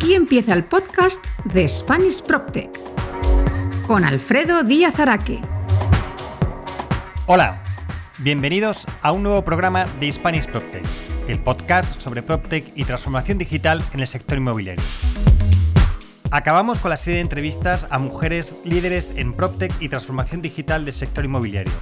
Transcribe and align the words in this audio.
Aquí 0.00 0.14
empieza 0.14 0.54
el 0.54 0.64
podcast 0.64 1.22
de 1.44 1.68
Spanish 1.68 2.22
PropTech 2.22 2.70
con 3.86 4.02
Alfredo 4.02 4.62
Díaz 4.62 4.98
Araque. 4.98 5.42
Hola, 7.26 7.62
bienvenidos 8.20 8.86
a 9.02 9.12
un 9.12 9.22
nuevo 9.22 9.44
programa 9.44 9.84
de 10.00 10.10
Spanish 10.10 10.46
PropTech, 10.46 10.86
el 11.28 11.38
podcast 11.40 12.00
sobre 12.00 12.22
PropTech 12.22 12.72
y 12.76 12.86
transformación 12.86 13.36
digital 13.36 13.84
en 13.92 14.00
el 14.00 14.06
sector 14.06 14.38
inmobiliario. 14.38 14.82
Acabamos 16.30 16.78
con 16.78 16.88
la 16.88 16.96
serie 16.96 17.16
de 17.16 17.20
entrevistas 17.20 17.86
a 17.90 17.98
mujeres 17.98 18.56
líderes 18.64 19.12
en 19.18 19.34
PropTech 19.34 19.82
y 19.82 19.90
transformación 19.90 20.40
digital 20.40 20.86
del 20.86 20.94
sector 20.94 21.26
inmobiliario. 21.26 21.74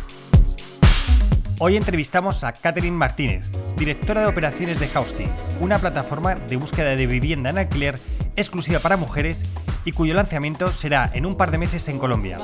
Hoy 1.60 1.76
entrevistamos 1.76 2.44
a 2.44 2.52
Catherine 2.52 2.96
Martínez, 2.96 3.50
directora 3.76 4.20
de 4.20 4.28
operaciones 4.28 4.78
de 4.78 4.86
Housty, 4.86 5.24
una 5.58 5.80
plataforma 5.80 6.36
de 6.36 6.56
búsqueda 6.56 6.94
de 6.94 7.06
vivienda 7.08 7.50
en 7.50 7.58
alquiler 7.58 7.98
exclusiva 8.36 8.78
para 8.78 8.96
mujeres 8.96 9.44
y 9.84 9.90
cuyo 9.90 10.14
lanzamiento 10.14 10.70
será 10.70 11.10
en 11.14 11.26
un 11.26 11.36
par 11.36 11.50
de 11.50 11.58
meses 11.58 11.88
en 11.88 11.98
Colombia. 11.98 12.38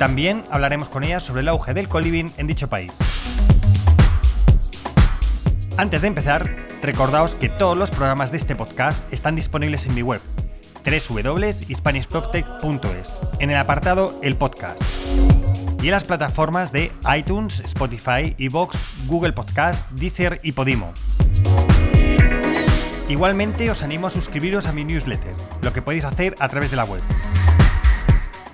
También 0.00 0.42
hablaremos 0.50 0.88
con 0.88 1.04
ella 1.04 1.20
sobre 1.20 1.42
el 1.42 1.48
auge 1.48 1.74
del 1.74 1.88
coliving 1.88 2.32
en 2.38 2.48
dicho 2.48 2.68
país. 2.68 2.98
Antes 5.76 6.02
de 6.02 6.08
empezar, 6.08 6.56
recordaos 6.82 7.36
que 7.36 7.48
todos 7.48 7.78
los 7.78 7.92
programas 7.92 8.32
de 8.32 8.38
este 8.38 8.56
podcast 8.56 9.10
están 9.12 9.36
disponibles 9.36 9.86
en 9.86 9.94
mi 9.94 10.02
web 10.02 10.20
www.hispanishproptech.es 10.84 13.20
en 13.38 13.50
el 13.50 13.56
apartado 13.56 14.18
El 14.22 14.36
Podcast 14.36 14.82
y 15.82 15.86
en 15.86 15.92
las 15.92 16.04
plataformas 16.04 16.70
de 16.70 16.92
iTunes, 17.16 17.60
Spotify, 17.60 18.36
Evox, 18.38 18.76
Google 19.06 19.32
Podcast, 19.32 19.90
Deezer 19.90 20.40
y 20.44 20.52
Podimo. 20.52 20.92
Igualmente 23.08 23.70
os 23.70 23.82
animo 23.82 24.06
a 24.06 24.10
suscribiros 24.10 24.68
a 24.68 24.72
mi 24.72 24.84
newsletter, 24.84 25.34
lo 25.60 25.72
que 25.72 25.82
podéis 25.82 26.04
hacer 26.04 26.36
a 26.38 26.48
través 26.48 26.70
de 26.70 26.76
la 26.76 26.84
web. 26.84 27.02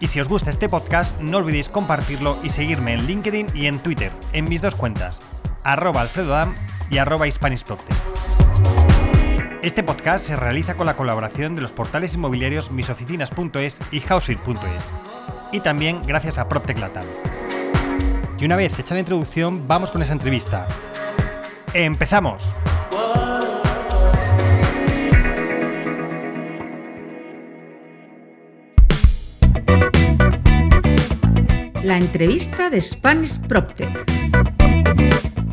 Y 0.01 0.07
si 0.07 0.21
os 0.21 0.29
gusta 0.29 0.51
este 0.51 0.69
podcast, 0.69 1.21
no 1.21 1.39
olvidéis 1.39 1.69
compartirlo 1.69 2.39
y 2.43 2.49
seguirme 2.49 2.95
en 2.95 3.07
LinkedIn 3.07 3.49
y 3.55 3.67
en 3.67 3.81
Twitter, 3.81 4.13
en 4.33 4.49
mis 4.49 4.63
dos 4.63 4.75
cuentas, 4.75 5.21
arroba 5.65 6.01
alfredodam 6.01 6.55
y 6.91 6.99
arroba 6.99 7.27
Este 9.61 9.83
podcast 9.83 10.25
se 10.25 10.37
realiza 10.37 10.77
con 10.77 10.87
la 10.87 10.95
colaboración 10.95 11.57
de 11.57 11.63
los 11.63 11.73
portales 11.73 12.15
inmobiliarios 12.15 12.71
misoficinas.es 12.71 13.79
y 13.91 14.01
houseit.es 14.01 14.93
y 15.51 15.59
también 15.59 16.01
gracias 16.07 16.39
a 16.39 16.49
PropTech 16.49 16.79
Latam. 16.79 17.05
Y 18.39 18.45
una 18.45 18.55
vez 18.55 18.79
hecha 18.79 18.95
la 18.95 19.01
introducción, 19.01 19.67
vamos 19.67 19.91
con 19.91 20.01
esa 20.01 20.13
entrevista. 20.13 20.69
¡Empezamos! 21.75 22.55
La 31.83 31.99
entrevista 31.99 32.71
de 32.71 32.81
Spanish 32.81 33.41
PropTech. 33.41 34.05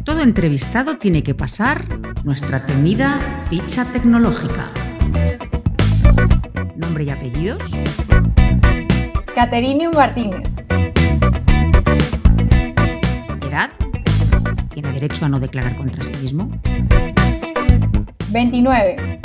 Todo 0.03 0.21
entrevistado 0.21 0.97
tiene 0.97 1.23
que 1.23 1.33
pasar 1.33 1.83
nuestra 2.23 2.65
temida 2.67 3.19
ficha 3.55 3.85
tecnológica. 3.85 4.69
Nombre 6.75 7.05
y 7.05 7.09
apellidos. 7.09 7.63
Caterine 9.33 9.87
Martínez. 9.91 10.55
Edad. 13.47 13.71
Tiene 14.73 14.91
derecho 14.91 15.23
a 15.23 15.29
no 15.29 15.39
declarar 15.39 15.77
contra 15.77 16.03
sí 16.03 16.11
mismo. 16.21 16.51
29. 18.31 19.21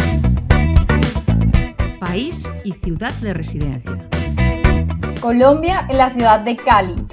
País 1.99 2.49
y 2.65 2.71
ciudad 2.71 3.13
de 3.15 3.35
residencia. 3.35 4.09
Colombia 5.21 5.89
en 5.91 5.99
la 5.99 6.09
ciudad 6.09 6.39
de 6.39 6.57
Cali. 6.57 7.05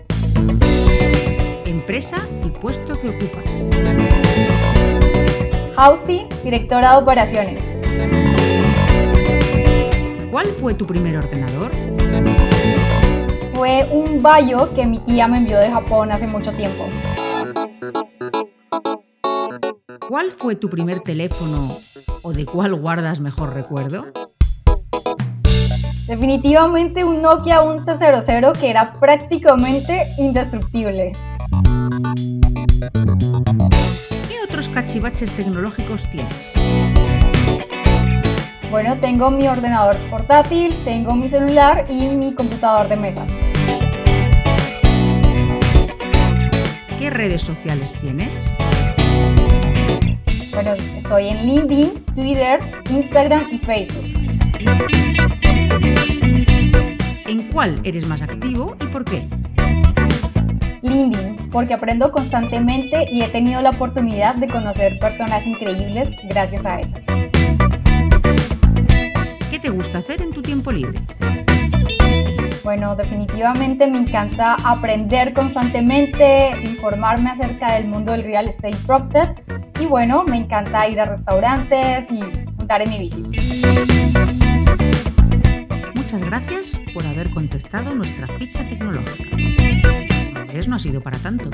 Empresa 1.66 2.18
y 2.46 2.52
puesto 2.52 2.96
que 3.00 3.10
ocupas. 3.10 4.57
Hausti, 5.80 6.26
directora 6.44 6.94
de 6.94 6.98
operaciones. 6.98 7.76
¿Cuál 10.32 10.48
fue 10.48 10.74
tu 10.74 10.88
primer 10.88 11.16
ordenador? 11.18 11.72
Fue 13.54 13.88
un 13.92 14.20
Bayo 14.24 14.74
que 14.74 14.88
mi 14.88 14.98
tía 14.98 15.28
me 15.28 15.38
envió 15.38 15.60
de 15.60 15.70
Japón 15.70 16.12
hace 16.12 16.26
mucho 16.26 16.52
tiempo. 16.54 16.90
¿Cuál 20.10 20.32
fue 20.32 20.56
tu 20.56 20.68
primer 20.68 21.02
teléfono 21.02 21.78
o 22.24 22.34
de 22.34 22.48
cuál 22.48 22.74
guardas 22.74 23.20
mejor 23.20 23.54
recuerdo? 23.54 24.08
Definitivamente 26.08 27.04
un 27.04 27.22
Nokia 27.22 27.62
1100 27.62 28.54
que 28.60 28.72
era 28.72 28.94
prácticamente 28.94 30.08
indestructible. 30.18 31.12
Cachivaches 34.88 35.30
tecnológicos 35.32 36.10
tienes? 36.10 36.54
Bueno, 38.72 38.98
tengo 39.00 39.30
mi 39.32 39.46
ordenador 39.46 39.98
portátil, 40.10 40.74
tengo 40.86 41.14
mi 41.14 41.28
celular 41.28 41.86
y 41.90 42.08
mi 42.08 42.34
computador 42.34 42.88
de 42.88 42.96
mesa. 42.96 43.28
¿Qué 46.98 47.10
redes 47.10 47.42
sociales 47.42 47.96
tienes? 48.00 48.34
Bueno, 50.54 50.72
estoy 50.96 51.28
en 51.28 51.46
LinkedIn, 51.46 52.06
Twitter, 52.16 52.62
Instagram 52.90 53.50
y 53.52 53.58
Facebook. 53.58 54.06
¿En 57.26 57.52
cuál 57.52 57.78
eres 57.84 58.08
más 58.08 58.22
activo 58.22 58.78
y 58.80 58.86
por 58.86 59.04
qué? 59.04 59.28
LinkedIn, 60.88 61.50
porque 61.52 61.74
aprendo 61.74 62.12
constantemente 62.12 63.08
y 63.12 63.22
he 63.22 63.28
tenido 63.28 63.62
la 63.62 63.72
oportunidad 63.72 64.36
de 64.36 64.48
conocer 64.48 65.00
personas 65.00 65.46
increíbles 65.46 66.16
gracias 66.30 66.66
a 66.66 66.80
ella. 66.80 67.02
¿Qué 69.50 69.60
te 69.60 69.70
gusta 69.70 70.00
hacer 70.00 70.22
en 70.22 70.32
tu 70.32 70.42
tiempo 70.42 70.72
libre? 70.72 71.00
Bueno, 72.64 72.96
definitivamente 72.96 73.88
me 73.88 73.98
encanta 73.98 74.58
aprender 74.64 75.34
constantemente, 75.34 76.52
informarme 76.66 77.30
acerca 77.30 77.74
del 77.74 77.88
mundo 77.88 78.12
del 78.12 78.24
real 78.24 78.48
estate 78.48 78.76
Procted 78.86 79.30
y 79.80 79.86
bueno, 79.86 80.24
me 80.26 80.38
encanta 80.38 80.88
ir 80.90 81.00
a 81.00 81.06
restaurantes 81.06 82.12
y 82.12 82.20
montar 82.58 82.82
en 82.82 82.90
mi 82.90 83.00
bici. 83.00 83.24
Muchas 85.96 86.22
gracias 86.22 86.80
por 86.94 87.06
haber 87.06 87.30
contestado 87.32 87.94
nuestra 87.94 88.28
ficha 88.38 88.68
tecnológica. 88.68 89.38
No 90.66 90.78
ha 90.78 90.80
sido 90.80 91.02
para 91.02 91.20
tanto. 91.20 91.52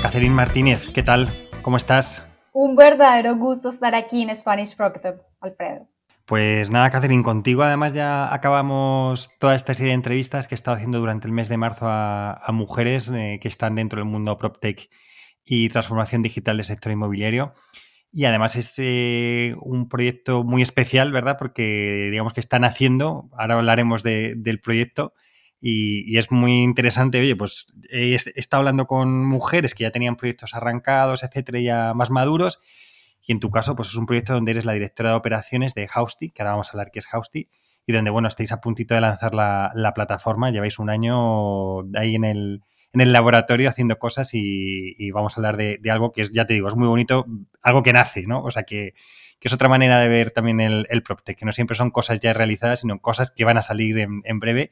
Catherine 0.00 0.34
Martínez, 0.34 0.88
¿qué 0.94 1.02
tal? 1.02 1.48
¿Cómo 1.60 1.76
estás? 1.76 2.26
Un 2.52 2.76
verdadero 2.76 3.36
gusto 3.36 3.68
estar 3.68 3.94
aquí 3.94 4.22
en 4.22 4.34
Spanish 4.34 4.74
Proctor, 4.74 5.22
Alfredo. 5.40 5.86
Pues 6.24 6.70
nada, 6.70 6.88
Catherine, 6.88 7.22
contigo 7.22 7.62
además 7.62 7.92
ya 7.92 8.32
acabamos 8.32 9.28
toda 9.38 9.54
esta 9.54 9.74
serie 9.74 9.90
de 9.90 9.96
entrevistas 9.96 10.46
que 10.46 10.54
he 10.54 10.56
estado 10.56 10.76
haciendo 10.76 10.98
durante 10.98 11.26
el 11.26 11.34
mes 11.34 11.50
de 11.50 11.58
marzo 11.58 11.84
a, 11.86 12.42
mujeres 12.52 13.10
eh, 13.10 13.38
que 13.42 13.48
están 13.48 13.74
dentro 13.74 13.98
del 13.98 14.08
mundo 14.08 14.38
PropTech 14.38 14.88
y 15.44 15.68
transformación 15.68 16.22
digital 16.22 16.56
del 16.56 16.64
sector 16.64 16.90
inmobiliario. 16.90 17.52
Y 18.16 18.26
además 18.26 18.54
es 18.54 18.74
eh, 18.78 19.56
un 19.60 19.88
proyecto 19.88 20.44
muy 20.44 20.62
especial, 20.62 21.10
¿verdad? 21.10 21.36
Porque 21.36 22.10
digamos 22.12 22.32
que 22.32 22.38
están 22.38 22.62
haciendo, 22.62 23.28
ahora 23.36 23.54
hablaremos 23.54 24.04
del 24.04 24.60
proyecto, 24.62 25.14
y, 25.60 26.16
es 26.16 26.30
muy 26.30 26.62
interesante, 26.62 27.18
oye, 27.18 27.34
pues 27.34 27.66
he, 27.90 28.14
estado 28.14 28.60
hablando 28.60 28.86
con 28.86 29.26
mujeres 29.26 29.74
que 29.74 29.82
ya 29.82 29.90
tenían 29.90 30.14
proyectos 30.14 30.54
arrancados, 30.54 31.24
etcétera, 31.24 31.58
ya 31.58 31.92
más 31.92 32.10
maduros. 32.10 32.60
Y 33.20 33.32
en 33.32 33.40
tu 33.40 33.50
caso, 33.50 33.74
pues 33.74 33.88
es 33.88 33.96
un 33.96 34.06
proyecto 34.06 34.32
donde 34.34 34.52
eres 34.52 34.64
la 34.64 34.74
directora 34.74 35.10
de 35.10 35.16
operaciones 35.16 35.74
de 35.74 35.88
Housty, 35.88 36.30
que 36.30 36.42
ahora 36.42 36.52
vamos 36.52 36.68
a 36.68 36.72
hablar 36.74 36.92
qué 36.92 37.00
es 37.00 37.06
Housty, 37.06 37.48
y 37.84 37.92
donde, 37.92 38.12
bueno, 38.12 38.28
estáis 38.28 38.52
a 38.52 38.60
puntito 38.60 38.94
de 38.94 39.00
lanzar 39.00 39.34
la, 39.34 39.92
plataforma, 39.92 40.52
lleváis 40.52 40.78
un 40.78 40.88
año 40.88 41.80
ahí 41.96 42.14
en 42.14 42.24
el, 42.24 42.62
en 42.94 43.00
el 43.00 43.12
laboratorio 43.12 43.68
haciendo 43.68 43.98
cosas 43.98 44.30
y, 44.32 45.10
vamos 45.10 45.36
a 45.36 45.40
hablar 45.40 45.56
de, 45.56 45.78
algo 45.90 46.12
que 46.12 46.22
es, 46.22 46.32
ya 46.32 46.46
te 46.46 46.54
digo, 46.54 46.68
es 46.68 46.76
muy 46.76 46.88
bonito, 46.88 47.26
algo 47.62 47.82
que 47.82 47.92
nace, 47.92 48.26
¿no? 48.26 48.42
O 48.42 48.50
sea, 48.50 48.62
que, 48.62 48.94
es 49.40 49.52
otra 49.52 49.68
manera 49.68 50.00
de 50.00 50.08
ver 50.08 50.30
también 50.30 50.58
el, 50.58 50.86
el 50.88 51.02
PropTech, 51.02 51.36
que 51.36 51.44
no 51.44 51.52
siempre 51.52 51.76
son 51.76 51.90
cosas 51.90 52.18
ya 52.18 52.32
realizadas, 52.32 52.80
sino 52.80 52.98
cosas 53.00 53.30
que 53.30 53.44
van 53.44 53.58
a 53.58 53.62
salir 53.62 53.98
en, 53.98 54.22
en 54.24 54.40
breve 54.40 54.70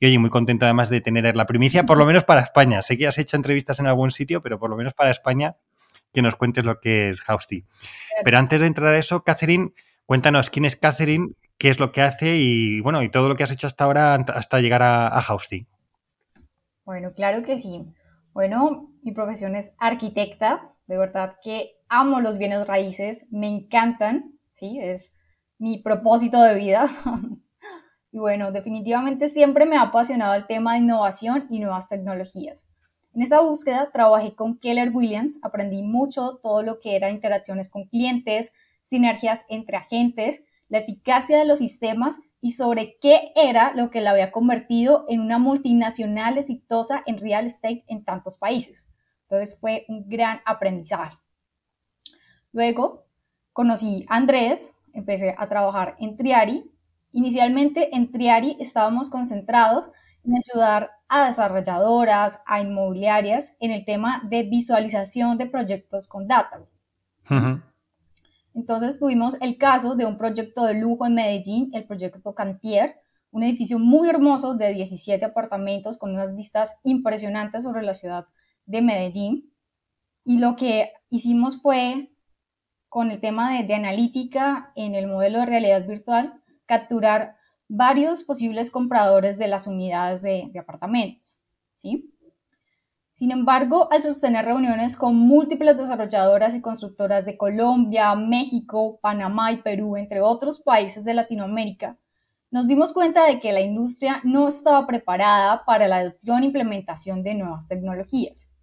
y 0.00 0.06
oye, 0.06 0.18
muy 0.18 0.30
contento 0.30 0.64
además 0.64 0.88
de 0.88 1.02
tener 1.02 1.36
la 1.36 1.46
primicia, 1.46 1.84
por 1.84 1.98
lo 1.98 2.06
menos 2.06 2.24
para 2.24 2.40
España. 2.40 2.80
Sé 2.80 2.96
que 2.96 3.06
has 3.06 3.18
hecho 3.18 3.36
entrevistas 3.36 3.80
en 3.80 3.86
algún 3.86 4.10
sitio, 4.10 4.42
pero 4.42 4.58
por 4.58 4.70
lo 4.70 4.76
menos 4.76 4.94
para 4.94 5.10
España, 5.10 5.56
que 6.12 6.22
nos 6.22 6.36
cuentes 6.36 6.64
lo 6.64 6.80
que 6.80 7.10
es 7.10 7.20
Housty. 7.20 7.66
Pero 8.24 8.38
antes 8.38 8.62
de 8.62 8.66
entrar 8.66 8.88
a 8.94 8.98
eso, 8.98 9.22
Catherine, 9.24 9.72
cuéntanos 10.06 10.48
quién 10.48 10.64
es 10.64 10.76
Catherine, 10.76 11.28
qué 11.58 11.68
es 11.68 11.78
lo 11.78 11.92
que 11.92 12.00
hace 12.00 12.36
y 12.36 12.80
bueno, 12.80 13.02
y 13.02 13.10
todo 13.10 13.28
lo 13.28 13.36
que 13.36 13.44
has 13.44 13.50
hecho 13.50 13.66
hasta 13.66 13.84
ahora 13.84 14.14
hasta 14.14 14.60
llegar 14.60 14.82
a, 14.82 15.06
a 15.08 15.20
Housty. 15.20 15.66
Bueno, 16.90 17.12
claro 17.14 17.44
que 17.44 17.56
sí. 17.56 17.86
Bueno, 18.32 18.90
mi 19.02 19.12
profesión 19.12 19.54
es 19.54 19.76
arquitecta, 19.78 20.74
de 20.88 20.98
verdad 20.98 21.36
que 21.40 21.76
amo 21.88 22.20
los 22.20 22.36
bienes 22.36 22.66
raíces, 22.66 23.28
me 23.30 23.46
encantan, 23.46 24.32
¿sí? 24.54 24.80
Es 24.82 25.14
mi 25.56 25.78
propósito 25.78 26.42
de 26.42 26.56
vida. 26.56 26.90
y 28.10 28.18
bueno, 28.18 28.50
definitivamente 28.50 29.28
siempre 29.28 29.66
me 29.66 29.76
ha 29.76 29.82
apasionado 29.82 30.34
el 30.34 30.48
tema 30.48 30.72
de 30.72 30.80
innovación 30.80 31.46
y 31.48 31.60
nuevas 31.60 31.88
tecnologías. 31.88 32.68
En 33.14 33.22
esa 33.22 33.40
búsqueda 33.40 33.90
trabajé 33.92 34.34
con 34.34 34.58
Keller 34.58 34.90
Williams, 34.92 35.38
aprendí 35.44 35.84
mucho 35.84 36.40
todo 36.42 36.64
lo 36.64 36.80
que 36.80 36.96
era 36.96 37.10
interacciones 37.10 37.68
con 37.68 37.84
clientes, 37.84 38.52
sinergias 38.80 39.46
entre 39.48 39.76
agentes, 39.76 40.44
la 40.70 40.78
eficacia 40.78 41.36
de 41.36 41.44
los 41.44 41.58
sistemas 41.58 42.20
y 42.40 42.52
sobre 42.52 42.96
qué 43.02 43.32
era 43.36 43.74
lo 43.74 43.90
que 43.90 44.00
la 44.00 44.12
había 44.12 44.32
convertido 44.32 45.04
en 45.08 45.20
una 45.20 45.38
multinacional 45.38 46.38
exitosa 46.38 47.02
en 47.04 47.18
real 47.18 47.44
estate 47.44 47.84
en 47.88 48.04
tantos 48.04 48.38
países. 48.38 48.90
Entonces 49.24 49.58
fue 49.60 49.84
un 49.88 50.08
gran 50.08 50.40
aprendizaje. 50.46 51.18
Luego 52.52 53.04
conocí 53.52 54.06
a 54.08 54.16
Andrés, 54.16 54.72
empecé 54.94 55.34
a 55.36 55.48
trabajar 55.48 55.96
en 55.98 56.16
Triari. 56.16 56.70
Inicialmente 57.12 57.94
en 57.94 58.10
Triari 58.10 58.56
estábamos 58.60 59.10
concentrados 59.10 59.90
en 60.24 60.34
ayudar 60.36 60.92
a 61.08 61.26
desarrolladoras, 61.26 62.42
a 62.46 62.60
inmobiliarias 62.60 63.56
en 63.60 63.72
el 63.72 63.84
tema 63.84 64.22
de 64.28 64.44
visualización 64.44 65.36
de 65.36 65.46
proyectos 65.46 66.06
con 66.06 66.28
data. 66.28 66.60
Entonces 68.54 68.98
tuvimos 68.98 69.36
el 69.40 69.58
caso 69.58 69.94
de 69.94 70.06
un 70.06 70.18
proyecto 70.18 70.64
de 70.64 70.74
lujo 70.74 71.06
en 71.06 71.14
Medellín, 71.14 71.70
el 71.72 71.84
proyecto 71.84 72.34
Cantier, 72.34 72.96
un 73.30 73.44
edificio 73.44 73.78
muy 73.78 74.08
hermoso 74.08 74.54
de 74.54 74.74
17 74.74 75.24
apartamentos 75.24 75.98
con 75.98 76.10
unas 76.10 76.34
vistas 76.34 76.80
impresionantes 76.82 77.62
sobre 77.62 77.82
la 77.82 77.94
ciudad 77.94 78.26
de 78.66 78.82
Medellín. 78.82 79.52
Y 80.24 80.38
lo 80.38 80.56
que 80.56 80.92
hicimos 81.10 81.62
fue, 81.62 82.10
con 82.88 83.10
el 83.10 83.20
tema 83.20 83.62
de, 83.62 83.74
analítica 83.74 84.72
en 84.74 84.94
el 84.94 85.06
modelo 85.06 85.38
de 85.38 85.46
realidad 85.46 85.86
virtual, 85.86 86.42
capturar 86.66 87.36
varios 87.68 88.24
posibles 88.24 88.70
compradores 88.70 89.38
de 89.38 89.46
las 89.46 89.68
unidades 89.68 90.22
de, 90.22 90.48
de 90.52 90.58
apartamentos. 90.58 91.38
¿sí? 91.76 92.12
Sin 93.20 93.32
embargo, 93.32 93.92
al 93.92 94.02
sostener 94.02 94.46
reuniones 94.46 94.96
con 94.96 95.14
múltiples 95.14 95.76
desarrolladoras 95.76 96.54
y 96.54 96.62
constructoras 96.62 97.26
de 97.26 97.36
Colombia, 97.36 98.14
México, 98.14 98.98
Panamá 99.02 99.52
y 99.52 99.58
Perú, 99.58 99.98
entre 99.98 100.22
otros 100.22 100.58
países 100.60 101.04
de 101.04 101.12
Latinoamérica, 101.12 101.98
nos 102.50 102.66
dimos 102.66 102.94
cuenta 102.94 103.26
de 103.26 103.38
que 103.38 103.52
la 103.52 103.60
industria 103.60 104.22
no 104.24 104.48
estaba 104.48 104.86
preparada 104.86 105.66
para 105.66 105.86
la 105.86 105.98
adopción 105.98 106.42
e 106.42 106.46
implementación 106.46 107.22
de 107.22 107.34
nuevas 107.34 107.68
tecnologías 107.68 108.54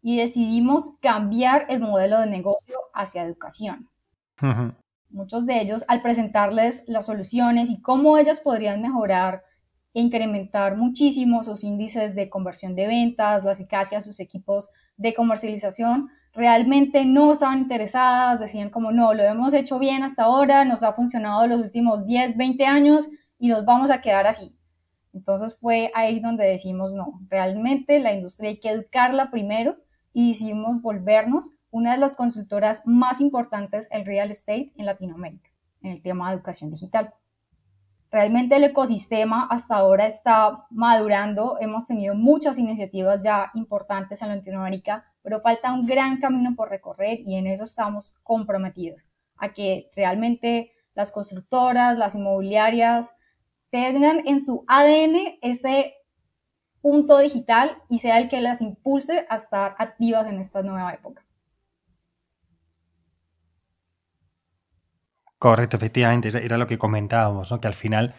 y 0.00 0.16
decidimos 0.16 0.92
cambiar 1.02 1.66
el 1.68 1.80
modelo 1.80 2.20
de 2.20 2.28
negocio 2.28 2.78
hacia 2.94 3.24
educación. 3.24 3.90
Muchos 5.10 5.44
de 5.44 5.60
ellos, 5.60 5.84
al 5.88 6.02
presentarles 6.02 6.84
las 6.86 7.06
soluciones 7.06 7.68
y 7.68 7.82
cómo 7.82 8.16
ellas 8.16 8.38
podrían 8.38 8.80
mejorar 8.80 9.42
incrementar 9.94 10.76
muchísimo 10.76 11.42
sus 11.44 11.62
índices 11.62 12.14
de 12.14 12.28
conversión 12.28 12.74
de 12.74 12.88
ventas, 12.88 13.44
la 13.44 13.52
eficacia 13.52 13.98
de 13.98 14.02
sus 14.02 14.18
equipos 14.18 14.70
de 14.96 15.14
comercialización, 15.14 16.10
realmente 16.32 17.04
no 17.04 17.32
estaban 17.32 17.60
interesadas, 17.60 18.40
decían 18.40 18.70
como 18.70 18.90
no, 18.90 19.14
lo 19.14 19.22
hemos 19.22 19.54
hecho 19.54 19.78
bien 19.78 20.02
hasta 20.02 20.24
ahora, 20.24 20.64
nos 20.64 20.82
ha 20.82 20.92
funcionado 20.92 21.46
los 21.46 21.60
últimos 21.60 22.06
10, 22.06 22.36
20 22.36 22.66
años 22.66 23.08
y 23.38 23.48
nos 23.48 23.64
vamos 23.64 23.92
a 23.92 24.00
quedar 24.00 24.26
así. 24.26 24.56
Entonces 25.12 25.56
fue 25.58 25.92
ahí 25.94 26.18
donde 26.18 26.44
decimos 26.44 26.92
no, 26.92 27.20
realmente 27.28 28.00
la 28.00 28.12
industria 28.12 28.50
hay 28.50 28.58
que 28.58 28.70
educarla 28.70 29.30
primero 29.30 29.76
y 30.12 30.28
decidimos 30.28 30.82
volvernos 30.82 31.56
una 31.70 31.92
de 31.92 31.98
las 31.98 32.14
consultoras 32.14 32.82
más 32.84 33.20
importantes 33.20 33.88
en 33.92 34.04
real 34.04 34.32
estate 34.32 34.72
en 34.76 34.86
Latinoamérica, 34.86 35.50
en 35.82 35.92
el 35.92 36.02
tema 36.02 36.28
de 36.28 36.36
educación 36.36 36.70
digital. 36.70 37.14
Realmente 38.14 38.54
el 38.54 38.62
ecosistema 38.62 39.48
hasta 39.50 39.74
ahora 39.74 40.06
está 40.06 40.68
madurando, 40.70 41.56
hemos 41.58 41.84
tenido 41.84 42.14
muchas 42.14 42.60
iniciativas 42.60 43.24
ya 43.24 43.50
importantes 43.54 44.22
en 44.22 44.28
Latinoamérica, 44.28 45.04
pero 45.20 45.40
falta 45.40 45.72
un 45.72 45.84
gran 45.84 46.20
camino 46.20 46.54
por 46.54 46.70
recorrer 46.70 47.18
y 47.26 47.34
en 47.34 47.48
eso 47.48 47.64
estamos 47.64 48.12
comprometidos, 48.22 49.08
a 49.36 49.52
que 49.52 49.90
realmente 49.96 50.70
las 50.94 51.10
constructoras, 51.10 51.98
las 51.98 52.14
inmobiliarias 52.14 53.16
tengan 53.70 54.22
en 54.28 54.40
su 54.40 54.64
ADN 54.68 55.40
ese 55.42 55.94
punto 56.82 57.18
digital 57.18 57.78
y 57.88 57.98
sea 57.98 58.18
el 58.18 58.28
que 58.28 58.40
las 58.40 58.60
impulse 58.60 59.26
a 59.28 59.34
estar 59.34 59.74
activas 59.76 60.28
en 60.28 60.38
esta 60.38 60.62
nueva 60.62 60.94
época. 60.94 61.23
Correcto, 65.44 65.76
efectivamente, 65.76 66.30
era 66.42 66.56
lo 66.56 66.66
que 66.66 66.78
comentábamos, 66.78 67.50
¿no? 67.50 67.60
que 67.60 67.68
al 67.68 67.74
final, 67.74 68.14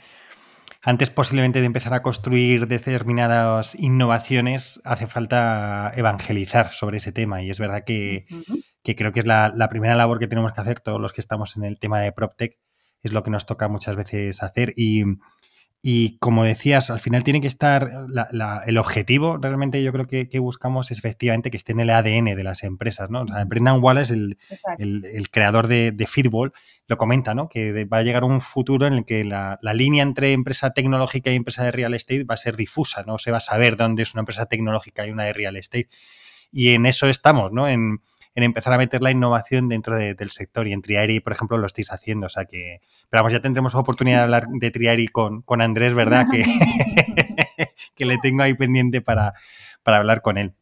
antes 0.84 1.10
posiblemente 1.10 1.60
de 1.60 1.66
empezar 1.66 1.92
a 1.96 2.04
construir 2.04 2.68
determinadas 2.68 3.74
innovaciones, 3.74 4.80
hace 4.84 5.08
falta 5.08 5.92
evangelizar 5.96 6.72
sobre 6.72 6.98
ese 6.98 7.12
tema. 7.12 7.42
Y 7.42 7.50
es 7.50 7.58
verdad 7.58 7.84
que, 7.84 8.28
creo 8.84 9.12
que 9.12 9.22
es 9.22 9.26
la, 9.26 9.68
primera 9.72 9.96
labor 9.96 10.20
que 10.20 10.28
tenemos 10.28 10.52
que 10.52 10.62
hacer 10.62 10.80
todos 10.82 11.02
los 11.02 11.14
que 11.14 11.22
estamos 11.22 11.58
en 11.58 11.64
el 11.64 11.80
tema 11.80 12.00
de 12.00 12.12
PropTech, 12.12 12.60
es 13.02 13.12
lo 13.12 13.24
que 13.24 13.32
nos 13.32 13.48
toca 13.48 13.70
muchas 13.70 13.96
veces 13.96 14.44
hacer. 14.44 14.74
Y, 14.76 15.06
y 15.88 16.18
como 16.18 16.44
decías, 16.44 16.90
al 16.90 17.00
final 17.00 17.24
tiene 17.24 17.42
que 17.42 17.48
estar 17.48 17.92
el 18.66 18.78
objetivo, 18.80 19.38
realmente 19.38 19.84
yo 19.84 19.92
creo 19.92 20.08
que, 20.08 20.40
buscamos 20.40 20.90
es 20.90 20.98
efectivamente 20.98 21.52
que 21.52 21.58
esté 21.58 21.74
en 21.74 21.80
el 21.80 21.92
ADN 21.92 22.36
de 22.36 22.44
las 22.44 22.64
empresas, 22.64 23.12
¿no? 23.12 23.24
Brendan 23.46 23.84
Wallace, 23.84 24.12
el, 24.12 24.40
el, 24.80 25.30
creador 25.30 25.68
de, 25.68 25.92
de 25.92 26.08
Feedball, 26.08 26.54
lo 26.88 26.98
comenta, 26.98 27.36
¿no? 27.36 27.50
Que 27.50 27.86
va 27.86 28.00
a 28.00 28.02
llegar 28.02 28.24
un 28.24 28.42
futuro 28.42 28.88
en 28.88 28.94
el 28.94 29.06
que 29.06 29.24
la, 29.26 29.60
línea 29.76 30.02
entre 30.02 30.34
empresa 30.34 30.74
tecnológica 30.74 31.30
y 31.30 31.36
empresa 31.36 31.64
de 31.64 31.72
real 31.72 31.94
estate 31.94 32.24
va 32.24 32.34
a 32.34 32.38
ser 32.38 32.56
difusa, 32.56 33.04
¿no? 33.06 33.20
Se 33.20 33.30
va 33.30 33.38
a 33.38 33.40
saber 33.40 33.78
dónde 33.78 34.02
es 34.02 34.16
una 34.16 34.22
empresa 34.22 34.48
tecnológica 34.48 35.06
y 35.06 35.12
una 35.12 35.26
de 35.26 35.34
real 35.34 35.56
estate. 35.56 35.90
Y 36.52 36.70
en 36.70 36.88
eso 36.88 37.10
estamos, 37.10 37.52
¿no? 37.52 37.68
En, 37.70 38.00
en 38.36 38.44
empezar 38.44 38.74
a 38.74 38.78
meter 38.78 39.02
la 39.02 39.12
innovación 39.12 39.70
dentro 39.70 39.96
del 39.96 40.30
sector. 40.30 40.68
Y 40.68 40.74
en 40.74 40.82
Triari, 40.82 41.22
por 41.22 41.34
ejemplo, 41.34 41.58
lo 41.58 41.66
estáis 41.66 41.92
haciendo. 41.92 42.28
O 42.28 42.30
sea 42.30 42.46
que, 42.46 42.82
pero 43.10 43.22
vamos, 43.22 43.34
ya 43.34 43.42
tendremos 43.42 43.74
oportunidad 43.76 44.18
de 44.18 44.24
hablar 44.24 44.48
de 44.48 44.72
Triari 44.72 45.08
con, 45.08 45.42
con 45.42 45.62
Andrés, 45.62 45.94
¿verdad? 45.94 46.26
Que, 46.32 46.44
que 47.96 48.06
le 48.06 48.18
tengo 48.18 48.44
ahí 48.44 48.54
pendiente 48.54 49.02
para, 49.02 49.34
para 49.84 49.98
hablar 49.98 50.22
con 50.22 50.38
él. 50.38 50.54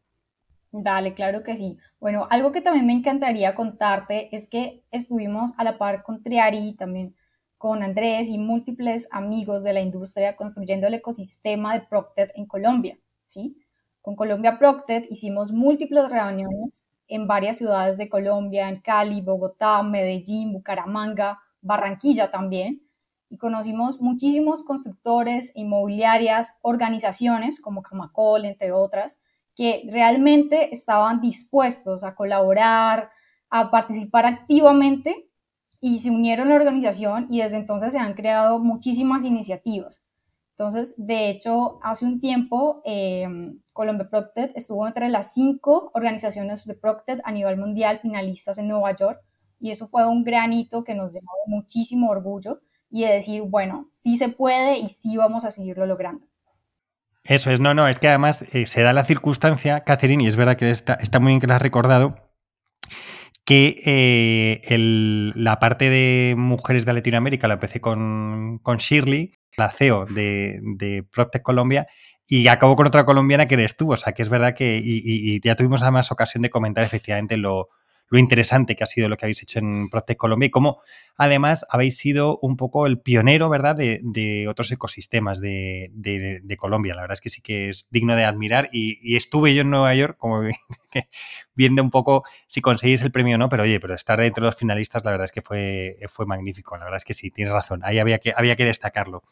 Dale, 0.72 1.14
claro 1.14 1.44
que 1.44 1.56
sí. 1.56 1.78
Bueno, 2.00 2.28
algo 2.30 2.52
que 2.52 2.62
también 2.62 2.86
me 2.86 2.94
encantaría 2.94 3.56
contarte 3.56 4.36
es 4.36 4.48
que 4.48 4.84
estuvimos 4.92 5.54
a 5.58 5.64
la 5.64 5.78
par 5.78 6.04
con 6.04 6.24
Triari, 6.24 6.74
también 6.74 7.16
con 7.58 7.82
Andrés 7.82 8.28
y 8.28 8.38
múltiples 8.38 9.08
amigos 9.12 9.64
de 9.64 9.74
la 9.74 9.82
industria 9.82 10.36
construyendo 10.36 10.88
el 10.88 10.96
ecosistema 10.96 11.74
de 11.74 11.82
Procted 11.82 12.32
en 12.36 12.46
Colombia, 12.46 12.98
¿sí? 13.26 13.56
Con 14.02 14.16
Colombia 14.16 14.60
Procted 14.60 15.06
hicimos 15.10 15.52
múltiples 15.52 16.10
reuniones 16.10 16.90
en 17.16 17.28
varias 17.28 17.58
ciudades 17.58 17.96
de 17.98 18.10
Colombia, 18.10 18.68
en 18.68 18.82
Cali, 18.82 19.22
Bogotá, 19.22 19.84
Medellín, 19.84 20.52
Bucaramanga, 20.52 21.40
Barranquilla 21.62 22.32
también. 22.32 22.82
Y 23.30 23.38
conocimos 23.38 24.02
muchísimos 24.02 24.64
constructores, 24.64 25.52
inmobiliarias, 25.56 26.58
organizaciones 26.64 27.62
como 27.62 27.84
Camacol, 27.84 28.46
entre 28.46 28.72
otras, 28.72 29.22
que 29.56 29.88
realmente 29.92 30.74
estaban 30.74 31.22
dispuestos 31.22 32.04
a 32.04 32.16
colaborar, 32.16 33.12
a 33.52 33.70
participar 33.70 34.26
activamente 34.26 35.30
y 35.80 36.00
se 36.00 36.10
unieron 36.10 36.48
a 36.48 36.50
la 36.50 36.56
organización 36.56 37.28
y 37.30 37.42
desde 37.42 37.58
entonces 37.58 37.94
se 37.94 38.00
han 38.00 38.16
creado 38.16 38.58
muchísimas 38.58 39.24
iniciativas. 39.24 40.04
Entonces, 40.58 40.94
de 40.98 41.30
hecho, 41.30 41.80
hace 41.82 42.06
un 42.06 42.20
tiempo, 42.20 42.84
eh, 42.86 43.28
Colombia 43.74 44.08
Procted 44.08 44.52
estuvo 44.54 44.86
entre 44.86 45.10
las 45.10 45.34
cinco 45.34 45.90
organizaciones 45.96 46.64
de 46.66 46.76
Procted 46.76 47.22
a 47.24 47.32
nivel 47.32 47.58
mundial 47.58 48.00
finalistas 48.02 48.60
en 48.60 48.68
Nueva 48.68 48.96
York 48.96 49.20
y 49.60 49.72
eso 49.72 49.88
fue 49.88 50.08
un 50.08 50.24
gran 50.24 50.54
hito 50.54 50.84
que 50.84 50.94
nos 50.94 51.12
dio 51.12 51.22
muchísimo 51.48 52.12
orgullo 52.12 52.62
y 52.92 53.04
de 53.04 53.14
decir, 53.14 53.42
bueno, 53.42 53.88
sí 53.90 54.16
se 54.16 54.30
puede 54.30 54.78
y 54.78 54.90
sí 54.90 55.18
vamos 55.18 55.44
a 55.44 55.50
seguirlo 55.50 55.88
logrando. 55.88 56.28
Eso 57.24 57.50
es, 57.50 57.60
no, 57.60 57.74
no, 57.74 57.88
es 57.88 57.98
que 57.98 58.10
además 58.10 58.46
eh, 58.54 58.68
se 58.68 58.82
da 58.84 58.94
la 58.94 59.06
circunstancia, 59.06 59.84
Catherine, 59.84 60.24
y 60.24 60.28
es 60.28 60.36
verdad 60.36 60.56
que 60.56 60.70
está, 60.70 61.20
muy 61.20 61.32
bien 61.32 61.40
que 61.40 61.48
la 61.48 61.56
has 61.56 61.62
recordado, 61.64 62.16
que 63.44 63.80
eh, 63.86 65.32
la 65.36 65.60
parte 65.60 65.90
de 65.90 66.36
mujeres 66.38 66.86
de 66.86 66.94
Latinoamérica 66.94 67.48
la 67.48 67.56
empecé 67.56 67.82
con 67.82 68.60
Shirley 68.78 69.34
la 69.58 69.70
CEO 69.72 70.06
de, 70.06 70.60
de 70.62 71.06
Colombia, 71.42 71.88
y 72.28 72.48
acabó 72.48 72.76
con 72.76 72.88
otra 72.88 73.06
colombiana 73.06 73.48
que 73.48 73.56
eres 73.56 73.76
tú. 73.78 73.92
O 73.94 73.98
sea, 73.98 74.14
que 74.14 74.22
es 74.22 74.30
verdad 74.30 74.56
que, 74.56 74.82
y, 74.84 75.40
ya 75.42 75.56
tuvimos 75.56 75.82
además 75.84 76.12
ocasión 76.12 76.42
de 76.42 76.50
comentar 76.50 76.84
efectivamente 76.84 77.38
lo, 77.38 77.70
lo 78.10 78.20
interesante 78.20 78.76
que 78.76 78.84
ha 78.84 78.88
sido 78.88 79.10
lo 79.10 79.18
que 79.18 79.26
habéis 79.26 79.42
hecho 79.42 79.60
en 79.60 79.90
Protect 79.90 80.20
Colombia 80.20 80.48
y 80.48 80.52
cómo 80.52 80.82
además 81.18 81.66
habéis 81.70 81.98
sido 81.98 82.40
un 82.42 82.58
poco 82.58 82.88
el 82.88 83.00
pionero, 83.00 83.50
¿verdad?, 83.50 83.76
de, 83.76 84.48
otros 84.50 84.72
ecosistemas 84.72 85.42
de, 85.42 85.92
Colombia. 86.58 86.96
La 86.96 87.02
verdad 87.02 87.14
es 87.14 87.22
que 87.22 87.30
sí 87.30 87.42
que 87.42 87.70
es 87.70 87.88
digno 87.90 88.16
de 88.16 88.26
admirar 88.26 88.70
y, 88.72 89.16
estuve 89.16 89.54
yo 89.54 89.62
en 89.62 89.70
Nueva 89.70 89.94
York 89.96 90.18
como 90.18 90.42
viendo 91.56 91.84
un 91.84 91.92
poco 91.92 92.24
si 92.48 92.62
conseguís 92.62 93.02
el 93.02 93.12
premio 93.12 93.36
o 93.36 93.38
no, 93.38 93.50
pero 93.50 93.64
oye, 93.64 93.80
pero 93.80 93.94
estar 93.94 94.20
entre 94.22 94.44
los 94.44 94.56
finalistas 94.56 95.04
la 95.04 95.12
verdad 95.12 95.26
es 95.26 95.32
que 95.32 95.42
fue, 95.42 95.98
fue 96.08 96.26
magnífico. 96.26 96.78
La 96.78 96.86
verdad 96.86 96.98
es 96.98 97.06
que 97.06 97.14
sí, 97.14 97.32
tienes 97.32 97.54
razón, 97.54 97.82
ahí 97.84 98.00
había 98.00 98.20
que, 98.20 98.34
había 98.36 98.56
que 98.56 98.66
destacarlo. 98.66 99.24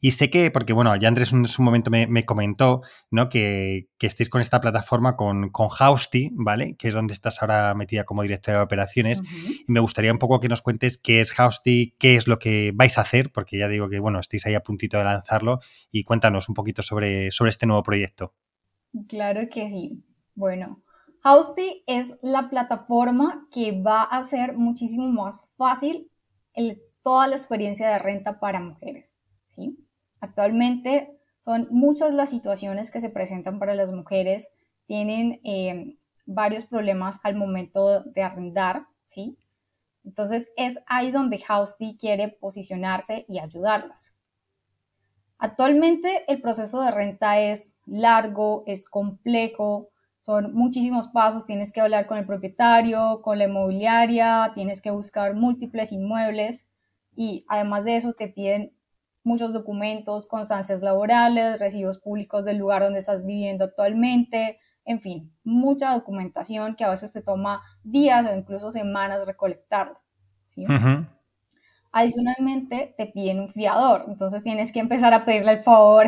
Y 0.00 0.12
sé 0.12 0.30
que, 0.30 0.50
porque 0.50 0.72
bueno, 0.72 0.94
ya 0.96 1.08
Andrés 1.08 1.32
en 1.32 1.46
su 1.46 1.62
momento 1.62 1.90
me, 1.90 2.24
comentó, 2.24 2.82
¿no? 3.10 3.28
Que, 3.28 3.88
que, 3.98 4.06
estéis 4.06 4.28
con 4.28 4.40
esta 4.40 4.60
plataforma 4.60 5.16
con, 5.16 5.50
con 5.50 5.68
Housty, 5.68 6.30
¿vale? 6.32 6.76
Que 6.76 6.88
es 6.88 6.94
donde 6.94 7.12
estás 7.12 7.42
ahora 7.42 7.74
metida 7.74 8.04
como 8.04 8.22
directora 8.22 8.58
de 8.58 8.64
operaciones. 8.64 9.22
Y 9.66 9.72
me 9.72 9.80
gustaría 9.80 10.12
un 10.12 10.18
poco 10.18 10.40
que 10.40 10.48
nos 10.48 10.62
cuentes 10.62 10.98
qué 10.98 11.20
es 11.20 11.32
Housty, 11.32 11.94
qué 11.98 12.16
es 12.16 12.26
lo 12.28 12.38
que 12.38 12.72
vais 12.74 12.98
a 12.98 13.02
hacer, 13.02 13.32
porque 13.32 13.58
ya 13.58 13.68
digo 13.68 13.88
que, 13.88 13.98
bueno, 13.98 14.20
estáis 14.20 14.46
ahí 14.46 14.54
a 14.54 14.62
puntito 14.62 14.98
de 14.98 15.04
lanzarlo. 15.04 15.60
Y 15.90 16.04
cuéntanos 16.04 16.48
un 16.48 16.54
poquito 16.54 16.82
sobre, 16.82 17.30
sobre 17.30 17.50
este 17.50 17.66
nuevo 17.66 17.82
proyecto. 17.82 18.34
Claro 19.08 19.48
que 19.50 19.68
sí. 19.68 20.04
Bueno, 20.34 20.82
Housty 21.22 21.84
es 21.86 22.18
la 22.22 22.48
plataforma 22.48 23.46
que 23.52 23.80
va 23.80 24.02
a 24.02 24.18
hacer 24.18 24.56
muchísimo 24.56 25.08
más 25.08 25.50
fácil 25.56 26.10
el, 26.54 26.80
toda 27.02 27.26
la 27.26 27.36
experiencia 27.36 27.88
de 27.90 27.98
renta 27.98 28.40
para 28.40 28.60
mujeres. 28.60 29.16
Actualmente 30.20 31.18
son 31.40 31.68
muchas 31.70 32.14
las 32.14 32.30
situaciones 32.30 32.90
que 32.90 33.00
se 33.00 33.10
presentan 33.10 33.58
para 33.58 33.74
las 33.74 33.92
mujeres, 33.92 34.50
tienen 34.86 35.40
eh, 35.44 35.96
varios 36.26 36.64
problemas 36.66 37.20
al 37.22 37.36
momento 37.36 38.02
de 38.04 38.22
arrendar, 38.22 38.86
¿sí? 39.04 39.38
Entonces 40.04 40.50
es 40.56 40.80
ahí 40.86 41.10
donde 41.10 41.38
Housty 41.38 41.96
quiere 41.98 42.28
posicionarse 42.28 43.24
y 43.28 43.38
ayudarlas. 43.38 44.16
Actualmente 45.38 46.24
el 46.28 46.40
proceso 46.42 46.82
de 46.82 46.90
renta 46.90 47.40
es 47.40 47.78
largo, 47.86 48.62
es 48.66 48.88
complejo, 48.88 49.88
son 50.18 50.52
muchísimos 50.52 51.08
pasos, 51.08 51.46
tienes 51.46 51.72
que 51.72 51.80
hablar 51.80 52.06
con 52.06 52.18
el 52.18 52.26
propietario, 52.26 53.22
con 53.22 53.38
la 53.38 53.44
inmobiliaria, 53.44 54.52
tienes 54.54 54.82
que 54.82 54.90
buscar 54.90 55.34
múltiples 55.34 55.92
inmuebles 55.92 56.68
y 57.16 57.46
además 57.48 57.84
de 57.84 57.96
eso 57.96 58.12
te 58.12 58.28
piden 58.28 58.74
muchos 59.30 59.52
documentos, 59.52 60.26
constancias 60.26 60.82
laborales, 60.82 61.60
recibos 61.60 61.98
públicos 61.98 62.44
del 62.44 62.58
lugar 62.58 62.82
donde 62.82 62.98
estás 62.98 63.24
viviendo 63.24 63.64
actualmente, 63.64 64.58
en 64.84 65.00
fin, 65.00 65.32
mucha 65.44 65.94
documentación 65.94 66.74
que 66.74 66.82
a 66.82 66.90
veces 66.90 67.12
te 67.12 67.22
toma 67.22 67.62
días 67.84 68.26
o 68.26 68.36
incluso 68.36 68.72
semanas 68.72 69.26
recolectarla. 69.26 70.00
Adicionalmente, 71.92 72.94
te 72.98 73.06
piden 73.06 73.38
un 73.38 73.48
fiador, 73.48 74.06
entonces 74.08 74.42
tienes 74.42 74.72
que 74.72 74.80
empezar 74.80 75.14
a 75.14 75.24
pedirle 75.24 75.52
el 75.52 75.60
favor 75.60 76.06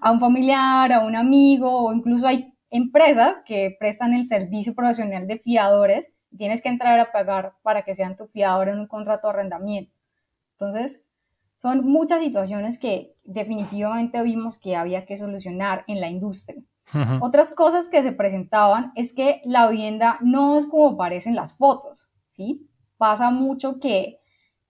a 0.00 0.10
un 0.10 0.18
familiar, 0.18 0.92
a 0.92 1.04
un 1.04 1.14
amigo, 1.14 1.88
o 1.88 1.92
incluso 1.92 2.26
hay 2.26 2.54
empresas 2.70 3.42
que 3.44 3.76
prestan 3.78 4.14
el 4.14 4.26
servicio 4.26 4.74
profesional 4.74 5.26
de 5.26 5.36
fiadores 5.38 6.10
y 6.30 6.38
tienes 6.38 6.62
que 6.62 6.70
entrar 6.70 6.98
a 7.00 7.12
pagar 7.12 7.52
para 7.62 7.82
que 7.82 7.94
sean 7.94 8.16
tu 8.16 8.28
fiador 8.28 8.68
en 8.68 8.78
un 8.78 8.86
contrato 8.86 9.28
de 9.28 9.34
arrendamiento. 9.34 10.00
Entonces, 10.52 11.04
son 11.62 11.86
muchas 11.86 12.20
situaciones 12.20 12.76
que 12.76 13.14
definitivamente 13.22 14.20
vimos 14.24 14.58
que 14.58 14.74
había 14.74 15.06
que 15.06 15.16
solucionar 15.16 15.84
en 15.86 16.00
la 16.00 16.08
industria. 16.08 16.60
Otras 17.20 17.54
cosas 17.54 17.86
que 17.86 18.02
se 18.02 18.10
presentaban 18.10 18.90
es 18.96 19.14
que 19.14 19.40
la 19.44 19.68
vivienda 19.70 20.18
no 20.22 20.58
es 20.58 20.66
como 20.66 20.96
parecen 20.96 21.36
las 21.36 21.56
fotos, 21.56 22.10
¿sí? 22.30 22.68
Pasa 22.98 23.30
mucho 23.30 23.78
que 23.78 24.18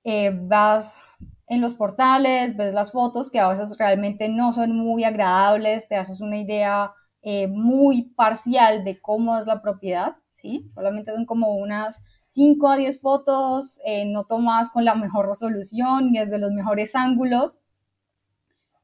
eh, 0.04 0.38
vas 0.38 1.06
en 1.46 1.62
los 1.62 1.72
portales, 1.72 2.58
ves 2.58 2.75
las 2.75 2.92
fotos 2.92 3.30
que 3.30 3.40
a 3.40 3.49
veces 3.49 3.78
realmente 3.78 4.28
no 4.28 4.52
son 4.52 4.76
muy 4.76 5.04
agradables, 5.04 5.88
te 5.88 5.96
haces 5.96 6.20
una 6.20 6.37
idea 6.37 6.92
eh, 7.22 7.49
muy 7.49 8.12
parcial 8.14 8.84
de 8.84 9.00
cómo 9.00 9.38
es 9.38 9.46
la 9.46 9.62
propiedad, 9.62 10.16
Solamente 10.75 11.12
son 11.12 11.26
como 11.26 11.54
unas 11.54 12.04
5 12.26 12.70
a 12.70 12.76
10 12.76 13.00
fotos, 13.00 13.80
eh, 13.84 14.04
no 14.06 14.25
tomas 14.25 14.70
con 14.70 14.84
la 14.84 14.94
mejor 14.94 15.28
resolución 15.28 16.14
y 16.14 16.18
desde 16.18 16.38
los 16.38 16.52
mejores 16.52 16.94
ángulos 16.94 17.58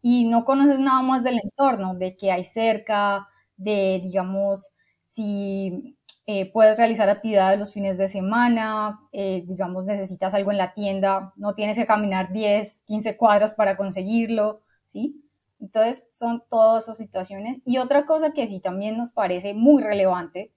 y 0.02 0.26
no 0.26 0.44
conoces 0.44 0.78
nada 0.78 1.02
más 1.02 1.24
del 1.24 1.40
entorno, 1.42 1.94
de 1.94 2.16
qué 2.16 2.30
hay 2.32 2.44
cerca, 2.44 3.26
de, 3.56 4.00
digamos, 4.02 4.70
si 5.06 5.96
eh, 6.26 6.50
puedes 6.52 6.78
realizar 6.78 7.08
actividades 7.08 7.58
los 7.58 7.72
fines 7.72 7.98
de 7.98 8.08
semana, 8.08 9.00
eh, 9.12 9.44
digamos, 9.46 9.84
necesitas 9.84 10.34
algo 10.34 10.50
en 10.52 10.58
la 10.58 10.74
tienda, 10.74 11.32
no 11.36 11.54
tienes 11.54 11.76
que 11.76 11.86
caminar 11.86 12.32
10, 12.32 12.84
15 12.86 13.16
cuadras 13.16 13.54
para 13.54 13.76
conseguirlo, 13.76 14.60
¿sí? 14.84 15.24
Entonces, 15.60 16.06
son 16.12 16.44
todas 16.48 16.84
esas 16.84 16.98
situaciones. 16.98 17.58
Y 17.64 17.78
otra 17.78 18.06
cosa 18.06 18.32
que 18.32 18.46
sí 18.46 18.60
también 18.60 18.96
nos 18.96 19.10
parece 19.10 19.54
muy 19.54 19.82
relevante 19.82 20.52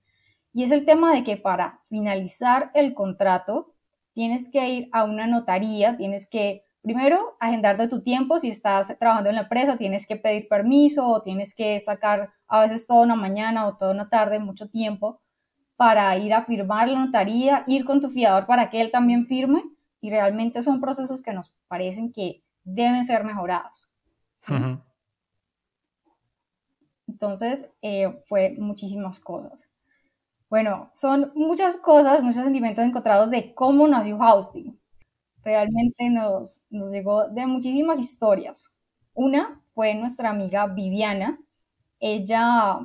y 0.54 0.64
es 0.64 0.72
el 0.72 0.86
tema 0.86 1.14
de 1.14 1.24
que 1.24 1.38
para 1.38 1.82
finalizar 1.88 2.72
el 2.74 2.94
contrato 2.94 3.74
tienes 4.14 4.50
que 4.52 4.70
ir 4.70 4.90
a 4.92 5.04
una 5.04 5.28
notaría, 5.28 5.96
tienes 5.96 6.28
que 6.30 6.66
primero 6.82 7.38
agendar 7.40 7.78
de 7.78 7.88
tu 7.88 8.02
tiempo, 8.02 8.40
si 8.40 8.50
estás 8.50 8.98
trabajando 9.00 9.30
en 9.30 9.36
la 9.36 9.44
empresa, 9.44 9.78
tienes 9.78 10.06
que 10.06 10.18
pedir 10.18 10.48
permiso 10.50 11.08
o 11.08 11.22
tienes 11.22 11.56
que 11.56 11.80
sacar 11.80 12.34
a 12.48 12.62
veces 12.62 12.88
toda 12.88 13.04
una 13.04 13.16
mañana 13.16 13.68
o 13.68 13.78
toda 13.78 13.92
una 13.92 14.10
tarde, 14.10 14.40
mucho 14.40 14.70
tiempo, 14.70 15.22
para 15.78 16.16
ir 16.18 16.34
a 16.34 16.44
firmar 16.44 16.90
la 16.90 17.06
notaría, 17.06 17.64
ir 17.68 17.86
con 17.86 18.02
tu 18.02 18.10
fiador 18.10 18.46
para 18.46 18.70
que 18.70 18.82
él 18.82 18.92
también 18.92 19.26
firme 19.28 19.64
y 20.02 20.10
realmente 20.10 20.62
son 20.64 20.82
procesos 20.82 21.22
que 21.22 21.34
nos 21.34 21.54
parecen 21.68 22.12
que 22.12 22.44
deben 22.64 23.04
ser 23.04 23.24
mejorados. 23.24 23.94
Entonces, 27.08 27.72
eh, 27.82 28.22
fue 28.26 28.56
muchísimas 28.58 29.20
cosas. 29.20 29.71
Bueno, 30.52 30.92
son 30.94 31.32
muchas 31.34 31.78
cosas, 31.78 32.22
muchos 32.22 32.44
sentimientos 32.44 32.84
encontrados 32.84 33.32
de 33.32 33.56
cómo 33.56 33.88
nació 33.88 34.18
Housty. 34.18 34.78
Realmente 35.44 36.10
nos, 36.10 36.64
nos 36.70 36.92
llegó 36.92 37.30
de 37.30 37.48
muchísimas 37.48 38.02
historias. 38.02 38.76
Una 39.14 39.64
fue 39.74 39.96
nuestra 39.96 40.30
amiga 40.30 40.68
Viviana. 40.68 41.40
Ella 42.02 42.80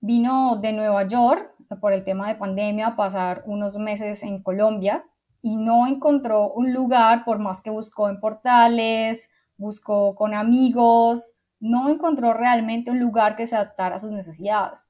vino 0.00 0.56
de 0.56 0.72
Nueva 0.72 1.06
York 1.06 1.52
por 1.78 1.92
el 1.92 2.04
tema 2.04 2.28
de 2.28 2.36
pandemia 2.36 2.86
a 2.86 2.96
pasar 2.96 3.42
unos 3.44 3.76
meses 3.76 4.22
en 4.22 4.42
Colombia 4.42 5.04
y 5.42 5.56
no 5.56 5.86
encontró 5.86 6.54
un 6.54 6.72
lugar, 6.72 7.26
por 7.26 7.38
más 7.38 7.60
que 7.60 7.68
buscó 7.68 8.08
en 8.08 8.18
portales, 8.18 9.28
buscó 9.58 10.14
con 10.14 10.32
amigos, 10.32 11.34
no 11.60 11.90
encontró 11.90 12.32
realmente 12.32 12.90
un 12.90 12.98
lugar 12.98 13.36
que 13.36 13.46
se 13.46 13.56
adaptara 13.56 13.96
a 13.96 13.98
sus 13.98 14.10
necesidades. 14.10 14.86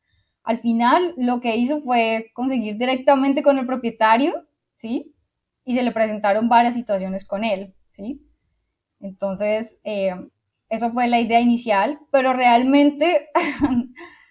Al 0.46 0.60
final, 0.60 1.12
lo 1.16 1.40
que 1.40 1.56
hizo 1.56 1.80
fue 1.80 2.30
conseguir 2.32 2.78
directamente 2.78 3.42
con 3.42 3.58
el 3.58 3.66
propietario, 3.66 4.46
¿sí? 4.76 5.12
Y 5.64 5.74
se 5.74 5.82
le 5.82 5.90
presentaron 5.90 6.48
varias 6.48 6.74
situaciones 6.74 7.24
con 7.24 7.42
él, 7.42 7.74
¿sí? 7.90 8.24
Entonces, 9.00 9.80
eh, 9.82 10.14
eso 10.68 10.92
fue 10.92 11.08
la 11.08 11.18
idea 11.18 11.40
inicial, 11.40 11.98
pero 12.12 12.32
realmente, 12.32 13.26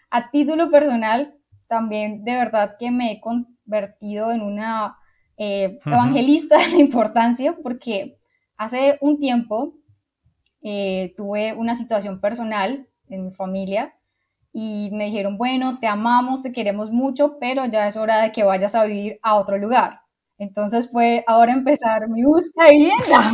a 0.09 0.31
título 0.31 0.71
personal, 0.71 1.35
también 1.67 2.23
de 2.23 2.37
verdad 2.37 2.77
que 2.79 2.91
me 2.91 3.11
he 3.11 3.19
convertido 3.19 4.31
en 4.31 4.41
una 4.41 4.95
eh, 5.35 5.79
evangelista 5.85 6.57
de 6.59 6.69
la 6.69 6.77
importancia, 6.77 7.57
porque 7.61 8.17
hace 8.55 8.97
un 9.01 9.19
tiempo 9.19 9.73
eh, 10.61 11.13
tuve 11.17 11.51
una 11.51 11.75
situación 11.75 12.21
personal 12.21 12.87
en 13.09 13.25
mi 13.25 13.31
familia 13.31 13.93
y 14.57 14.89
me 14.93 15.07
dijeron, 15.07 15.37
bueno, 15.37 15.79
te 15.81 15.87
amamos, 15.87 16.41
te 16.41 16.53
queremos 16.53 16.89
mucho, 16.89 17.37
pero 17.41 17.65
ya 17.65 17.87
es 17.87 17.97
hora 17.97 18.21
de 18.21 18.31
que 18.31 18.45
vayas 18.45 18.73
a 18.73 18.85
vivir 18.85 19.19
a 19.21 19.35
otro 19.35 19.57
lugar. 19.57 19.99
Entonces 20.37 20.89
fue 20.89 21.25
ahora 21.27 21.51
empezar 21.51 22.07
mi 22.07 22.23
búsqueda 22.23 22.67
de 22.67 22.71
vivienda. 22.71 23.33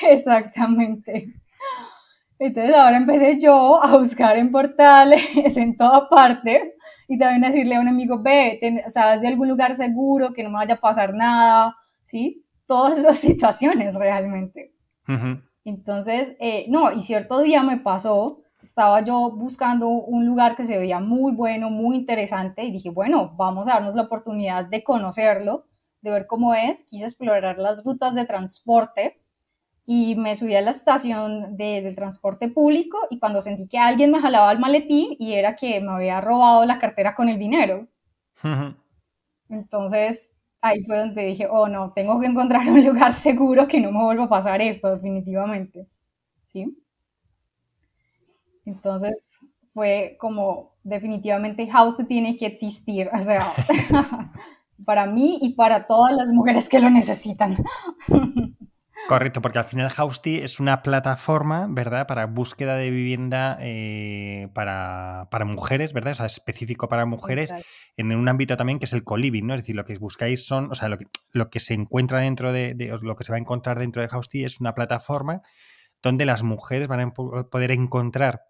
Exactamente. 0.08 1.34
Entonces 2.38 2.74
ahora 2.74 2.96
empecé 2.96 3.38
yo 3.38 3.84
a 3.84 3.94
buscar 3.98 4.38
en 4.38 4.50
portales, 4.50 5.22
en 5.58 5.76
toda 5.76 6.08
parte, 6.08 6.76
y 7.08 7.18
también 7.18 7.42
decirle 7.42 7.74
a 7.74 7.80
un 7.80 7.88
amigo, 7.88 8.22
ve, 8.22 8.58
sabes 8.88 9.20
de 9.20 9.28
algún 9.28 9.50
lugar 9.50 9.74
seguro, 9.74 10.32
que 10.32 10.42
no 10.42 10.48
me 10.48 10.56
vaya 10.56 10.76
a 10.76 10.80
pasar 10.80 11.12
nada, 11.12 11.76
¿sí? 12.04 12.42
Todas 12.64 12.96
esas 12.96 13.18
situaciones 13.20 13.98
realmente. 13.98 14.72
Entonces, 15.62 16.34
eh, 16.40 16.64
no, 16.70 16.90
y 16.90 17.02
cierto 17.02 17.42
día 17.42 17.62
me 17.62 17.76
pasó 17.76 18.44
estaba 18.66 19.02
yo 19.02 19.30
buscando 19.30 19.88
un 19.88 20.26
lugar 20.26 20.56
que 20.56 20.64
se 20.64 20.78
veía 20.78 21.00
muy 21.00 21.34
bueno, 21.34 21.70
muy 21.70 21.96
interesante 21.96 22.64
y 22.64 22.72
dije, 22.72 22.90
bueno, 22.90 23.34
vamos 23.36 23.68
a 23.68 23.74
darnos 23.74 23.94
la 23.94 24.02
oportunidad 24.02 24.66
de 24.66 24.84
conocerlo, 24.84 25.66
de 26.02 26.10
ver 26.10 26.26
cómo 26.26 26.54
es. 26.54 26.84
Quise 26.84 27.04
explorar 27.06 27.58
las 27.58 27.84
rutas 27.84 28.14
de 28.14 28.26
transporte 28.26 29.20
y 29.86 30.16
me 30.16 30.34
subí 30.36 30.54
a 30.56 30.62
la 30.62 30.70
estación 30.70 31.56
del 31.56 31.94
transporte 31.96 32.48
público 32.48 32.98
y 33.10 33.18
cuando 33.18 33.40
sentí 33.40 33.68
que 33.68 33.78
alguien 33.78 34.10
me 34.10 34.20
jalaba 34.20 34.52
el 34.52 34.58
maletín 34.58 35.16
y 35.18 35.34
era 35.34 35.56
que 35.56 35.80
me 35.80 35.92
había 35.92 36.20
robado 36.20 36.64
la 36.64 36.78
cartera 36.78 37.14
con 37.14 37.28
el 37.28 37.38
dinero. 37.38 37.88
Entonces 39.48 40.32
ahí 40.60 40.82
fue 40.84 40.98
donde 40.98 41.24
dije, 41.24 41.46
oh 41.50 41.68
no, 41.68 41.92
tengo 41.92 42.20
que 42.20 42.26
encontrar 42.26 42.68
un 42.68 42.84
lugar 42.84 43.12
seguro 43.12 43.68
que 43.68 43.80
no 43.80 43.92
me 43.92 44.02
vuelva 44.04 44.24
a 44.24 44.28
pasar 44.28 44.60
esto 44.60 44.90
definitivamente. 44.90 45.86
¿Sí? 46.44 46.85
Entonces 48.66 49.38
fue 49.72 50.16
como 50.20 50.76
definitivamente 50.82 51.66
House 51.68 51.96
tiene 52.06 52.36
que 52.36 52.46
existir, 52.46 53.08
o 53.12 53.18
sea, 53.18 53.52
para 54.84 55.06
mí 55.06 55.38
y 55.40 55.54
para 55.54 55.86
todas 55.86 56.14
las 56.14 56.30
mujeres 56.32 56.68
que 56.68 56.80
lo 56.80 56.90
necesitan. 56.90 57.56
Correcto, 59.08 59.40
porque 59.40 59.58
al 59.58 59.64
final 59.64 59.88
Housty 59.90 60.38
es 60.38 60.58
una 60.58 60.82
plataforma, 60.82 61.68
¿verdad?, 61.68 62.08
para 62.08 62.26
búsqueda 62.26 62.76
de 62.76 62.90
vivienda 62.90 63.56
eh, 63.60 64.48
para, 64.52 65.28
mujeres, 65.44 65.92
¿verdad? 65.92 66.12
O 66.12 66.16
sea, 66.16 66.26
específico 66.26 66.88
para 66.88 67.06
mujeres 67.06 67.54
en 67.96 68.12
un 68.12 68.28
ámbito 68.28 68.56
también 68.56 68.80
que 68.80 68.86
es 68.86 68.92
el 68.94 69.04
co-living, 69.04 69.46
¿no? 69.46 69.54
Es 69.54 69.60
decir, 69.60 69.76
lo 69.76 69.84
que 69.84 69.96
buscáis 69.98 70.44
son, 70.44 70.72
o 70.72 70.74
sea, 70.74 70.88
lo 70.88 70.98
que, 70.98 71.06
lo 71.30 71.50
que 71.50 71.60
se 71.60 71.74
encuentra 71.74 72.20
dentro 72.20 72.52
de, 72.52 72.74
lo 73.00 73.14
que 73.14 73.22
se 73.22 73.30
va 73.30 73.36
a 73.36 73.40
encontrar 73.40 73.78
dentro 73.78 74.02
de 74.02 74.08
Housty 74.08 74.44
es 74.44 74.60
una 74.60 74.74
plataforma 74.74 75.42
donde 76.02 76.26
las 76.26 76.42
mujeres 76.42 76.88
van 76.88 77.00
a 77.00 77.12
poder 77.12 77.70
encontrar 77.70 78.42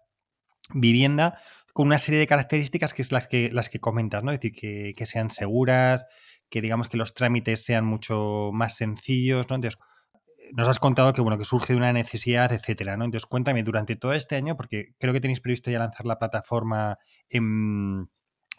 vivienda 0.73 1.39
con 1.73 1.87
una 1.87 1.97
serie 1.99 2.19
de 2.19 2.27
características 2.27 2.93
que 2.93 3.01
es 3.03 3.11
las 3.11 3.27
que, 3.27 3.51
las 3.51 3.69
que 3.69 3.79
comentas, 3.79 4.23
¿no? 4.23 4.31
Es 4.31 4.39
decir, 4.39 4.59
que, 4.59 4.93
que 4.97 5.05
sean 5.05 5.29
seguras, 5.29 6.05
que 6.49 6.61
digamos 6.61 6.87
que 6.87 6.97
los 6.97 7.13
trámites 7.13 7.63
sean 7.63 7.85
mucho 7.85 8.51
más 8.53 8.75
sencillos, 8.75 9.49
¿no? 9.49 9.55
Entonces, 9.55 9.79
nos 10.53 10.67
has 10.67 10.79
contado 10.79 11.13
que 11.13 11.21
bueno 11.21 11.37
que 11.37 11.45
surge 11.45 11.73
de 11.73 11.77
una 11.77 11.93
necesidad, 11.93 12.51
etcétera, 12.51 12.97
¿no? 12.97 13.05
Entonces 13.05 13.25
cuéntame 13.25 13.63
durante 13.63 13.95
todo 13.95 14.13
este 14.13 14.35
año, 14.35 14.55
porque 14.55 14.95
creo 14.99 15.13
que 15.13 15.21
tenéis 15.21 15.41
previsto 15.41 15.71
ya 15.71 15.79
lanzar 15.79 16.05
la 16.05 16.19
plataforma 16.19 16.97
en, 17.29 18.09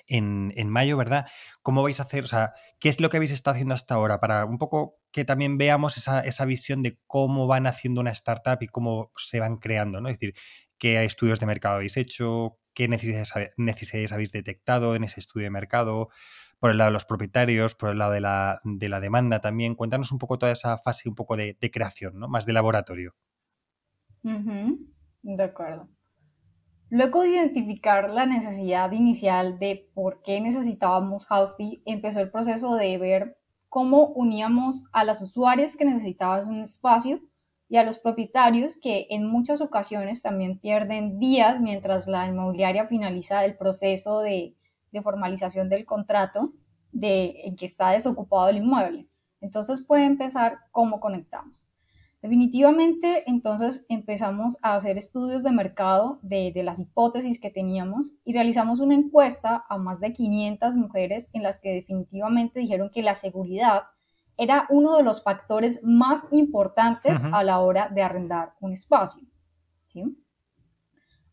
en, 0.08 0.68
mayo, 0.68 0.96
¿verdad? 0.96 1.26
¿Cómo 1.62 1.82
vais 1.82 2.00
a 2.00 2.02
hacer? 2.02 2.24
O 2.24 2.26
sea, 2.26 2.52
¿qué 2.78 2.88
es 2.88 3.00
lo 3.00 3.10
que 3.10 3.18
habéis 3.18 3.32
estado 3.32 3.54
haciendo 3.54 3.74
hasta 3.74 3.94
ahora? 3.94 4.20
Para 4.20 4.44
un 4.44 4.58
poco 4.58 4.96
que 5.12 5.24
también 5.24 5.58
veamos 5.58 5.96
esa, 5.96 6.20
esa 6.20 6.44
visión 6.44 6.82
de 6.82 6.98
cómo 7.06 7.46
van 7.46 7.66
haciendo 7.66 8.00
una 8.00 8.10
startup 8.10 8.58
y 8.60 8.68
cómo 8.68 9.10
se 9.16 9.40
van 9.40 9.56
creando, 9.56 10.00
¿no? 10.00 10.08
Es 10.08 10.18
decir, 10.18 10.34
qué 10.78 11.04
estudios 11.04 11.40
de 11.40 11.46
mercado 11.46 11.76
habéis 11.76 11.96
hecho, 11.96 12.58
qué 12.74 12.88
necesidades, 12.88 14.12
habéis 14.12 14.32
detectado 14.32 14.94
en 14.94 15.04
ese 15.04 15.20
estudio 15.20 15.44
de 15.44 15.50
mercado, 15.50 16.08
por 16.58 16.70
el 16.70 16.78
lado 16.78 16.90
de 16.90 16.94
los 16.94 17.04
propietarios, 17.04 17.74
por 17.74 17.90
el 17.90 17.98
lado 17.98 18.12
de 18.12 18.20
la, 18.20 18.60
demanda 19.00 19.40
también. 19.40 19.74
Cuéntanos 19.74 20.12
un 20.12 20.18
poco 20.18 20.38
toda 20.38 20.52
esa 20.52 20.78
fase 20.78 21.08
un 21.08 21.14
poco 21.14 21.36
de, 21.36 21.56
creación, 21.72 22.18
¿no? 22.18 22.28
Más 22.28 22.46
de 22.46 22.52
laboratorio. 22.52 23.14
De 24.22 25.42
acuerdo. 25.42 25.88
Luego 26.90 27.22
de 27.22 27.28
identificar 27.28 28.10
la 28.10 28.24
necesidad 28.24 28.90
inicial 28.92 29.58
de 29.58 29.90
por 29.94 30.22
qué 30.22 30.40
necesitábamos 30.40 31.26
Housty, 31.26 31.82
empezó 31.84 32.20
el 32.20 32.30
proceso 32.30 32.76
de 32.76 32.96
ver 32.96 33.38
cómo 33.68 34.06
uníamos 34.06 34.88
a 34.92 35.04
las 35.04 35.20
usuarias 35.20 35.76
que 35.76 35.84
necesitaban 35.84 36.48
un 36.48 36.62
espacio 36.62 37.20
y 37.68 37.76
a 37.76 37.84
los 37.84 37.98
propietarios 37.98 38.76
que 38.76 39.06
en 39.10 39.26
muchas 39.26 39.60
ocasiones 39.60 40.22
también 40.22 40.58
pierden 40.58 41.18
días 41.18 41.60
mientras 41.60 42.06
la 42.06 42.26
inmobiliaria 42.26 42.86
finaliza 42.86 43.44
el 43.44 43.56
proceso 43.56 44.20
de 44.20 44.54
formalización 45.02 45.68
del 45.68 45.84
contrato 45.86 46.52
de, 46.92 47.42
en 47.44 47.56
que 47.56 47.66
está 47.66 47.90
desocupado 47.90 48.48
el 48.48 48.58
inmueble. 48.58 49.06
Entonces 49.40 49.82
puede 49.82 50.04
empezar 50.04 50.58
cómo 50.72 51.00
conectamos. 51.00 51.66
Definitivamente, 52.20 53.22
entonces 53.30 53.86
empezamos 53.88 54.58
a 54.62 54.74
hacer 54.74 54.98
estudios 54.98 55.44
de 55.44 55.52
mercado 55.52 56.18
de, 56.22 56.50
de, 56.52 56.64
las 56.64 56.80
hipótesis 56.80 57.40
que 57.40 57.50
teníamos 57.50 58.14
y 58.24 58.32
realizamos 58.32 58.80
una 58.80 58.96
encuesta 58.96 59.64
a 59.68 59.78
más 59.78 60.00
de 60.00 60.12
500 60.12 60.74
mujeres 60.74 61.30
en 61.32 61.44
las 61.44 61.60
que 61.60 61.72
definitivamente 61.74 62.58
dijeron 62.58 62.90
que 62.92 63.04
la 63.04 63.14
seguridad 63.14 63.84
era 64.38 64.66
uno 64.70 64.96
de 64.96 65.02
los 65.02 65.22
factores 65.22 65.80
más 65.82 66.24
importantes 66.30 67.22
a 67.32 67.42
la 67.42 67.58
hora 67.58 67.88
de 67.88 68.02
arrendar 68.02 68.54
un 68.60 68.72
espacio. 68.72 69.22
¿sí? 69.88 70.04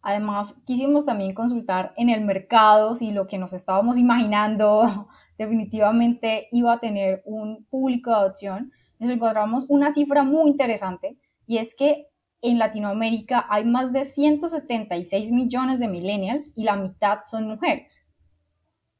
Además, 0.01 0.55
quisimos 0.65 1.05
también 1.05 1.33
consultar 1.33 1.93
en 1.97 2.09
el 2.09 2.25
mercado 2.25 2.95
si 2.95 3.11
lo 3.11 3.27
que 3.27 3.37
nos 3.37 3.53
estábamos 3.53 3.97
imaginando 3.97 5.07
definitivamente 5.37 6.47
iba 6.51 6.73
a 6.73 6.79
tener 6.79 7.21
un 7.25 7.65
público 7.65 8.09
de 8.09 8.17
adopción. 8.17 8.71
Nos 8.99 9.09
encontramos 9.09 9.65
una 9.69 9.91
cifra 9.91 10.23
muy 10.23 10.49
interesante 10.49 11.17
y 11.45 11.57
es 11.57 11.75
que 11.75 12.07
en 12.41 12.59
Latinoamérica 12.59 13.45
hay 13.49 13.65
más 13.65 13.91
de 13.93 14.05
176 14.05 15.31
millones 15.31 15.79
de 15.79 15.87
millennials 15.87 16.51
y 16.55 16.63
la 16.63 16.75
mitad 16.75 17.19
son 17.23 17.47
mujeres. 17.47 18.04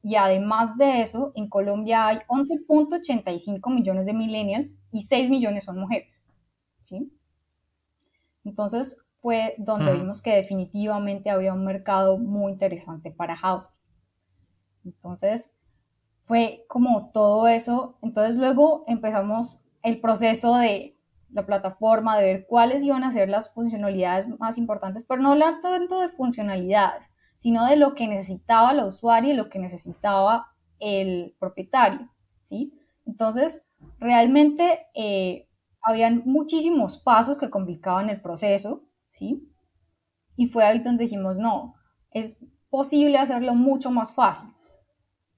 Y 0.02 0.16
además 0.16 0.76
de 0.76 1.02
eso, 1.02 1.32
en 1.34 1.48
Colombia 1.48 2.06
hay 2.06 2.18
11.85 2.28 3.74
millones 3.74 4.06
de 4.06 4.12
millennials 4.12 4.78
y 4.92 5.02
6 5.02 5.30
millones 5.30 5.64
son 5.64 5.78
mujeres. 5.78 6.24
¿sí? 6.80 7.12
Entonces, 8.44 8.98
fue 9.20 9.56
donde 9.58 9.92
vimos 9.94 10.22
que 10.22 10.36
definitivamente 10.36 11.30
había 11.30 11.52
un 11.52 11.64
mercado 11.64 12.16
muy 12.16 12.52
interesante 12.52 13.10
para 13.10 13.36
Housing. 13.36 13.74
Entonces, 14.84 15.52
fue 16.24 16.64
como 16.68 17.10
todo 17.12 17.48
eso. 17.48 17.98
Entonces, 18.02 18.36
luego 18.36 18.84
empezamos 18.86 19.66
el 19.82 20.00
proceso 20.00 20.54
de 20.56 20.96
la 21.30 21.44
plataforma, 21.44 22.16
de 22.16 22.24
ver 22.24 22.46
cuáles 22.46 22.84
iban 22.84 23.04
a 23.04 23.10
ser 23.10 23.28
las 23.28 23.52
funcionalidades 23.52 24.28
más 24.38 24.58
importantes, 24.58 25.04
pero 25.04 25.20
no 25.20 25.32
hablar 25.32 25.60
tanto 25.60 26.00
de 26.00 26.08
funcionalidades, 26.08 27.10
sino 27.38 27.66
de 27.66 27.76
lo 27.76 27.94
que 27.94 28.08
necesitaba 28.08 28.72
la 28.72 28.86
usuaria 28.86 29.32
y 29.32 29.36
lo 29.36 29.48
que 29.48 29.58
necesitaba 29.58 30.52
el 30.78 31.34
propietario, 31.38 32.10
¿sí? 32.42 32.72
Entonces, 33.06 33.68
realmente 33.98 34.86
eh, 34.94 35.48
habían 35.82 36.22
muchísimos 36.24 36.96
pasos 36.96 37.38
que 37.38 37.50
complicaban 37.50 38.10
el 38.10 38.20
proceso, 38.20 38.82
¿sí? 39.10 39.52
Y 40.36 40.48
fue 40.48 40.64
ahí 40.64 40.80
donde 40.80 41.04
dijimos, 41.04 41.38
no, 41.38 41.74
es 42.10 42.38
posible 42.68 43.18
hacerlo 43.18 43.54
mucho 43.54 43.90
más 43.90 44.12
fácil. 44.12 44.50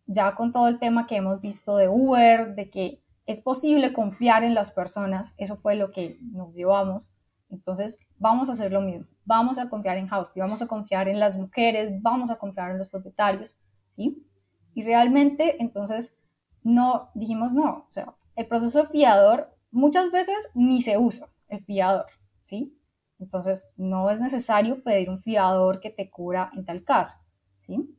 Ya 0.07 0.35
con 0.35 0.53
todo 0.53 0.69
el 0.69 0.79
tema 0.79 1.07
que 1.07 1.17
hemos 1.17 1.41
visto 1.41 1.77
de 1.77 1.89
Uber, 1.89 2.55
de 2.55 2.71
que 2.71 3.03
es 3.27 3.43
posible 3.43 3.93
confiar 3.93 4.43
en 4.43 4.55
las 4.55 4.71
personas, 4.71 5.35
eso 5.37 5.57
fue 5.57 5.75
lo 5.75 5.91
que 5.91 6.19
nos 6.33 6.57
llevamos. 6.57 7.11
Entonces, 7.51 8.01
vamos 8.17 8.49
a 8.49 8.53
hacer 8.53 8.73
lo 8.73 8.81
mismo. 8.81 9.07
Vamos 9.29 9.59
a 9.59 9.69
confiar 9.69 9.99
en 9.99 10.09
House, 10.09 10.33
vamos 10.35 10.63
a 10.63 10.67
confiar 10.67 11.07
en 11.07 11.21
las 11.21 11.37
mujeres, 11.37 11.93
vamos 12.01 12.31
a 12.31 12.37
confiar 12.37 12.71
en 12.71 12.79
los 12.79 12.89
propietarios, 12.89 13.61
¿sí? 13.91 14.27
Y 14.73 14.85
realmente, 14.85 15.63
entonces, 15.63 16.17
no, 16.63 17.11
dijimos 17.15 17.53
no. 17.53 17.85
O 17.87 17.91
sea, 17.91 18.15
el 18.37 18.47
proceso 18.47 18.87
fiador 18.87 19.55
muchas 19.71 20.11
veces 20.11 20.49
ni 20.55 20.81
se 20.81 20.97
usa 20.97 21.29
el 21.49 21.63
fiador, 21.63 22.07
¿sí? 22.41 22.75
Entonces, 23.19 23.71
no 23.77 24.09
es 24.09 24.19
necesario 24.19 24.83
pedir 24.83 25.11
un 25.11 25.19
fiador 25.19 25.79
que 25.81 25.91
te 25.91 26.09
cubra 26.09 26.51
en 26.57 26.65
tal 26.65 26.83
caso, 26.83 27.19
¿sí? 27.59 27.95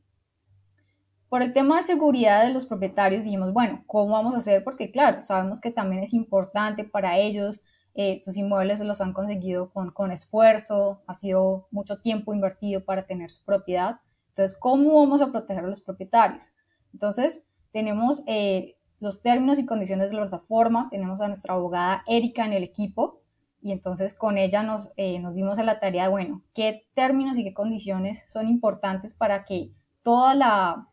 Por 1.28 1.42
el 1.42 1.52
tema 1.52 1.76
de 1.76 1.84
seguridad 1.84 2.44
de 2.44 2.52
los 2.52 2.66
propietarios, 2.66 3.22
dijimos, 3.22 3.52
bueno, 3.52 3.84
¿cómo 3.86 4.14
vamos 4.14 4.34
a 4.34 4.38
hacer? 4.38 4.64
Porque 4.64 4.90
claro, 4.90 5.22
sabemos 5.22 5.60
que 5.60 5.70
también 5.70 6.02
es 6.02 6.12
importante 6.12 6.82
para 6.82 7.18
ellos, 7.18 7.60
eh, 7.94 8.20
sus 8.22 8.36
inmuebles 8.36 8.80
los 8.80 9.00
han 9.00 9.12
conseguido 9.12 9.70
con, 9.70 9.90
con 9.90 10.12
esfuerzo, 10.12 11.02
ha 11.06 11.14
sido 11.14 11.68
mucho 11.70 12.00
tiempo 12.00 12.32
invertido 12.32 12.84
para 12.84 13.06
tener 13.06 13.30
su 13.30 13.44
propiedad. 13.44 14.00
Entonces, 14.28 14.58
¿cómo 14.58 15.00
vamos 15.00 15.20
a 15.22 15.30
proteger 15.30 15.64
a 15.64 15.68
los 15.68 15.80
propietarios? 15.80 16.52
Entonces, 16.92 17.48
tenemos 17.72 18.22
eh, 18.26 18.76
los 19.00 19.22
términos 19.22 19.58
y 19.58 19.66
condiciones 19.66 20.10
de 20.10 20.16
la 20.16 20.22
plataforma, 20.22 20.88
tenemos 20.90 21.20
a 21.20 21.26
nuestra 21.26 21.54
abogada 21.54 22.02
Erika 22.06 22.44
en 22.44 22.52
el 22.52 22.62
equipo, 22.62 23.20
y 23.62 23.72
entonces 23.72 24.14
con 24.14 24.38
ella 24.38 24.62
nos, 24.62 24.92
eh, 24.96 25.18
nos 25.18 25.34
dimos 25.34 25.58
a 25.58 25.64
la 25.64 25.80
tarea 25.80 26.04
de, 26.04 26.10
bueno, 26.10 26.42
qué 26.54 26.88
términos 26.94 27.36
y 27.36 27.44
qué 27.44 27.52
condiciones 27.52 28.24
son 28.26 28.48
importantes 28.48 29.12
para 29.12 29.44
que 29.44 29.72
toda 30.02 30.34
la, 30.34 30.88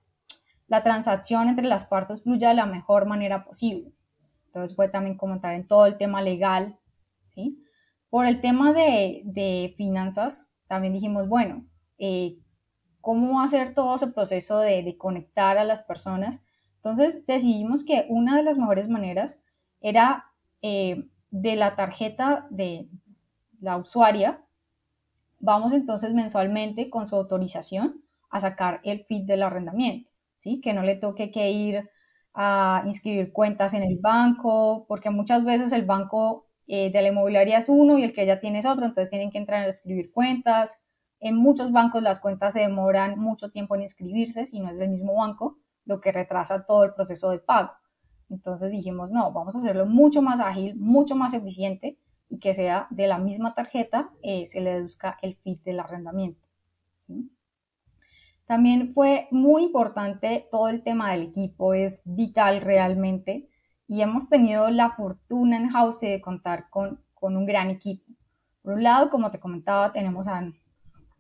la 0.68 0.84
transacción 0.84 1.48
entre 1.48 1.66
las 1.66 1.86
partes 1.86 2.24
fluya 2.24 2.50
de 2.50 2.56
la 2.56 2.66
mejor 2.66 3.06
manera 3.06 3.46
posible. 3.46 3.94
Entonces 4.48 4.76
fue 4.76 4.90
también 4.90 5.18
comentar 5.18 5.54
en 5.54 5.68
todo 5.68 5.86
el 5.86 5.98
tema 5.98 6.22
legal, 6.22 6.78
Por 8.10 8.26
el 8.26 8.42
tema 8.42 8.74
de, 8.74 9.22
de 9.26 9.74
finanzas, 9.78 10.50
también 10.68 10.94
dijimos, 10.94 11.28
bueno, 11.28 11.66
eh, 11.98 12.38
¿cómo 13.02 13.42
hacer 13.42 13.74
todo 13.74 13.96
ese 13.96 14.08
proceso 14.08 14.60
de, 14.60 14.84
de 14.84 14.98
conectar 14.98 15.58
a 15.58 15.64
las 15.64 15.82
personas? 15.84 16.42
Entonces 16.76 17.26
decidimos 17.26 17.84
que 17.84 18.06
una 18.10 18.38
de 18.38 18.44
las 18.44 18.58
mejores 18.58 18.88
maneras 18.88 19.42
era 19.82 20.26
eh, 20.62 21.10
de 21.32 21.56
la 21.56 21.76
tarjeta 21.76 22.48
de 22.50 22.90
la 23.60 23.78
usuaria, 23.78 24.44
vamos 25.40 25.74
entonces 25.74 26.14
mensualmente 26.14 26.90
con 26.90 27.08
su 27.08 27.16
autorización 27.16 28.04
a 28.30 28.40
sacar 28.40 28.82
el 28.84 29.06
feed 29.06 29.26
del 29.26 29.44
arrendamiento, 29.44 30.12
¿sí? 30.38 30.62
Que 30.62 30.74
no 30.74 30.84
le 30.84 30.96
toque 30.96 31.32
que 31.32 31.52
ir 31.52 31.90
a 32.34 32.84
inscribir 32.86 33.34
cuentas 33.34 33.74
en 33.74 33.84
el 33.84 33.98
banco, 33.98 34.86
porque 34.88 35.10
muchas 35.10 35.44
veces 35.44 35.72
el 35.72 35.86
banco 35.86 36.47
eh, 36.68 36.92
de 36.92 37.02
la 37.02 37.08
inmobiliaria 37.08 37.58
es 37.58 37.70
uno 37.70 37.98
y 37.98 38.04
el 38.04 38.14
que 38.14 38.24
ella 38.24 38.40
tiene 38.40 38.60
es 38.60 38.66
otro, 38.66 38.86
entonces 38.86 39.10
tienen 39.10 39.32
que 39.32 39.38
entrar 39.38 39.64
a 39.64 39.68
escribir 39.68 40.12
cuentas. 40.12 40.84
En 41.20 41.36
muchos 41.36 41.72
bancos 41.72 42.04
las 42.04 42.20
cuentas 42.20 42.54
se 42.54 42.60
demoran 42.60 43.18
mucho 43.18 43.50
tiempo 43.50 43.76
en 43.76 43.84
inscribirse 43.84 44.46
si 44.46 44.60
no 44.60 44.70
es 44.70 44.78
del 44.78 44.90
mismo 44.90 45.16
banco, 45.16 45.58
lo 45.86 46.02
que 46.02 46.12
retrasa 46.12 46.66
todo 46.66 46.84
el 46.84 46.94
proceso 46.94 47.30
de 47.30 47.40
pago. 47.40 47.72
Entonces 48.30 48.70
dijimos, 48.70 49.12
no, 49.12 49.32
vamos 49.32 49.56
a 49.56 49.60
hacerlo 49.60 49.86
mucho 49.86 50.22
más 50.22 50.42
ágil, 50.42 50.76
mucho 50.76 51.16
más 51.16 51.34
eficiente 51.34 51.98
y 52.30 52.40
que 52.40 52.54
sea 52.54 52.88
de 52.90 53.08
la 53.08 53.18
misma 53.18 53.54
tarjeta, 53.54 54.12
eh, 54.22 54.46
se 54.46 54.60
le 54.60 54.74
deduzca 54.74 55.18
el 55.22 55.38
fit 55.38 55.64
del 55.64 55.80
arrendamiento. 55.80 56.46
También 58.46 58.94
fue 58.94 59.28
muy 59.32 59.64
importante 59.64 60.48
todo 60.52 60.68
el 60.68 60.84
tema 60.84 61.12
del 61.12 61.24
equipo, 61.24 61.74
es 61.74 62.02
vital 62.04 62.62
realmente 62.62 63.48
y 63.88 64.02
hemos 64.02 64.30
tenido 64.30 64.70
la 64.70 64.92
fortuna 64.92 65.58
en 65.58 65.70
House 65.70 66.02
de 66.02 66.22
contar 66.22 66.70
con, 66.70 67.02
con 67.14 67.38
un 67.38 67.46
gran 67.46 67.70
equipo. 67.70 68.04
Por 68.62 68.74
un 68.74 68.84
lado, 68.84 69.10
como 69.10 69.32
te 69.32 69.40
comentaba, 69.40 69.94
tenemos 69.94 70.28
a, 70.28 70.44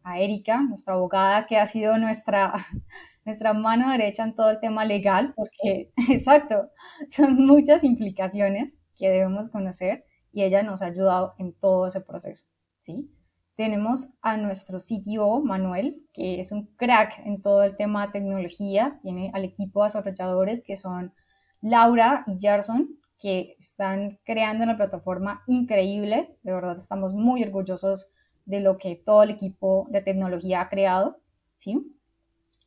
a 0.03 0.19
Erika, 0.19 0.61
nuestra 0.61 0.95
abogada, 0.95 1.45
que 1.45 1.57
ha 1.57 1.65
sido 1.65 1.97
nuestra, 1.97 2.53
nuestra 3.25 3.53
mano 3.53 3.89
derecha 3.89 4.23
en 4.23 4.35
todo 4.35 4.51
el 4.51 4.59
tema 4.59 4.83
legal, 4.83 5.33
porque, 5.35 5.91
exacto, 6.09 6.69
son 7.09 7.35
muchas 7.35 7.83
implicaciones 7.83 8.79
que 8.97 9.09
debemos 9.09 9.49
conocer 9.49 10.03
y 10.33 10.43
ella 10.43 10.61
nos 10.61 10.81
ha 10.81 10.87
ayudado 10.87 11.35
en 11.37 11.53
todo 11.53 11.87
ese 11.87 12.01
proceso, 12.01 12.47
¿sí? 12.81 13.09
Tenemos 13.55 14.13
a 14.21 14.37
nuestro 14.37 14.77
CTO, 14.77 15.41
Manuel, 15.41 16.05
que 16.13 16.39
es 16.39 16.51
un 16.51 16.67
crack 16.75 17.19
en 17.25 17.41
todo 17.41 17.63
el 17.63 17.75
tema 17.75 18.05
de 18.05 18.11
tecnología, 18.11 18.99
tiene 19.01 19.31
al 19.33 19.45
equipo 19.45 19.81
de 19.81 19.87
desarrolladores 19.87 20.63
que 20.63 20.75
son 20.75 21.13
Laura 21.61 22.23
y 22.27 22.37
Gerson, 22.39 22.97
que 23.19 23.55
están 23.57 24.19
creando 24.23 24.63
una 24.63 24.77
plataforma 24.77 25.43
increíble. 25.47 26.37
De 26.43 26.53
verdad, 26.53 26.77
estamos 26.77 27.13
muy 27.13 27.43
orgullosos 27.43 28.11
de 28.45 28.61
lo 28.61 28.77
que 28.77 28.95
todo 28.95 29.23
el 29.23 29.31
equipo 29.31 29.87
de 29.89 30.01
tecnología 30.01 30.61
ha 30.61 30.69
creado. 30.69 31.19
¿sí? 31.55 31.95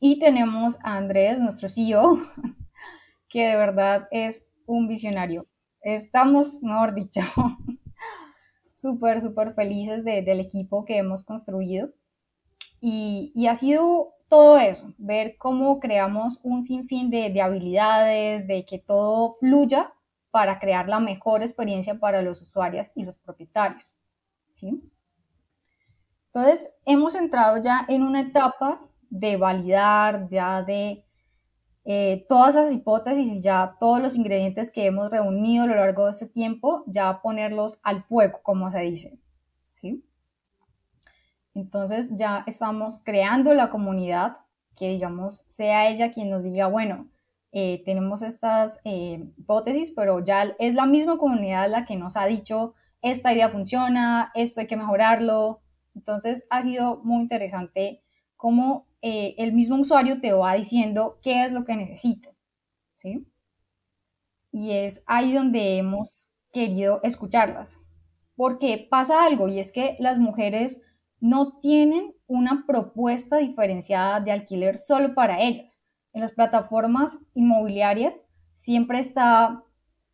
Y 0.00 0.18
tenemos 0.18 0.78
a 0.82 0.96
Andrés, 0.96 1.40
nuestro 1.40 1.68
CEO, 1.68 2.18
que 3.28 3.48
de 3.48 3.56
verdad 3.56 4.08
es 4.10 4.48
un 4.66 4.88
visionario. 4.88 5.46
Estamos, 5.82 6.62
mejor 6.62 6.94
dicho, 6.94 7.20
súper, 8.74 9.22
súper 9.22 9.54
felices 9.54 10.04
del 10.04 10.40
equipo 10.40 10.84
que 10.84 10.98
hemos 10.98 11.24
construido. 11.24 11.90
Y, 12.80 13.32
y 13.34 13.46
ha 13.46 13.54
sido 13.54 14.14
todo 14.30 14.58
eso, 14.58 14.94
ver 14.96 15.36
cómo 15.36 15.80
creamos 15.80 16.38
un 16.44 16.62
sinfín 16.62 17.10
de, 17.10 17.30
de 17.30 17.42
habilidades, 17.42 18.46
de 18.46 18.64
que 18.64 18.78
todo 18.78 19.34
fluya 19.34 19.92
para 20.30 20.60
crear 20.60 20.88
la 20.88 21.00
mejor 21.00 21.42
experiencia 21.42 21.98
para 21.98 22.22
los 22.22 22.40
usuarios 22.40 22.92
y 22.94 23.04
los 23.04 23.16
propietarios. 23.16 23.98
¿sí? 24.52 24.80
Entonces, 26.26 26.72
hemos 26.86 27.16
entrado 27.16 27.60
ya 27.60 27.84
en 27.88 28.04
una 28.04 28.20
etapa 28.20 28.80
de 29.10 29.36
validar, 29.36 30.28
ya 30.28 30.62
de 30.62 31.04
eh, 31.84 32.24
todas 32.28 32.54
esas 32.54 32.72
hipótesis 32.72 33.32
y 33.32 33.40
ya 33.40 33.76
todos 33.80 34.00
los 34.00 34.14
ingredientes 34.14 34.70
que 34.70 34.86
hemos 34.86 35.10
reunido 35.10 35.64
a 35.64 35.66
lo 35.66 35.74
largo 35.74 36.04
de 36.04 36.12
ese 36.12 36.28
tiempo, 36.28 36.84
ya 36.86 37.20
ponerlos 37.20 37.80
al 37.82 38.04
fuego, 38.04 38.38
como 38.44 38.70
se 38.70 38.78
dice. 38.82 39.18
Entonces 41.54 42.10
ya 42.16 42.44
estamos 42.46 43.00
creando 43.04 43.54
la 43.54 43.70
comunidad 43.70 44.38
que, 44.76 44.88
digamos, 44.90 45.44
sea 45.48 45.88
ella 45.88 46.10
quien 46.10 46.30
nos 46.30 46.42
diga, 46.42 46.66
bueno, 46.68 47.08
eh, 47.52 47.82
tenemos 47.84 48.22
estas 48.22 48.80
eh, 48.84 49.28
hipótesis, 49.36 49.90
pero 49.90 50.24
ya 50.24 50.54
es 50.58 50.74
la 50.74 50.86
misma 50.86 51.18
comunidad 51.18 51.68
la 51.68 51.84
que 51.84 51.96
nos 51.96 52.16
ha 52.16 52.26
dicho, 52.26 52.74
esta 53.02 53.32
idea 53.32 53.50
funciona, 53.50 54.30
esto 54.34 54.60
hay 54.60 54.66
que 54.66 54.76
mejorarlo. 54.76 55.60
Entonces 55.94 56.46
ha 56.50 56.62
sido 56.62 57.00
muy 57.02 57.22
interesante 57.22 58.02
cómo 58.36 58.86
eh, 59.02 59.34
el 59.38 59.52
mismo 59.52 59.76
usuario 59.76 60.20
te 60.20 60.32
va 60.32 60.54
diciendo 60.54 61.18
qué 61.22 61.44
es 61.44 61.52
lo 61.52 61.64
que 61.64 61.76
necesita, 61.76 62.30
¿sí? 62.96 63.26
Y 64.52 64.72
es 64.72 65.04
ahí 65.06 65.32
donde 65.32 65.78
hemos 65.78 66.32
querido 66.52 67.00
escucharlas, 67.02 67.84
porque 68.36 68.86
pasa 68.90 69.24
algo 69.24 69.48
y 69.48 69.58
es 69.58 69.72
que 69.72 69.96
las 70.00 70.18
mujeres 70.18 70.82
no 71.20 71.58
tienen 71.60 72.14
una 72.26 72.64
propuesta 72.66 73.36
diferenciada 73.36 74.20
de 74.20 74.32
alquiler 74.32 74.78
solo 74.78 75.14
para 75.14 75.40
ellas. 75.40 75.82
En 76.12 76.22
las 76.22 76.32
plataformas 76.32 77.20
inmobiliarias 77.34 78.26
siempre 78.54 78.98
está 78.98 79.62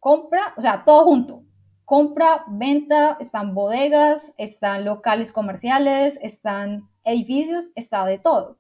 compra, 0.01 0.55
o 0.57 0.61
sea, 0.61 0.85
todo 0.85 1.05
junto. 1.05 1.45
Compra, 1.85 2.45
venta, 2.49 3.16
están 3.21 3.55
bodegas, 3.55 4.35
están 4.38 4.85
locales 4.85 5.31
comerciales, 5.31 6.19
están 6.21 6.88
edificios, 7.05 7.71
está 7.77 8.05
de 8.05 8.19
todo. 8.19 8.59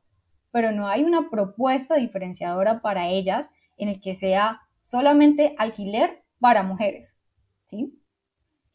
Pero 0.52 0.70
no 0.70 0.86
hay 0.86 1.02
una 1.02 1.28
propuesta 1.28 1.96
diferenciadora 1.96 2.80
para 2.80 3.08
ellas 3.08 3.52
en 3.76 3.88
el 3.88 4.00
que 4.00 4.14
sea 4.14 4.60
solamente 4.80 5.54
alquiler 5.58 6.22
para 6.40 6.62
mujeres. 6.62 7.18
¿sí? 7.64 8.00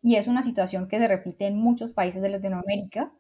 Y 0.03 0.17
es 0.17 0.27
una 0.27 0.43
situación 0.43 0.87
que 0.87 0.99
se 0.99 1.07
repite 1.07 1.47
en 1.47 1.57
muchos 1.57 1.93
países 1.93 2.21
de 2.21 2.29
Latinoamérica 2.29 3.13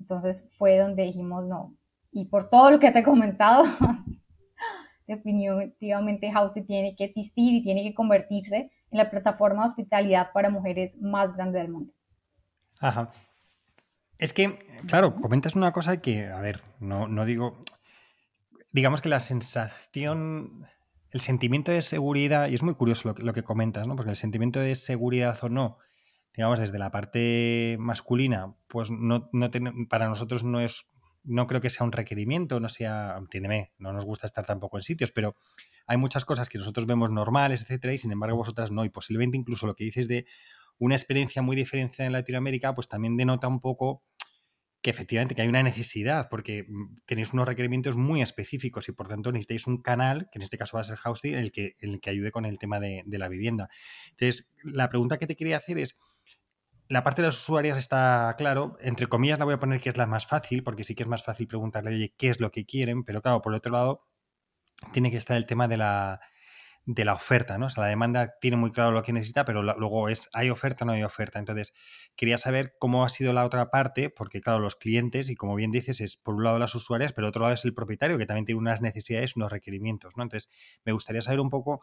entonces 0.00 0.50
fue 0.54 0.78
donde 0.78 1.04
dijimos 1.04 1.46
no. 1.46 1.76
Y 2.12 2.26
por 2.26 2.48
todo 2.48 2.70
lo 2.70 2.78
que 2.78 2.90
te 2.90 3.00
he 3.00 3.02
comentado, 3.02 3.64
definitivamente 5.06 6.30
House 6.32 6.54
tiene 6.66 6.94
que 6.96 7.04
existir 7.04 7.54
y 7.54 7.62
tiene 7.62 7.82
que 7.82 7.94
convertirse 7.94 8.70
en 8.90 8.98
la 8.98 9.10
plataforma 9.10 9.62
de 9.62 9.70
hospitalidad 9.70 10.32
para 10.32 10.50
mujeres 10.50 11.00
más 11.00 11.36
grande 11.36 11.58
del 11.58 11.70
mundo. 11.70 11.92
Ajá. 12.80 13.12
Es 14.18 14.32
que, 14.32 14.58
claro, 14.86 15.14
comentas 15.14 15.54
una 15.54 15.72
cosa 15.72 16.00
que, 16.00 16.26
a 16.26 16.40
ver, 16.40 16.62
no, 16.80 17.06
no 17.06 17.24
digo, 17.26 17.58
digamos 18.72 19.02
que 19.02 19.10
la 19.10 19.20
sensación, 19.20 20.66
el 21.10 21.20
sentimiento 21.20 21.70
de 21.70 21.82
seguridad, 21.82 22.48
y 22.48 22.54
es 22.54 22.62
muy 22.62 22.74
curioso 22.74 23.08
lo 23.08 23.24
lo 23.24 23.34
que 23.34 23.42
comentas, 23.42 23.86
¿no? 23.86 23.94
Porque 23.94 24.10
el 24.10 24.16
sentimiento 24.16 24.58
de 24.58 24.74
seguridad 24.74 25.38
o 25.42 25.50
no 25.50 25.78
digamos, 26.36 26.60
desde 26.60 26.78
la 26.78 26.90
parte 26.90 27.76
masculina, 27.80 28.54
pues 28.68 28.90
no, 28.90 29.30
no 29.32 29.50
para 29.88 30.08
nosotros 30.08 30.44
no 30.44 30.60
es, 30.60 30.92
no 31.24 31.46
creo 31.46 31.62
que 31.62 31.70
sea 31.70 31.86
un 31.86 31.92
requerimiento, 31.92 32.60
no 32.60 32.68
sea, 32.68 33.16
entiéndeme, 33.18 33.72
no 33.78 33.92
nos 33.92 34.04
gusta 34.04 34.26
estar 34.26 34.44
tampoco 34.44 34.76
en 34.76 34.82
sitios, 34.82 35.12
pero 35.12 35.34
hay 35.86 35.96
muchas 35.96 36.26
cosas 36.26 36.50
que 36.50 36.58
nosotros 36.58 36.86
vemos 36.86 37.10
normales, 37.10 37.62
etcétera, 37.62 37.94
y 37.94 37.98
sin 37.98 38.12
embargo 38.12 38.36
vosotras 38.36 38.70
no, 38.70 38.84
y 38.84 38.90
posiblemente 38.90 39.38
incluso 39.38 39.66
lo 39.66 39.74
que 39.74 39.84
dices 39.84 40.08
de 40.08 40.26
una 40.78 40.94
experiencia 40.94 41.40
muy 41.40 41.56
diferenciada 41.56 42.06
en 42.06 42.12
Latinoamérica, 42.12 42.74
pues 42.74 42.86
también 42.86 43.16
denota 43.16 43.48
un 43.48 43.60
poco 43.60 44.02
que 44.82 44.90
efectivamente 44.90 45.34
que 45.34 45.40
hay 45.40 45.48
una 45.48 45.62
necesidad, 45.62 46.28
porque 46.28 46.66
mm, 46.68 46.98
tenéis 47.06 47.32
unos 47.32 47.48
requerimientos 47.48 47.96
muy 47.96 48.20
específicos 48.20 48.90
y 48.90 48.92
por 48.92 49.08
tanto 49.08 49.32
necesitáis 49.32 49.66
un 49.66 49.80
canal, 49.80 50.28
que 50.30 50.38
en 50.38 50.42
este 50.42 50.58
caso 50.58 50.76
va 50.76 50.82
a 50.82 50.84
ser 50.84 50.96
Housing, 50.96 51.34
el 51.34 51.50
que, 51.50 51.72
el 51.80 51.98
que 51.98 52.10
ayude 52.10 52.30
con 52.30 52.44
el 52.44 52.58
tema 52.58 52.78
de 52.78 53.02
la 53.06 53.28
vivienda. 53.30 53.70
Entonces, 54.10 54.50
la 54.62 54.90
pregunta 54.90 55.18
que 55.18 55.26
te 55.26 55.34
quería 55.34 55.56
hacer 55.56 55.78
es, 55.78 55.96
la 56.88 57.02
parte 57.02 57.22
de 57.22 57.28
las 57.28 57.38
usuarias 57.40 57.78
está 57.78 58.34
claro, 58.38 58.76
entre 58.80 59.06
comillas 59.06 59.38
la 59.38 59.44
voy 59.44 59.54
a 59.54 59.60
poner 59.60 59.80
que 59.80 59.88
es 59.88 59.96
la 59.96 60.06
más 60.06 60.26
fácil, 60.26 60.62
porque 60.62 60.84
sí 60.84 60.94
que 60.94 61.02
es 61.02 61.08
más 61.08 61.24
fácil 61.24 61.46
preguntarle, 61.48 61.90
oye, 61.90 62.14
¿qué 62.16 62.28
es 62.28 62.40
lo 62.40 62.50
que 62.50 62.64
quieren? 62.64 63.04
Pero 63.04 63.22
claro, 63.22 63.42
por 63.42 63.54
otro 63.54 63.72
lado, 63.72 64.06
tiene 64.92 65.10
que 65.10 65.16
estar 65.16 65.36
el 65.36 65.46
tema 65.46 65.68
de 65.68 65.76
la, 65.78 66.20
de 66.86 67.04
la 67.04 67.14
oferta, 67.14 67.58
¿no? 67.58 67.66
O 67.66 67.70
sea, 67.70 67.82
la 67.82 67.88
demanda 67.88 68.34
tiene 68.40 68.56
muy 68.56 68.70
claro 68.70 68.92
lo 68.92 69.02
que 69.02 69.12
necesita, 69.12 69.44
pero 69.44 69.62
luego 69.62 70.08
es, 70.08 70.28
¿hay 70.32 70.50
oferta 70.50 70.84
o 70.84 70.86
no 70.86 70.92
hay 70.92 71.02
oferta? 71.02 71.40
Entonces, 71.40 71.74
quería 72.14 72.38
saber 72.38 72.74
cómo 72.78 73.04
ha 73.04 73.08
sido 73.08 73.32
la 73.32 73.44
otra 73.44 73.70
parte, 73.70 74.08
porque 74.08 74.40
claro, 74.40 74.60
los 74.60 74.76
clientes, 74.76 75.28
y 75.28 75.34
como 75.34 75.56
bien 75.56 75.72
dices, 75.72 76.00
es 76.00 76.16
por 76.16 76.36
un 76.36 76.44
lado 76.44 76.58
las 76.60 76.74
usuarias, 76.76 77.12
pero 77.12 77.28
otro 77.28 77.42
lado 77.42 77.54
es 77.54 77.64
el 77.64 77.74
propietario, 77.74 78.18
que 78.18 78.26
también 78.26 78.46
tiene 78.46 78.60
unas 78.60 78.80
necesidades, 78.82 79.34
unos 79.36 79.50
requerimientos, 79.50 80.16
¿no? 80.16 80.22
Entonces, 80.22 80.48
me 80.84 80.92
gustaría 80.92 81.22
saber 81.22 81.40
un 81.40 81.50
poco 81.50 81.82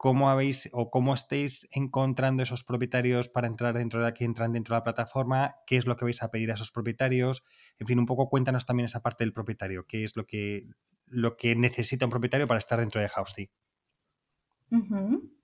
cómo 0.00 0.30
habéis 0.30 0.70
o 0.72 0.90
cómo 0.90 1.12
estáis 1.12 1.68
encontrando 1.72 2.42
esos 2.42 2.64
propietarios 2.64 3.28
para 3.28 3.46
entrar 3.46 3.76
dentro 3.76 4.00
de 4.00 4.08
aquí, 4.08 4.24
entran 4.24 4.54
dentro 4.54 4.74
de 4.74 4.78
la 4.78 4.82
plataforma, 4.82 5.56
qué 5.66 5.76
es 5.76 5.84
lo 5.84 5.94
que 5.98 6.06
vais 6.06 6.22
a 6.22 6.30
pedir 6.30 6.50
a 6.50 6.54
esos 6.54 6.72
propietarios, 6.72 7.44
en 7.78 7.86
fin, 7.86 7.98
un 7.98 8.06
poco 8.06 8.30
cuéntanos 8.30 8.64
también 8.64 8.86
esa 8.86 9.02
parte 9.02 9.24
del 9.24 9.34
propietario, 9.34 9.84
qué 9.86 10.04
es 10.04 10.16
lo 10.16 10.24
que, 10.24 10.70
lo 11.04 11.36
que 11.36 11.54
necesita 11.54 12.06
un 12.06 12.10
propietario 12.10 12.48
para 12.48 12.56
estar 12.56 12.80
dentro 12.80 12.98
de 12.98 13.10
Housey. 13.10 13.50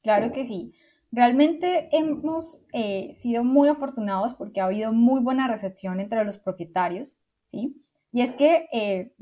claro 0.03 0.33
que 0.33 0.47
sí. 0.47 0.73
Realmente 1.13 1.91
hemos 1.93 2.63
eh, 2.73 3.13
sido 3.15 3.45
muy 3.45 3.69
afortunados 3.69 4.33
porque 4.33 4.63
ha 4.63 4.65
habido 4.65 4.91
muy 4.95 5.21
buena 5.21 5.49
recepción 5.49 6.01
entre 6.01 6.25
los 6.25 6.39
propietarios, 6.39 7.21
¿sí? 7.45 7.85
Y 8.11 8.23
es 8.23 8.35
que 8.35 8.69
eh, 8.73 9.13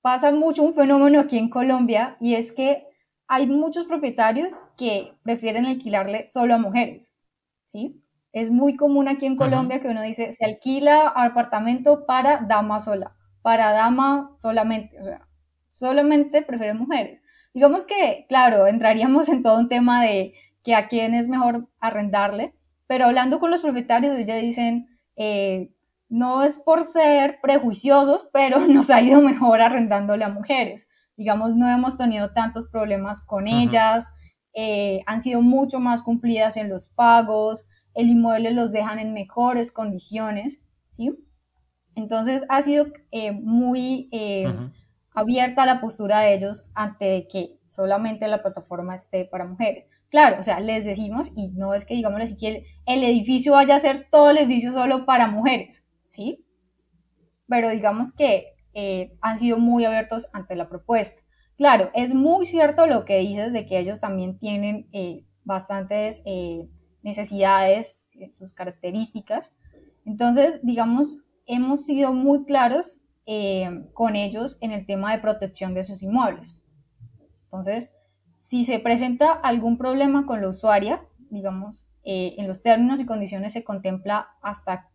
pasa 0.00 0.32
mucho 0.32 0.64
un 0.64 0.74
fenómeno 0.74 1.20
aquí 1.20 1.38
en 1.38 1.50
Colombia 1.50 2.16
y 2.20 2.34
es 2.34 2.50
que 2.50 2.85
hay 3.28 3.46
muchos 3.46 3.86
propietarios 3.86 4.60
que 4.76 5.14
prefieren 5.22 5.66
alquilarle 5.66 6.26
solo 6.26 6.54
a 6.54 6.58
mujeres, 6.58 7.16
¿sí? 7.66 8.02
Es 8.32 8.50
muy 8.50 8.76
común 8.76 9.08
aquí 9.08 9.26
en 9.26 9.36
Colombia 9.36 9.80
que 9.80 9.88
uno 9.88 10.02
dice, 10.02 10.30
se 10.30 10.44
alquila 10.44 11.08
apartamento 11.08 12.06
para 12.06 12.38
dama 12.46 12.80
sola, 12.80 13.16
para 13.42 13.72
dama 13.72 14.34
solamente, 14.36 14.98
o 15.00 15.02
sea, 15.02 15.26
solamente 15.70 16.42
prefieren 16.42 16.78
mujeres. 16.78 17.22
Digamos 17.54 17.86
que, 17.86 18.26
claro, 18.28 18.66
entraríamos 18.66 19.28
en 19.28 19.42
todo 19.42 19.58
un 19.58 19.68
tema 19.68 20.02
de 20.02 20.34
que 20.62 20.74
a 20.74 20.88
quién 20.88 21.14
es 21.14 21.28
mejor 21.28 21.68
arrendarle, 21.80 22.52
Pero 22.88 23.06
hablando 23.06 23.40
con 23.40 23.50
los 23.50 23.60
propietarios, 23.60 24.16
ellos 24.16 24.40
dicen, 24.40 24.88
eh, 25.16 25.70
no 26.08 26.42
es 26.44 26.58
por 26.58 26.84
ser 26.84 27.40
prejuiciosos, 27.42 28.28
pero 28.32 28.60
nos 28.68 28.90
ha 28.90 29.00
ido 29.00 29.20
mejor 29.20 29.60
arrendándole 29.60 30.24
a 30.24 30.28
mujeres. 30.28 30.88
Digamos, 31.16 31.54
no 31.56 31.68
hemos 31.68 31.96
tenido 31.96 32.32
tantos 32.32 32.68
problemas 32.68 33.24
con 33.24 33.48
ellas, 33.48 34.14
eh, 34.54 35.02
han 35.06 35.20
sido 35.20 35.42
mucho 35.42 35.80
más 35.80 36.02
cumplidas 36.02 36.56
en 36.56 36.68
los 36.68 36.88
pagos, 36.88 37.68
el 37.94 38.08
inmueble 38.08 38.52
los 38.52 38.72
dejan 38.72 38.98
en 38.98 39.12
mejores 39.12 39.72
condiciones, 39.72 40.62
¿sí? 40.88 41.14
Entonces 41.94 42.44
ha 42.48 42.60
sido 42.62 42.86
eh, 43.10 43.32
muy 43.32 44.08
eh, 44.12 44.46
abierta 45.14 45.64
la 45.64 45.80
postura 45.80 46.20
de 46.20 46.34
ellos 46.34 46.70
ante 46.74 47.26
que 47.30 47.58
solamente 47.64 48.28
la 48.28 48.42
plataforma 48.42 48.94
esté 48.94 49.24
para 49.24 49.46
mujeres. 49.46 49.88
Claro, 50.10 50.38
o 50.38 50.42
sea, 50.42 50.60
les 50.60 50.84
decimos, 50.84 51.32
y 51.34 51.50
no 51.52 51.74
es 51.74 51.84
que 51.84 51.94
digamos 51.94 52.20
así 52.20 52.36
que 52.36 52.64
el, 52.84 53.02
edificio 53.02 53.52
vaya 53.52 53.76
a 53.76 53.80
ser 53.80 54.08
todo 54.10 54.30
el 54.30 54.38
edificio 54.38 54.72
solo 54.72 55.06
para 55.06 55.26
mujeres, 55.26 55.86
¿sí? 56.08 56.46
Pero 57.48 57.70
digamos 57.70 58.14
que 58.14 58.55
eh, 58.76 59.16
han 59.20 59.38
sido 59.38 59.58
muy 59.58 59.84
abiertos 59.84 60.28
ante 60.32 60.54
la 60.54 60.68
propuesta. 60.68 61.22
Claro, 61.56 61.90
es 61.94 62.14
muy 62.14 62.46
cierto 62.46 62.86
lo 62.86 63.04
que 63.04 63.18
dices 63.18 63.52
de 63.52 63.66
que 63.66 63.78
ellos 63.78 64.00
también 64.00 64.38
tienen 64.38 64.86
bastantes 65.44 66.22
necesidades, 67.02 68.04
sus 68.30 68.52
características. 68.52 69.56
Entonces, 70.04 70.60
digamos, 70.62 71.22
hemos 71.46 71.84
sido 71.86 72.12
muy 72.12 72.44
claros 72.44 73.00
eh, 73.26 73.88
con 73.92 74.16
ellos 74.16 74.58
en 74.60 74.72
el 74.72 74.86
tema 74.86 75.12
de 75.12 75.22
protección 75.22 75.74
de 75.74 75.84
sus 75.84 76.02
inmuebles. 76.02 76.60
Entonces, 77.44 77.96
si 78.40 78.64
se 78.64 78.78
presenta 78.78 79.32
algún 79.32 79.78
problema 79.78 80.26
con 80.26 80.40
la 80.40 80.48
usuaria, 80.48 81.02
digamos, 81.30 81.88
eh, 82.04 82.34
en 82.38 82.46
los 82.46 82.62
términos 82.62 83.00
y 83.00 83.06
condiciones 83.06 83.52
se 83.52 83.64
contempla 83.64 84.28
hasta 84.42 84.90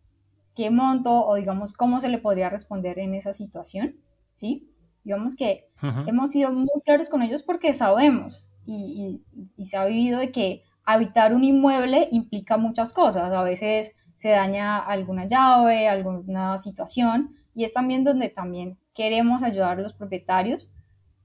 qué 0.54 0.70
monto 0.70 1.26
o 1.26 1.34
digamos 1.36 1.72
cómo 1.72 2.00
se 2.00 2.08
le 2.08 2.18
podría 2.18 2.50
responder 2.50 2.98
en 2.98 3.14
esa 3.14 3.32
situación, 3.32 3.96
¿sí? 4.34 4.68
Digamos 5.04 5.34
que 5.34 5.68
hemos 6.06 6.30
sido 6.30 6.52
muy 6.52 6.80
claros 6.84 7.08
con 7.08 7.22
ellos 7.22 7.42
porque 7.42 7.72
sabemos 7.72 8.48
y, 8.64 9.20
y, 9.56 9.64
se 9.64 9.76
ha 9.76 9.84
vivido 9.84 10.20
de 10.20 10.30
que 10.30 10.62
habitar 10.84 11.34
un 11.34 11.42
inmueble 11.42 12.08
implica 12.12 12.56
muchas 12.56 12.92
cosas. 12.92 13.32
A 13.32 13.42
veces 13.42 13.96
se 14.14 14.30
daña 14.30 14.78
alguna 14.78 15.26
llave, 15.26 15.88
alguna 15.88 16.58
situación, 16.58 17.34
y 17.54 17.64
es 17.64 17.74
también 17.74 18.04
donde 18.04 18.28
también 18.28 18.78
queremos 18.94 19.42
ayudar 19.42 19.78
a 19.78 19.82
los 19.82 19.94
propietarios. 19.94 20.72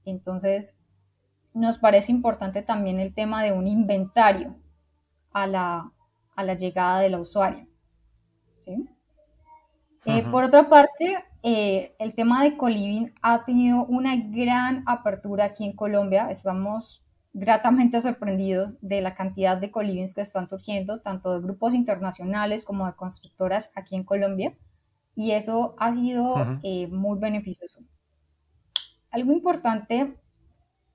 Entonces, 0.04 0.80
nos 1.54 1.78
parece 1.78 2.12
importante 2.12 2.62
también 2.62 2.98
el 2.98 3.14
tema 3.14 3.42
de 3.42 3.52
un 3.52 3.68
inventario 3.68 4.56
a 5.32 5.46
la, 5.46 5.92
a 6.34 6.44
la 6.44 6.54
llegada 6.54 7.00
de 7.00 7.10
la 7.10 7.20
usuaria. 7.20 7.66
Eh, 10.08 10.24
por 10.30 10.44
otra 10.44 10.70
parte, 10.70 11.22
eh, 11.42 11.94
el 11.98 12.14
tema 12.14 12.42
de 12.42 12.56
Coliving 12.56 13.12
ha 13.20 13.44
tenido 13.44 13.84
una 13.84 14.16
gran 14.16 14.82
apertura 14.86 15.44
aquí 15.44 15.66
en 15.66 15.76
Colombia. 15.76 16.30
Estamos 16.30 17.04
gratamente 17.34 18.00
sorprendidos 18.00 18.78
de 18.80 19.02
la 19.02 19.14
cantidad 19.14 19.58
de 19.58 19.70
colivings 19.70 20.14
que 20.14 20.22
están 20.22 20.46
surgiendo, 20.46 21.00
tanto 21.00 21.34
de 21.34 21.40
grupos 21.40 21.74
internacionales 21.74 22.64
como 22.64 22.86
de 22.86 22.94
constructoras 22.94 23.70
aquí 23.76 23.96
en 23.96 24.04
Colombia, 24.04 24.56
y 25.14 25.32
eso 25.32 25.74
ha 25.78 25.92
sido 25.92 26.58
eh, 26.62 26.86
muy 26.88 27.18
beneficioso. 27.18 27.80
Algo 29.10 29.32
importante 29.32 30.16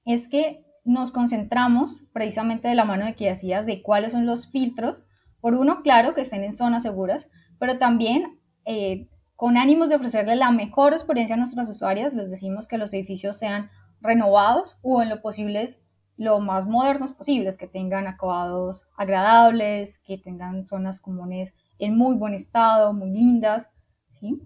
es 0.06 0.28
que 0.28 0.65
nos 0.84 1.12
concentramos 1.12 2.08
precisamente 2.13 2.67
de 2.67 2.76
la 2.76 2.84
mano 2.86 3.06
de 3.06 3.15
que 3.15 3.28
decías 3.28 3.65
de 3.65 3.84
cuáles 3.84 4.12
son 4.12 4.26
los 4.26 4.49
filtros, 4.49 5.08
por 5.39 5.54
uno, 5.54 5.82
claro, 5.84 6.13
que 6.13 6.21
estén 6.21 6.43
en 6.43 6.52
zonas 6.52 6.84
seguras, 6.84 7.30
pero 7.60 7.78
también 7.78 8.39
eh, 8.65 9.10
con 9.36 9.58
ánimos 9.58 9.89
de 9.89 9.95
ofrecerle 9.95 10.36
la 10.36 10.52
mejor 10.52 10.93
experiencia 10.93 11.36
a 11.36 11.39
nuestras 11.39 11.69
usuarias, 11.69 12.13
les 12.13 12.30
decimos 12.30 12.67
que 12.67 12.78
los 12.78 12.93
edificios 12.93 13.38
sean 13.38 13.69
renovados 13.99 14.78
o 14.82 15.02
en 15.02 15.10
lo 15.10 15.21
posible 15.21 15.65
lo 16.15 16.39
más 16.39 16.67
modernos 16.67 17.12
posibles, 17.12 17.58
que 17.58 17.67
tengan 17.67 18.08
acabados 18.08 18.88
agradables, 18.95 19.99
que 19.99 20.17
tengan 20.17 20.65
zonas 20.65 20.99
comunes 20.99 21.56
en 21.80 21.97
muy 21.97 22.15
buen 22.15 22.34
estado, 22.34 22.93
muy 22.93 23.10
lindas, 23.10 23.71
¿sí? 24.10 24.39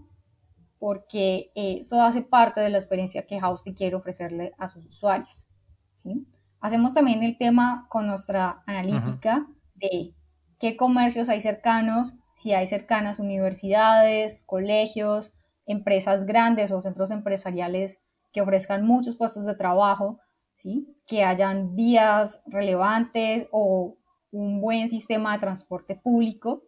Porque 0.79 1.51
eso 1.55 2.01
hace 2.01 2.21
parte 2.21 2.61
de 2.61 2.69
la 2.69 2.77
experiencia 2.77 3.25
que 3.25 3.39
Housty 3.39 3.73
quiere 3.73 3.95
ofrecerle 3.95 4.53
a 4.57 4.67
sus 4.67 4.85
usuarios, 4.87 5.47
¿sí? 5.95 6.25
Hacemos 6.59 6.93
también 6.93 7.21
el 7.23 7.37
tema 7.37 7.85
con 7.89 8.07
nuestra 8.07 8.63
analítica 8.65 9.47
de 9.75 10.15
qué 10.59 10.77
comercios 10.77 11.29
hay 11.29 11.41
cercanos, 11.41 12.15
si 12.37 12.53
hay 12.53 12.67
cercanas 12.67 13.17
universidades, 13.17 14.43
colegios, 14.45 15.33
empresas 15.65 16.27
grandes 16.27 16.71
o 16.71 16.79
centros 16.81 17.09
empresariales 17.09 18.03
que 18.31 18.41
ofrezcan 18.41 18.85
muchos 18.85 19.15
puestos 19.15 19.47
de 19.47 19.55
trabajo, 19.55 20.19
¿sí? 20.55 20.95
que 21.07 21.23
hayan 21.23 21.75
vías 21.75 22.43
relevantes 22.45 23.47
o 23.51 23.97
un 24.31 24.61
buen 24.61 24.87
sistema 24.87 25.33
de 25.33 25.39
transporte 25.39 25.95
público. 25.95 26.61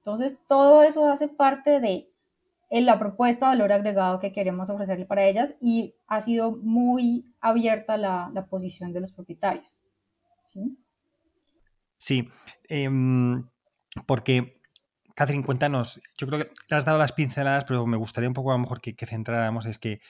Entonces, 0.00 0.44
todo 0.46 0.82
eso 0.82 1.08
hace 1.08 1.28
parte 1.28 1.80
de 1.80 2.10
la 2.68 2.98
propuesta 2.98 3.46
de 3.46 3.56
valor 3.56 3.72
agregado 3.72 4.18
que 4.18 4.32
queremos 4.32 4.68
ofrecerle 4.68 5.06
para 5.06 5.24
ellas 5.24 5.56
y 5.62 5.94
ha 6.08 6.20
sido 6.20 6.52
muy 6.52 7.24
abierta 7.40 7.96
la, 7.96 8.46
posición 8.50 8.92
de 8.92 9.00
los 9.00 9.12
propietarios. 9.12 9.82
Sí, 10.44 10.76
sí 11.96 12.28
em, 12.68 13.48
porque, 14.06 14.55
Catherine, 15.16 15.42
cuéntanos, 15.42 16.02
yo 16.18 16.26
creo 16.26 16.40
que 16.40 16.50
le 16.68 16.76
has 16.76 16.84
dado 16.84 16.98
las 16.98 17.12
pinceladas, 17.12 17.64
pero 17.64 17.86
me 17.86 17.96
gustaría 17.96 18.28
un 18.28 18.34
poco 18.34 18.50
a 18.50 18.54
lo 18.54 18.58
mejor 18.58 18.82
que, 18.82 18.94
centráramos, 19.06 19.64
es 19.64 19.78
que 19.78 20.00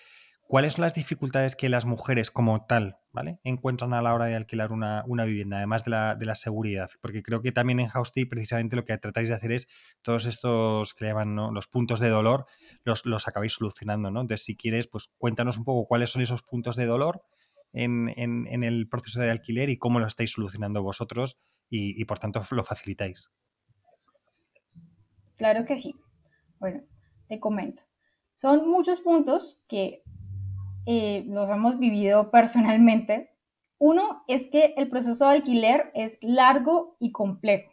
¿Cuáles 0.49 0.75
son 0.75 0.83
las 0.83 0.95
dificultades 0.95 1.57
que 1.57 1.69
las 1.69 1.87
mujeres 1.87 2.31
como 2.31 2.67
tal 2.67 2.99
¿vale? 3.13 3.41
encuentran 3.43 3.93
a 3.95 4.01
la 4.01 4.15
hora 4.15 4.27
de 4.27 4.37
alquilar 4.37 4.71
una, 4.71 5.03
vivienda, 5.25 5.57
además 5.57 5.85
de 5.85 5.91
la, 5.91 6.35
seguridad? 6.37 6.89
Porque 7.01 7.25
creo 7.25 7.43
que 7.43 7.51
también 7.51 7.81
en 7.81 7.89
Housty 7.89 8.27
precisamente 8.27 8.77
lo 8.77 8.85
que 8.85 8.97
tratáis 8.97 9.29
de 9.29 9.35
hacer 9.35 9.51
es 9.51 9.67
todos 10.03 10.25
estos 10.25 10.95
que 10.95 11.07
llaman 11.07 11.35
los 11.53 11.67
puntos 11.67 11.99
de 11.99 12.11
dolor, 12.11 12.47
los, 12.85 13.07
los 13.07 13.27
acabáis 13.27 13.55
solucionando. 13.55 14.13
¿no? 14.13 14.21
Entonces, 14.21 14.45
si 14.45 14.57
quieres, 14.57 14.87
pues 14.87 15.11
cuéntanos 15.19 15.59
un 15.59 15.65
poco 15.65 15.89
cuáles 15.89 16.11
son 16.11 16.23
esos 16.23 16.45
puntos 16.45 16.77
de 16.77 16.87
dolor 16.87 17.23
en, 17.73 18.09
el 18.63 18.89
proceso 18.89 19.19
de 19.19 19.31
alquiler 19.31 19.69
y 19.69 19.79
cómo 19.79 19.99
lo 19.99 20.07
estáis 20.07 20.31
solucionando 20.31 20.81
vosotros 20.81 21.41
y 21.69 22.05
por 22.05 22.21
tanto 22.21 22.41
lo 22.53 22.63
facilitáis. 22.63 23.31
Claro 25.37 25.65
que 25.65 25.79
sí. 25.79 25.95
Bueno, 26.59 26.83
te 27.29 27.41
comento. 27.41 27.83
Son 28.35 28.69
muchos 28.69 29.01
puntos 29.01 29.63
que 29.69 30.03
eh, 30.87 31.25
los 31.29 31.51
hemos 31.51 31.79
vivido 31.79 32.31
personalmente. 32.33 33.31
Uno 33.79 34.25
es 34.27 34.49
que 34.49 34.75
el 34.77 34.89
proceso 34.89 35.29
de 35.29 35.37
alquiler 35.37 35.91
es 35.95 36.19
largo 36.23 36.97
y 36.99 37.13
complejo. 37.13 37.71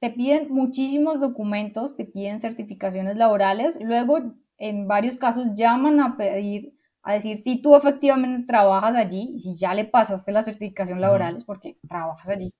Te 0.00 0.10
piden 0.10 0.52
muchísimos 0.52 1.20
documentos, 1.20 1.96
te 1.96 2.04
piden 2.04 2.40
certificaciones 2.40 3.16
laborales, 3.16 3.78
luego 3.80 4.18
en 4.58 4.88
varios 4.88 5.16
casos 5.16 5.54
llaman 5.54 6.00
a 6.00 6.16
pedir, 6.16 6.76
a 7.02 7.12
decir 7.14 7.36
si 7.36 7.62
tú 7.62 7.76
efectivamente 7.76 8.46
trabajas 8.46 8.96
allí 8.96 9.32
y 9.34 9.38
si 9.38 9.56
ya 9.56 9.74
le 9.74 9.84
pasaste 9.84 10.32
la 10.32 10.42
certificación 10.42 11.00
laboral 11.00 11.36
es 11.36 11.44
porque 11.44 11.78
trabajas 11.88 12.28
allí. 12.30 12.52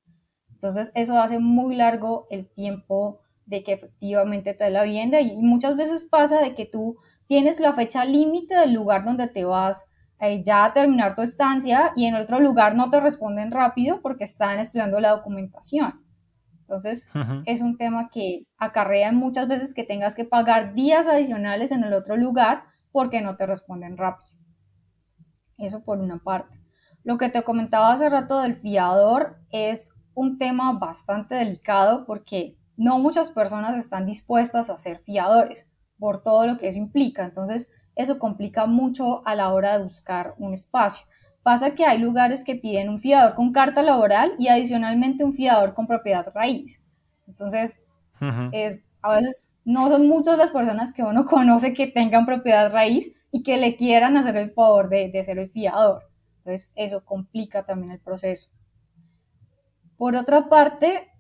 Entonces 0.62 0.92
eso 0.94 1.18
hace 1.18 1.40
muy 1.40 1.75
largo 1.75 2.29
el 2.31 2.46
tiempo 2.46 3.18
de 3.46 3.64
que 3.64 3.72
efectivamente 3.72 4.55
te 4.55 4.70
la 4.70 4.85
vivienda 4.85 5.20
y 5.20 5.42
muchas 5.42 5.77
veces 5.77 6.05
pasa 6.05 6.40
de 6.40 6.55
que 6.55 6.66
tú 6.66 6.98
tienes 7.27 7.59
la 7.59 7.72
fecha 7.72 8.05
límite 8.05 8.55
del 8.55 8.72
lugar 8.72 9.05
donde 9.05 9.27
te 9.27 9.44
vas 9.44 9.88
eh, 10.20 10.40
ya 10.40 10.64
a 10.64 10.72
terminar 10.72 11.16
tu 11.16 11.22
estancia 11.22 11.92
y 11.96 12.07
en 12.07 12.14
otro 12.14 12.38
lugar 12.38 12.77
no 12.77 12.90
te 12.90 13.01
responden 13.01 13.51
rápido 13.51 14.01
porque 14.03 14.22
están 14.22 14.61
estudiando 14.61 15.01
la 15.01 15.11
documentación. 15.11 16.01
Entonces, 16.61 17.11
es 17.44 17.61
un 17.61 17.77
tema 17.77 18.09
que 18.09 18.46
acarrea 18.57 19.11
muchas 19.11 19.48
veces 19.48 19.75
que 19.75 19.83
tengas 19.83 20.14
que 20.14 20.25
pagar 20.25 20.75
días 20.75 21.09
adicionales 21.09 21.72
en 21.72 21.83
el 21.83 21.92
otro 21.92 22.16
lugar 22.16 22.62
porque 22.92 23.20
no 23.20 23.37
te 23.37 23.46
responden 23.46 23.96
rápido. 23.96 24.38
Eso 25.59 25.83
por 25.83 25.98
una 25.98 26.18
parte. 26.18 26.57
Lo 27.03 27.18
que 27.18 27.29
te 27.31 27.42
comentaba 27.42 27.90
hace 27.90 28.09
rato 28.09 28.40
del 28.40 28.55
fiador 28.55 29.40
es 29.51 29.92
un 30.14 30.38
tema 30.38 30.72
bastante 30.72 31.35
delicado 31.35 32.05
porque 32.07 32.57
no 32.77 32.98
muchas 32.98 33.31
personas 33.31 33.77
están 33.77 34.07
dispuestas 34.07 34.70
a 34.70 34.79
ser 34.79 34.98
fiadores 35.01 35.68
por 35.98 36.22
todo 36.22 36.46
lo 36.46 36.59
que 36.59 36.68
eso 36.68 36.79
implica. 36.79 37.25
Entonces, 37.25 37.70
eso 37.94 38.18
complica 38.18 38.66
mucho 38.66 39.27
a 39.27 39.35
la 39.35 39.53
hora 39.53 39.77
de 39.77 39.85
buscar 39.85 40.35
un 40.38 40.53
espacio. 40.53 41.07
Pasa 41.42 41.75
que 41.75 41.85
hay 41.85 41.98
lugares 41.98 42.44
que 42.44 42.55
piden 42.55 42.88
un 42.88 42.98
fiador 42.98 43.35
con 43.35 43.53
carta 43.53 43.83
laboral 43.83 44.33
y 44.38 44.48
adicionalmente 44.48 45.25
un 45.25 45.35
fiador 45.35 45.75
con 45.75 45.87
propiedad 45.87 46.27
raíz. 46.35 46.85
Entonces, 47.27 47.83
es, 48.53 48.85
a 49.03 49.16
veces 49.16 49.59
no 49.64 49.88
son 49.88 50.07
muchas 50.07 50.38
las 50.38 50.51
personas 50.51 50.92
que 50.92 51.03
uno 51.03 51.25
conoce 51.27 51.75
que 51.75 51.87
tengan 51.88 52.27
propiedad 52.27 52.72
raíz 52.72 53.12
y 53.31 53.42
que 53.42 53.57
le 53.57 53.77
quieran 53.77 54.16
hacer 54.16 54.37
el 54.37 54.53
favor 54.53 54.88
de, 54.88 55.11
de 55.11 55.22
ser 55.22 55.38
el 55.38 55.51
fiador. 55.51 56.05
Entonces, 56.38 56.72
eso 56.77 57.05
complica 57.05 57.64
también 57.64 57.92
el 57.92 58.01
proceso. 58.01 58.51
Por 59.96 60.16
otra 60.16 60.48
parte, 60.48 61.12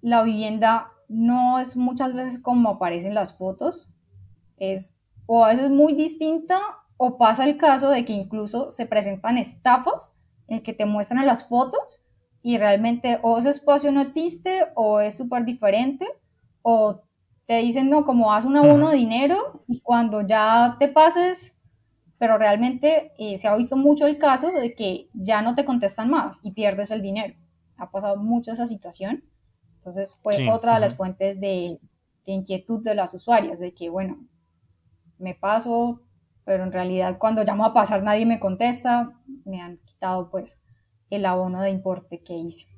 la 0.00 0.22
vivienda 0.22 0.92
no 1.08 1.58
es 1.58 1.76
muchas 1.76 2.14
veces 2.14 2.40
como 2.40 2.70
aparecen 2.70 3.14
las 3.14 3.36
fotos, 3.36 3.94
es 4.56 4.98
o 5.26 5.44
a 5.44 5.48
veces 5.48 5.70
muy 5.70 5.94
distinta 5.94 6.58
o 6.96 7.18
pasa 7.18 7.44
el 7.44 7.58
caso 7.58 7.90
de 7.90 8.04
que 8.04 8.12
incluso 8.12 8.70
se 8.70 8.86
presentan 8.86 9.38
estafas 9.38 10.14
en 10.48 10.62
que 10.62 10.72
te 10.72 10.86
muestran 10.86 11.26
las 11.26 11.46
fotos 11.46 12.02
y 12.42 12.56
realmente 12.56 13.18
o 13.22 13.38
ese 13.38 13.50
espacio 13.50 13.92
no 13.92 14.00
existe 14.00 14.68
o 14.74 15.00
es 15.00 15.16
súper 15.16 15.44
diferente 15.44 16.06
o 16.62 17.02
te 17.46 17.58
dicen 17.58 17.88
no, 17.88 18.04
como 18.04 18.32
haz 18.32 18.44
un 18.44 18.56
abono 18.56 18.90
de 18.90 18.96
dinero 18.96 19.64
y 19.68 19.80
cuando 19.80 20.22
ya 20.22 20.76
te 20.78 20.88
pases, 20.88 21.60
pero 22.18 22.36
realmente 22.36 23.12
eh, 23.18 23.38
se 23.38 23.48
ha 23.48 23.56
visto 23.56 23.76
mucho 23.76 24.06
el 24.06 24.18
caso 24.18 24.50
de 24.50 24.74
que 24.74 25.08
ya 25.14 25.40
no 25.40 25.54
te 25.54 25.64
contestan 25.64 26.10
más 26.10 26.40
y 26.42 26.52
pierdes 26.52 26.90
el 26.90 27.00
dinero. 27.00 27.34
Ha 27.78 27.90
pasado 27.90 28.16
mucho 28.18 28.52
esa 28.52 28.66
situación. 28.66 29.24
Entonces 29.76 30.18
fue 30.22 30.50
otra 30.50 30.74
de 30.74 30.80
las 30.80 30.94
fuentes 30.94 31.40
de, 31.40 31.80
de 32.26 32.32
inquietud 32.32 32.82
de 32.82 32.94
las 32.94 33.14
usuarias, 33.14 33.58
de 33.58 33.72
que 33.72 33.88
bueno, 33.88 34.18
me 35.18 35.34
paso, 35.34 36.02
pero 36.44 36.62
en 36.62 36.72
realidad 36.72 37.16
cuando 37.18 37.42
llamo 37.42 37.64
a 37.64 37.72
pasar 37.72 38.02
nadie 38.02 38.26
me 38.26 38.38
contesta, 38.38 39.18
me 39.44 39.60
han 39.60 39.78
quitado 39.78 40.30
pues 40.30 40.60
el 41.10 41.24
abono 41.24 41.62
de 41.62 41.70
importe 41.70 42.22
que 42.22 42.34
hice. 42.34 42.68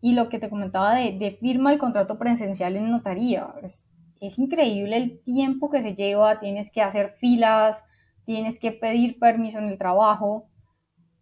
Y 0.00 0.12
lo 0.12 0.28
que 0.28 0.38
te 0.38 0.50
comentaba 0.50 0.94
de, 0.94 1.38
firma 1.40 1.72
el 1.72 1.78
contrato 1.78 2.18
presencial 2.18 2.76
en 2.76 2.90
notaría, 2.90 3.54
es, 3.62 3.90
es, 4.20 4.38
increíble 4.38 4.96
el 4.96 5.22
tiempo 5.22 5.70
que 5.70 5.82
se 5.82 5.94
lleva, 5.94 6.38
tienes 6.38 6.70
que 6.70 6.82
hacer 6.82 7.08
filas, 7.08 7.88
tienes 8.24 8.60
que 8.60 8.72
pedir 8.72 9.18
permiso 9.18 9.58
en 9.58 9.68
el 9.68 9.78
trabajo 9.78 10.48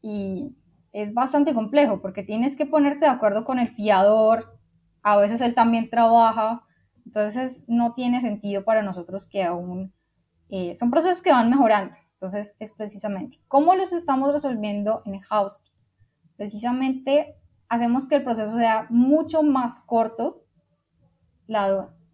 y 0.03 0.57
es 0.97 1.13
bastante 1.13 1.53
complejo 1.53 2.01
porque 2.01 2.23
tienes 2.23 2.57
que 2.57 2.65
ponerte 2.65 3.01
de 3.01 3.13
acuerdo 3.13 3.45
con 3.45 3.59
el 3.59 3.69
fiador, 3.69 4.59
a 5.03 5.19
veces 5.19 5.43
él 5.43 5.55
también 5.55 5.91
trabaja, 5.91 6.65
entonces 7.05 7.67
no 7.69 7.93
tiene 7.93 8.23
sentido 8.23 8.65
para 8.65 8.81
nosotros 8.81 9.27
que 9.27 9.45
aún 9.45 9.93
eh, 10.49 10.75
son 10.75 10.91
procesos 10.91 11.21
que 11.21 11.33
van 11.33 11.51
mejorando. 11.51 11.95
Entonces 12.15 12.57
es 12.61 12.73
precisamente 12.73 13.39
cómo 13.47 13.75
los 13.75 13.93
estamos 13.93 14.33
resolviendo 14.33 15.03
en 15.05 15.21
Housing. 15.21 15.75
Precisamente 16.35 17.37
hacemos 17.69 18.09
que 18.09 18.15
el 18.15 18.23
proceso 18.23 18.57
sea 18.57 18.87
mucho 18.89 19.43
más 19.43 19.81
corto. 19.81 20.45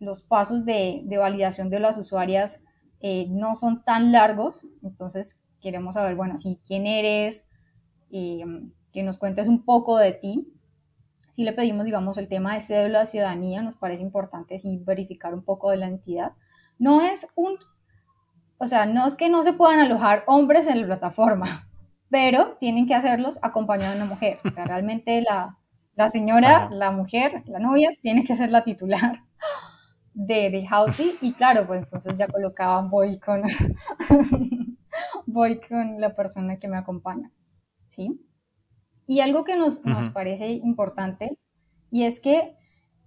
los 0.00 0.22
pasos 0.24 0.64
de, 0.64 1.06
validación 1.20 1.70
de 1.70 1.78
las 1.78 1.98
usuarias 1.98 2.64
eh, 2.98 3.26
no 3.30 3.54
son 3.54 3.84
tan 3.84 4.10
largos. 4.10 4.66
Entonces 4.82 5.44
queremos 5.60 5.94
saber, 5.94 6.16
bueno, 6.16 6.36
si 6.36 6.60
quién 6.66 6.88
eres, 6.88 7.48
eh, 8.12 8.44
que 8.92 9.02
nos 9.02 9.16
cuentes 9.16 9.48
un 9.48 9.64
poco 9.64 9.98
de 9.98 10.12
ti 10.12 10.52
si 11.32 11.44
le 11.44 11.54
pedimos, 11.54 11.86
digamos, 11.86 12.18
el 12.18 12.28
tema 12.28 12.52
de 12.52 12.60
cédula 12.60 13.00
de 13.00 13.06
ciudadanía, 13.06 13.62
nos 13.62 13.74
parece 13.74 14.02
importante 14.02 14.58
sí 14.58 14.78
verificar 14.84 15.32
un 15.32 15.42
poco 15.42 15.70
de 15.70 15.78
la 15.78 15.86
entidad. 15.86 16.32
No 16.78 17.00
es 17.00 17.26
un, 17.34 17.56
o 18.58 18.68
sea, 18.68 18.84
no 18.84 19.06
es 19.06 19.16
que 19.16 19.30
no 19.30 19.42
se 19.42 19.54
puedan 19.54 19.80
alojar 19.80 20.24
hombres 20.26 20.66
en 20.66 20.82
la 20.82 20.86
plataforma, 20.86 21.70
pero 22.10 22.58
tienen 22.60 22.86
que 22.86 22.94
hacerlos 22.94 23.38
acompañados 23.40 23.94
de 23.94 24.02
una 24.02 24.12
mujer. 24.12 24.34
O 24.44 24.50
sea, 24.50 24.66
realmente 24.66 25.22
la, 25.22 25.56
la 25.94 26.08
señora, 26.08 26.68
la 26.70 26.90
mujer, 26.90 27.42
la 27.46 27.60
novia, 27.60 27.88
tiene 28.02 28.24
que 28.24 28.36
ser 28.36 28.50
la 28.50 28.62
titular 28.62 29.22
de, 30.12 30.50
de 30.50 30.66
Housey. 30.66 31.16
Y 31.22 31.32
claro, 31.32 31.66
pues 31.66 31.84
entonces 31.84 32.18
ya 32.18 32.28
colocaban 32.28 32.90
voy 32.90 33.18
con, 33.18 33.42
voy 35.26 35.62
con 35.62 35.98
la 35.98 36.14
persona 36.14 36.58
que 36.58 36.68
me 36.68 36.76
acompaña. 36.76 37.30
¿Sí? 37.92 38.26
Y 39.06 39.20
algo 39.20 39.44
que 39.44 39.54
nos, 39.54 39.84
nos 39.84 40.08
parece 40.08 40.50
importante 40.52 41.38
y 41.90 42.04
es 42.04 42.20
que 42.20 42.56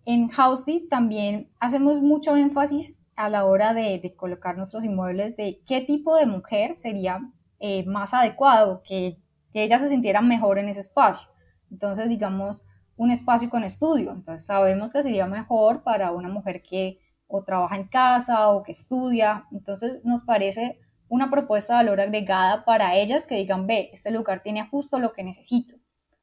en 0.05 0.27
Housey 0.29 0.87
también 0.87 1.49
hacemos 1.59 2.01
mucho 2.01 2.35
énfasis 2.35 3.01
a 3.15 3.29
la 3.29 3.45
hora 3.45 3.73
de, 3.73 3.97
de, 3.97 4.15
colocar 4.15 4.57
nuestros 4.57 4.85
inmuebles 4.85 5.37
de 5.37 5.63
qué 5.65 5.81
tipo 5.81 6.15
de 6.15 6.27
mujer 6.27 6.75
sería 6.75 7.19
eh, 7.59 7.83
más 7.87 8.13
adecuado, 8.13 8.83
que, 8.85 9.17
que 9.51 9.63
ella 9.63 9.79
se 9.79 9.89
sintiera 9.89 10.21
mejor 10.21 10.59
en 10.59 10.69
ese 10.69 10.81
espacio. 10.81 11.29
Entonces, 11.71 12.07
digamos, 12.07 12.67
un 12.95 13.09
espacio 13.09 13.49
con 13.49 13.63
estudio. 13.63 14.11
Entonces, 14.11 14.45
sabemos 14.45 14.93
que 14.93 15.01
sería 15.01 15.25
mejor 15.25 15.81
para 15.81 16.11
una 16.11 16.29
mujer 16.29 16.61
que 16.61 16.99
o 17.25 17.43
trabaja 17.43 17.75
en 17.75 17.87
casa 17.87 18.49
o 18.49 18.61
que 18.61 18.71
estudia. 18.71 19.47
Entonces, 19.51 20.01
nos 20.03 20.21
parece 20.21 20.79
una 21.09 21.29
propuesta 21.29 21.73
de 21.73 21.85
valor 21.85 22.01
agregada 22.01 22.65
para 22.65 22.95
ellas 22.95 23.27
que 23.27 23.35
digan, 23.35 23.67
ve, 23.67 23.89
este 23.93 24.11
lugar 24.11 24.41
tiene 24.41 24.67
justo 24.67 24.99
lo 24.99 25.13
que 25.13 25.23
necesito. 25.23 25.75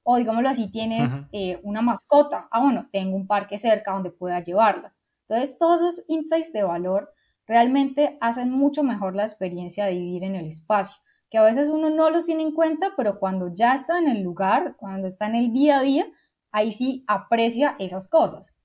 O 0.02 0.16
digámoslo 0.16 0.48
así, 0.48 0.70
tienes 0.70 1.22
eh, 1.32 1.60
una 1.62 1.80
mascota. 1.80 2.48
Ah, 2.50 2.60
bueno, 2.60 2.88
tengo 2.90 3.16
un 3.16 3.26
parque 3.26 3.58
cerca 3.58 3.92
donde 3.92 4.10
pueda 4.10 4.42
llevarla. 4.42 4.94
Entonces, 5.28 5.58
todos 5.58 5.80
esos 5.80 6.04
insights 6.08 6.52
de 6.52 6.64
valor 6.64 7.12
realmente 7.46 8.18
hacen 8.20 8.50
mucho 8.50 8.82
mejor 8.82 9.14
la 9.14 9.22
experiencia 9.22 9.86
de 9.86 9.98
vivir 9.98 10.24
en 10.24 10.34
el 10.34 10.46
espacio, 10.46 11.00
que 11.30 11.38
a 11.38 11.42
veces 11.42 11.68
uno 11.68 11.90
no 11.90 12.10
los 12.10 12.26
tiene 12.26 12.42
en 12.42 12.52
cuenta, 12.52 12.92
pero 12.96 13.18
cuando 13.18 13.54
ya 13.54 13.74
está 13.74 13.98
en 13.98 14.08
el 14.08 14.22
lugar, 14.22 14.76
cuando 14.76 15.06
está 15.06 15.26
en 15.26 15.36
el 15.36 15.52
día 15.52 15.78
a 15.78 15.82
día, 15.82 16.06
ahí 16.50 16.72
sí 16.72 17.04
aprecia 17.06 17.76
esas 17.78 18.08
cosas. 18.08 18.56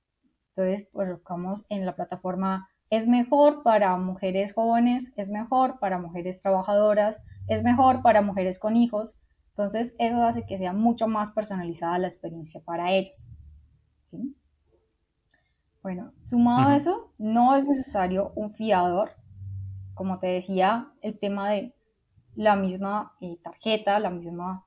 Entonces, 0.56 0.90
colocamos 0.92 1.66
en 1.70 1.86
la 1.86 1.96
plataforma 1.96 2.68
es 2.90 3.08
mejor 3.08 3.64
para 3.64 3.96
mujeres 3.98 4.54
jóvenes, 4.54 5.14
es 5.18 5.30
mejor 5.30 5.80
para 5.80 6.00
mujeres 6.00 6.42
trabajadoras, 6.42 7.24
es 7.48 7.64
mejor 7.64 8.02
para 8.02 8.22
mujeres 8.22 8.60
con 8.60 8.76
hijos, 8.76 9.22
entonces, 9.58 9.96
eso 9.98 10.22
hace 10.22 10.46
que 10.46 10.60
sea 10.60 10.72
mucho 10.72 11.08
más 11.08 11.32
personalizada 11.32 11.98
la 11.98 12.06
experiencia 12.06 12.62
para 12.64 12.92
ellos. 12.92 13.30
¿sí? 14.04 14.38
Bueno, 15.82 16.14
sumado 16.22 16.70
a 16.70 16.76
eso, 16.76 17.12
no 17.18 17.56
es 17.56 17.68
necesario 17.68 18.34
un 18.36 18.54
fiador. 18.54 19.14
Como 19.96 20.20
te 20.20 20.28
decía, 20.28 20.92
el 21.02 21.18
tema 21.18 21.50
de 21.50 21.74
la 22.36 22.56
misma 22.56 23.16
eh, 23.20 23.40
tarjeta, 23.44 24.00
la 24.00 24.12
misma 24.12 24.64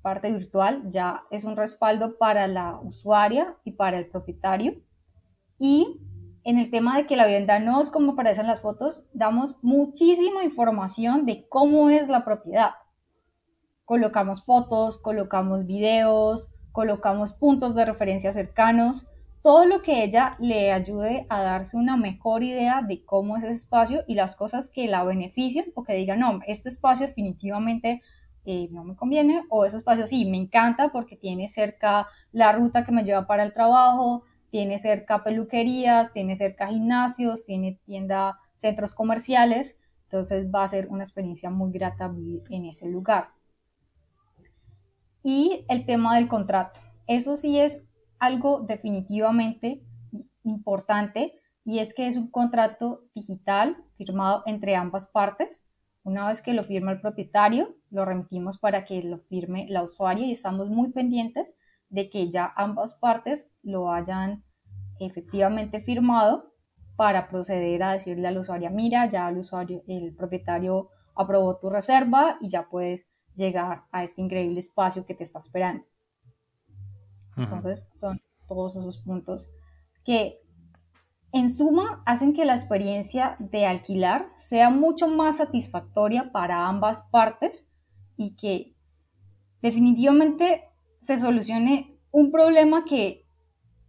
parte 0.00 0.30
virtual, 0.30 0.88
ya 0.88 1.24
es 1.32 1.42
un 1.42 1.56
respaldo 1.56 2.18
para 2.18 2.46
la 2.46 2.78
usuaria 2.80 3.56
y 3.64 3.72
para 3.72 3.98
el 3.98 4.08
propietario. 4.08 4.80
Y 5.58 6.00
en 6.48 6.56
el 6.56 6.70
tema 6.70 6.96
de 6.96 7.04
que 7.04 7.14
la 7.14 7.26
vivienda 7.26 7.58
no 7.58 7.78
es 7.78 7.90
como 7.90 8.12
aparecen 8.12 8.46
las 8.46 8.62
fotos, 8.62 9.06
damos 9.12 9.58
muchísima 9.60 10.42
información 10.42 11.26
de 11.26 11.46
cómo 11.50 11.90
es 11.90 12.08
la 12.08 12.24
propiedad. 12.24 12.70
Colocamos 13.84 14.42
fotos, 14.46 14.96
colocamos 14.96 15.66
videos, 15.66 16.54
colocamos 16.72 17.34
puntos 17.34 17.74
de 17.74 17.84
referencia 17.84 18.32
cercanos, 18.32 19.10
todo 19.42 19.66
lo 19.66 19.82
que 19.82 20.02
ella 20.02 20.36
le 20.38 20.72
ayude 20.72 21.26
a 21.28 21.42
darse 21.42 21.76
una 21.76 21.98
mejor 21.98 22.42
idea 22.42 22.80
de 22.80 23.04
cómo 23.04 23.36
es 23.36 23.44
ese 23.44 23.52
espacio 23.52 24.04
y 24.08 24.14
las 24.14 24.34
cosas 24.34 24.70
que 24.70 24.88
la 24.88 25.04
beneficien 25.04 25.70
o 25.74 25.84
que 25.84 25.92
diga, 25.96 26.16
no, 26.16 26.40
este 26.46 26.70
espacio 26.70 27.08
definitivamente 27.08 28.00
eh, 28.46 28.68
no 28.70 28.84
me 28.84 28.96
conviene 28.96 29.44
o 29.50 29.66
este 29.66 29.76
espacio 29.76 30.06
sí, 30.06 30.24
me 30.24 30.38
encanta 30.38 30.92
porque 30.92 31.14
tiene 31.14 31.46
cerca 31.46 32.08
la 32.32 32.52
ruta 32.52 32.84
que 32.84 32.92
me 32.92 33.04
lleva 33.04 33.26
para 33.26 33.42
el 33.42 33.52
trabajo, 33.52 34.22
tiene 34.50 34.78
cerca 34.78 35.22
peluquerías, 35.24 36.12
tiene 36.12 36.36
cerca 36.36 36.68
gimnasios, 36.68 37.44
tiene 37.44 37.78
tienda, 37.84 38.38
centros 38.56 38.92
comerciales, 38.92 39.80
entonces 40.04 40.46
va 40.52 40.62
a 40.62 40.68
ser 40.68 40.88
una 40.88 41.02
experiencia 41.02 41.50
muy 41.50 41.70
grata 41.70 42.08
vivir 42.08 42.42
en 42.50 42.64
ese 42.64 42.88
lugar 42.88 43.30
y 45.22 45.64
el 45.68 45.84
tema 45.84 46.16
del 46.16 46.28
contrato. 46.28 46.80
Eso 47.06 47.36
sí 47.36 47.58
es 47.58 47.84
algo 48.18 48.60
definitivamente 48.60 49.82
importante 50.42 51.34
y 51.64 51.80
es 51.80 51.94
que 51.94 52.08
es 52.08 52.16
un 52.16 52.30
contrato 52.30 53.04
digital 53.14 53.76
firmado 53.96 54.42
entre 54.46 54.74
ambas 54.76 55.06
partes. 55.06 55.64
Una 56.02 56.26
vez 56.28 56.40
que 56.40 56.54
lo 56.54 56.64
firma 56.64 56.92
el 56.92 57.00
propietario, 57.00 57.76
lo 57.90 58.04
remitimos 58.04 58.58
para 58.58 58.84
que 58.84 59.02
lo 59.02 59.18
firme 59.18 59.66
la 59.68 59.82
usuaria 59.82 60.26
y 60.26 60.32
estamos 60.32 60.70
muy 60.70 60.90
pendientes 60.92 61.58
de 61.90 62.10
que 62.10 62.30
ya 62.30 62.52
ambas 62.56 62.94
partes 62.94 63.52
lo 63.62 63.92
hayan 63.92 64.44
efectivamente 65.00 65.80
firmado 65.80 66.52
para 66.96 67.28
proceder 67.28 67.82
a 67.82 67.92
decirle 67.92 68.26
al 68.26 68.38
usuario, 68.38 68.70
mira, 68.70 69.08
ya 69.08 69.28
el 69.28 69.38
usuario, 69.38 69.82
el 69.86 70.14
propietario 70.14 70.90
aprobó 71.14 71.56
tu 71.58 71.70
reserva 71.70 72.38
y 72.40 72.48
ya 72.48 72.68
puedes 72.68 73.08
llegar 73.34 73.84
a 73.92 74.02
este 74.02 74.20
increíble 74.20 74.58
espacio 74.58 75.06
que 75.06 75.14
te 75.14 75.22
está 75.22 75.38
esperando. 75.38 75.84
Entonces, 77.36 77.88
son 77.94 78.20
todos 78.48 78.74
esos 78.76 78.98
puntos 78.98 79.50
que 80.04 80.40
en 81.32 81.48
suma 81.50 82.02
hacen 82.06 82.32
que 82.32 82.44
la 82.44 82.54
experiencia 82.54 83.36
de 83.38 83.66
alquilar 83.66 84.32
sea 84.34 84.70
mucho 84.70 85.08
más 85.08 85.36
satisfactoria 85.36 86.32
para 86.32 86.66
ambas 86.66 87.02
partes 87.02 87.68
y 88.16 88.34
que 88.34 88.74
definitivamente 89.60 90.67
se 91.00 91.18
solucione 91.18 91.98
un 92.10 92.30
problema 92.30 92.84
que 92.84 93.26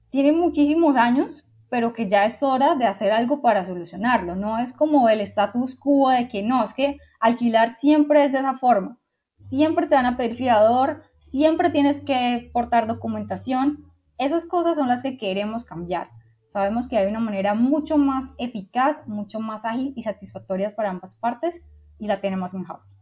tiene 0.10 0.32
muchísimos 0.32 0.96
años, 0.96 1.50
pero 1.70 1.94
que 1.94 2.08
ya 2.08 2.26
es 2.26 2.42
hora 2.42 2.76
de 2.76 2.86
hacer 2.86 3.12
algo 3.12 3.42
para 3.42 3.64
solucionarlo. 3.64 4.36
No 4.36 4.58
es 4.58 4.74
como 4.74 5.08
el 5.10 5.22
status 5.22 5.76
quo 5.76 6.10
de 6.10 6.28
que 6.28 6.44
no, 6.44 6.64
es 6.64 6.74
que 6.74 6.98
alquilar 7.20 7.74
siempre 7.76 8.26
es 8.26 8.32
de 8.32 8.40
esa 8.40 8.56
forma. 8.56 8.98
siempre 9.38 9.88
te 9.88 9.96
van 9.96 10.06
a 10.06 10.18
pedir 10.18 10.36
fiador, 10.36 11.04
siempre 11.18 11.70
tienes 11.70 12.02
que 12.02 12.50
portar 12.52 12.88
documentación. 12.88 13.86
Esas 14.18 14.46
cosas 14.46 14.76
son 14.76 14.90
las 14.90 15.02
que 15.02 15.18
queremos 15.18 15.64
cambiar. 15.64 16.10
Sabemos 16.46 16.90
que 16.90 16.98
hay 16.98 17.08
una 17.08 17.22
manera 17.22 17.54
mucho 17.54 17.98
más 17.98 18.34
eficaz, 18.38 19.08
mucho 19.08 19.40
más 19.40 19.64
ágil 19.64 19.94
y 19.96 20.02
satisfactoria 20.02 20.76
para 20.76 20.90
ambas 20.90 21.16
partes 21.16 21.64
y 22.00 22.08
la 22.08 22.20
tenemos 22.20 22.54
en 22.54 22.66
Hosting. 22.70 22.98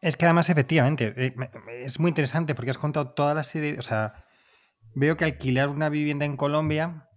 Es 0.00 0.16
que 0.16 0.26
además, 0.26 0.50
efectivamente, 0.50 1.14
eh, 1.16 1.34
es 1.78 1.98
muy 1.98 2.10
interesante 2.10 2.54
porque 2.54 2.70
has 2.70 2.78
contado 2.78 3.10
toda 3.10 3.34
la 3.34 3.44
serie, 3.44 3.78
o 3.78 3.82
sea, 3.82 4.26
veo 4.94 5.16
que 5.16 5.24
alquilar 5.24 5.68
una 5.68 5.88
vivienda 5.88 6.24
en 6.24 6.36
Colombia 6.36 7.08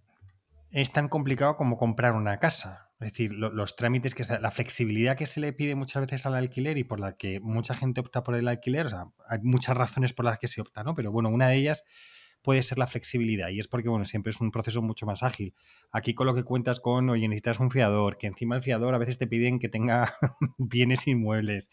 es 0.70 0.92
tan 0.92 1.08
complicado 1.08 1.56
como 1.56 1.76
comprar 1.76 2.14
una 2.14 2.38
casa. 2.38 2.90
Es 3.00 3.12
decir, 3.12 3.32
los 3.32 3.76
trámites 3.76 4.14
que 4.14 4.24
la 4.40 4.50
flexibilidad 4.50 5.16
que 5.16 5.24
se 5.24 5.40
le 5.40 5.54
pide 5.54 5.74
muchas 5.74 6.02
veces 6.02 6.26
al 6.26 6.34
alquiler 6.34 6.76
y 6.76 6.84
por 6.84 7.00
la 7.00 7.16
que 7.16 7.40
mucha 7.40 7.74
gente 7.74 8.00
opta 8.00 8.22
por 8.22 8.34
el 8.34 8.46
alquiler, 8.46 8.86
o 8.86 8.90
sea, 8.90 9.04
hay 9.26 9.38
muchas 9.42 9.74
razones 9.74 10.12
por 10.12 10.26
las 10.26 10.38
que 10.38 10.48
se 10.48 10.60
opta, 10.60 10.84
¿no? 10.84 10.94
Pero 10.94 11.10
bueno, 11.10 11.30
una 11.30 11.48
de 11.48 11.56
ellas 11.56 11.84
puede 12.42 12.62
ser 12.62 12.78
la 12.78 12.86
flexibilidad 12.86 13.48
y 13.48 13.58
es 13.58 13.68
porque, 13.68 13.88
bueno, 13.88 14.04
siempre 14.04 14.30
es 14.30 14.40
un 14.42 14.50
proceso 14.50 14.82
mucho 14.82 15.06
más 15.06 15.22
ágil. 15.22 15.54
Aquí 15.90 16.14
con 16.14 16.26
lo 16.26 16.34
que 16.34 16.44
cuentas 16.44 16.80
con, 16.80 17.08
oye, 17.08 17.26
necesitas 17.26 17.58
un 17.58 17.70
fiador, 17.70 18.18
que 18.18 18.26
encima 18.26 18.56
el 18.56 18.62
fiador 18.62 18.94
a 18.94 18.98
veces 18.98 19.16
te 19.16 19.26
piden 19.26 19.58
que 19.58 19.70
tenga 19.70 20.12
bienes 20.58 21.06
inmuebles, 21.06 21.70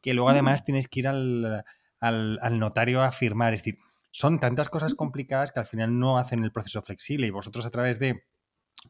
que 0.00 0.14
luego 0.14 0.30
además 0.30 0.64
tienes 0.64 0.88
que 0.88 1.00
ir 1.00 1.08
al, 1.08 1.64
al 2.00 2.58
notario 2.58 3.02
a 3.02 3.12
firmar, 3.12 3.54
es 3.54 3.60
decir, 3.60 3.78
son 4.10 4.40
tantas 4.40 4.68
cosas 4.68 4.94
complicadas 4.94 5.52
que 5.52 5.60
al 5.60 5.66
final 5.66 5.98
no 5.98 6.18
hacen 6.18 6.42
el 6.42 6.52
proceso 6.52 6.82
flexible 6.82 7.26
y 7.26 7.30
vosotros 7.30 7.66
a 7.66 7.70
través 7.70 7.98
de 7.98 8.24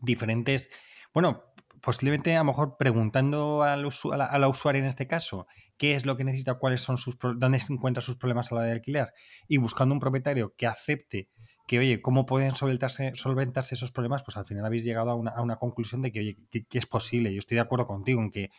diferentes, 0.00 0.70
bueno, 1.12 1.44
posiblemente 1.80 2.34
a 2.36 2.40
lo 2.40 2.44
mejor 2.44 2.76
preguntando 2.78 3.62
a 3.62 3.76
la, 3.76 4.48
usuaria 4.48 4.80
en 4.80 4.86
este 4.86 5.06
caso 5.06 5.46
qué 5.76 5.94
es 5.94 6.06
lo 6.06 6.16
que 6.16 6.24
necesita, 6.24 6.54
cuáles 6.54 6.82
son 6.82 6.98
sus 6.98 7.16
dónde 7.36 7.58
se 7.58 7.72
encuentran 7.72 8.02
sus 8.02 8.16
problemas 8.16 8.50
a 8.50 8.54
la 8.54 8.61
hora 8.61 8.68
de 8.68 8.74
alquiler 8.74 9.12
y 9.48 9.56
buscando 9.58 9.94
un 9.94 10.00
propietario 10.00 10.54
que 10.56 10.66
acepte 10.66 11.28
que, 11.66 11.78
oye, 11.78 12.02
¿cómo 12.02 12.26
pueden 12.26 12.56
solventarse, 12.56 13.12
solventarse 13.14 13.76
esos 13.76 13.92
problemas? 13.92 14.24
Pues 14.24 14.36
al 14.36 14.44
final 14.44 14.66
habéis 14.66 14.82
llegado 14.82 15.11
a 15.11 15.14
una, 15.14 15.56
conclusión 15.56 16.02
de 16.02 16.11
que, 16.11 16.18
oye, 16.18 16.36
que, 16.50 16.78
es 16.78 16.86
posible. 16.86 17.32
Yo 17.32 17.38
estoy 17.38 17.54
de 17.54 17.61
acuerdo 17.61 17.86
contigo 17.86 18.20
en 18.20 18.32
que 18.32 18.50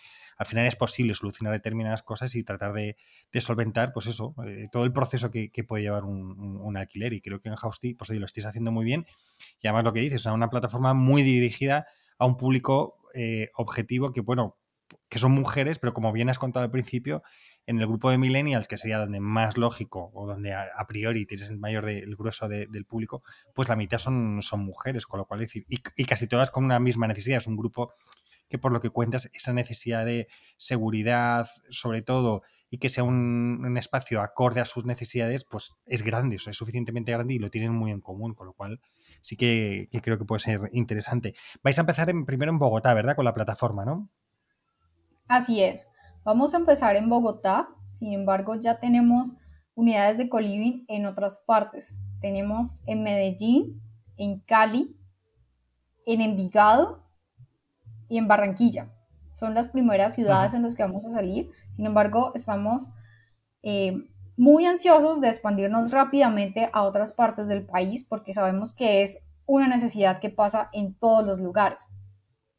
al 0.41 0.47
final 0.47 0.65
es 0.65 0.75
posible 0.75 1.13
solucionar 1.13 1.53
determinadas 1.53 2.01
cosas 2.01 2.33
y 2.33 2.43
tratar 2.43 2.73
de, 2.73 2.97
solventar, 3.39 3.93
pues 3.93 4.07
eso, 4.07 4.33
eh, 4.47 4.69
todo 4.71 4.85
el 4.85 4.91
proceso 4.91 5.29
que, 5.29 5.51
puede 5.67 5.83
llevar 5.83 6.03
un, 6.03 6.75
alquiler. 6.75 7.13
Y 7.13 7.21
creo 7.21 7.39
que 7.41 7.49
en 7.49 7.55
Housty, 7.55 7.93
pues 7.93 8.09
lo 8.09 8.25
estáis 8.25 8.47
haciendo 8.47 8.71
muy 8.71 8.83
bien. 8.83 9.05
Y 9.61 9.67
además 9.67 9.83
lo 9.83 9.93
que 9.93 9.99
dices, 9.99 10.21
es 10.21 10.25
una 10.25 10.49
plataforma 10.49 10.95
muy 10.95 11.21
dirigida 11.21 11.85
a 12.17 12.25
un 12.25 12.37
público 12.37 12.95
eh, 13.13 13.49
objetivo 13.53 14.13
que, 14.13 14.21
bueno, 14.21 14.57
que 15.09 15.19
son 15.19 15.31
mujeres, 15.31 15.77
pero 15.77 15.93
como 15.93 16.11
bien 16.11 16.27
has 16.27 16.39
contado 16.39 16.63
al 16.63 16.71
principio, 16.71 17.21
en 17.67 17.79
el 17.79 17.85
grupo 17.85 18.09
de 18.09 18.17
millennials, 18.17 18.67
que 18.67 18.77
sería 18.77 18.97
donde 18.97 19.19
más 19.19 19.59
lógico 19.59 20.09
o 20.15 20.25
donde 20.25 20.55
a, 20.55 20.87
priori 20.87 21.27
tienes 21.27 21.49
el 21.49 21.59
mayor 21.59 21.87
el 21.87 22.15
grueso 22.15 22.49
del 22.49 22.85
público, 22.85 23.21
pues 23.53 23.69
la 23.69 23.75
mitad 23.75 23.99
son, 23.99 24.39
son 24.41 24.65
mujeres, 24.65 25.05
con 25.05 25.19
lo 25.19 25.25
cual 25.25 25.41
decir, 25.41 25.65
y, 25.67 25.77
casi 26.05 26.25
todas 26.25 26.49
con 26.49 26.65
una 26.65 26.79
misma 26.79 27.07
necesidad. 27.07 27.37
Es 27.37 27.45
un 27.45 27.57
grupo 27.57 27.93
que 28.51 28.59
por 28.59 28.71
lo 28.73 28.81
que 28.81 28.89
cuentas, 28.89 29.29
esa 29.33 29.53
necesidad 29.53 30.05
de 30.05 30.27
seguridad, 30.57 31.47
sobre 31.69 32.01
todo, 32.01 32.43
y 32.69 32.77
que 32.77 32.89
sea 32.89 33.03
un, 33.03 33.75
espacio 33.77 34.21
acorde 34.21 34.59
a 34.59 34.65
sus 34.65 34.85
necesidades, 34.85 35.45
pues 35.45 35.77
es 35.85 36.03
grande, 36.03 36.35
es 36.35 36.43
suficientemente 36.43 37.13
grande 37.13 37.33
y 37.33 37.39
lo 37.39 37.49
tienen 37.49 37.73
muy 37.73 37.91
en 37.91 38.01
común, 38.01 38.33
con 38.33 38.47
lo 38.47 38.53
cual 38.53 38.81
sí 39.21 39.37
que, 39.37 39.89
creo 40.03 40.17
que 40.17 40.25
puede 40.25 40.41
ser 40.41 40.69
interesante. 40.73 41.33
Vais 41.63 41.77
a 41.77 41.81
empezar 41.81 42.11
primero 42.25 42.51
en 42.51 42.59
Bogotá, 42.59 42.93
¿verdad? 42.93 43.15
Con 43.15 43.25
la 43.25 43.33
plataforma, 43.33 43.85
¿no? 43.85 44.09
Así 45.27 45.63
es. 45.63 45.89
Vamos 46.23 46.53
a 46.53 46.57
empezar 46.57 46.97
en 46.97 47.09
Bogotá, 47.09 47.69
sin 47.89 48.13
embargo 48.13 48.55
ya 48.59 48.79
tenemos 48.79 49.33
unidades 49.75 50.17
de 50.17 50.29
Coliving 50.29 50.85
en 50.89 51.05
otras 51.05 51.43
partes. 51.47 51.99
Tenemos 52.19 52.81
en 52.85 53.03
Medellín, 53.03 53.81
en 54.17 54.41
Cali, 54.41 54.95
en 56.05 56.21
Envigado 56.21 57.01
y 58.12 58.18
en 58.18 58.28
Barranquilla. 58.28 58.91
Son 59.32 59.53
las 59.53 59.70
primeras 59.70 60.14
ciudades 60.14 60.53
en 60.53 60.64
las 60.64 60.76
que 60.76 60.84
vamos 60.84 61.05
a 61.05 61.12
salir. 61.12 61.49
Sin 61.72 61.86
embargo, 61.86 62.34
estamos 62.36 62.91
eh, 63.64 63.93
muy 64.36 64.66
ansiosos 64.66 65.22
de 65.22 65.30
expandirnos 65.30 65.91
rápidamente 65.91 66.70
a 66.74 66.84
otras 66.84 67.14
partes 67.14 67.47
del 67.47 67.66
país 67.66 68.03
porque 68.03 68.34
sabemos 68.34 68.74
que 68.74 69.01
es 69.01 69.30
una 69.45 69.70
necesidad 69.70 70.20
que 70.20 70.30
pasa 70.30 70.70
en 70.74 70.93
todos 70.93 71.26
los 71.26 71.39
lugares. 71.39 71.88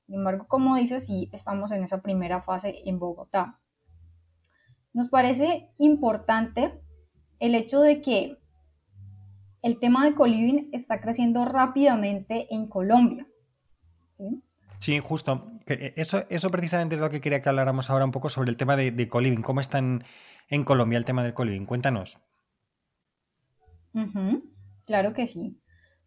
Sin 0.07 0.15
embargo, 0.15 0.47
como 0.49 0.77
dices, 0.77 1.05
sí, 1.05 1.29
estamos 1.33 1.71
en 1.71 1.83
esa 1.83 2.01
primera 2.01 2.41
fase 2.41 2.77
en 2.87 2.99
Bogotá. 2.99 3.61
Nos 4.95 5.11
parece 5.11 5.69
importante 5.77 6.81
el 7.41 7.55
hecho 7.55 7.81
de 7.81 8.01
que 8.01 8.39
el 9.61 9.79
tema 9.79 10.07
de 10.07 10.15
coliving 10.15 10.71
está 10.73 11.01
creciendo 11.03 11.45
rápidamente 11.45 12.47
en 12.55 12.69
Colombia. 12.69 13.27
¿sí? 14.13 14.43
Justo. 15.03 15.41
Eso, 15.67 16.25
eso 16.29 16.51
precisamente 16.51 16.97
es 16.97 17.01
lo 17.01 17.11
que 17.11 17.21
quería 17.21 17.41
que 17.41 17.49
habláramos 17.49 17.91
ahora 17.91 18.05
un 18.05 18.11
poco 18.11 18.29
sobre 18.29 18.51
el 18.51 18.57
tema 18.57 18.77
de, 18.77 18.91
de 18.91 19.09
coliving. 19.09 19.43
¿Cómo 19.43 19.61
están 19.61 20.05
en 20.49 20.65
Colombia 20.65 20.99
el 20.99 21.05
tema 21.05 21.23
del 21.23 21.35
coliving? 21.35 21.67
Cuéntanos. 21.67 22.21
claro 24.85 25.13
que 25.15 25.27
sí. 25.27 25.59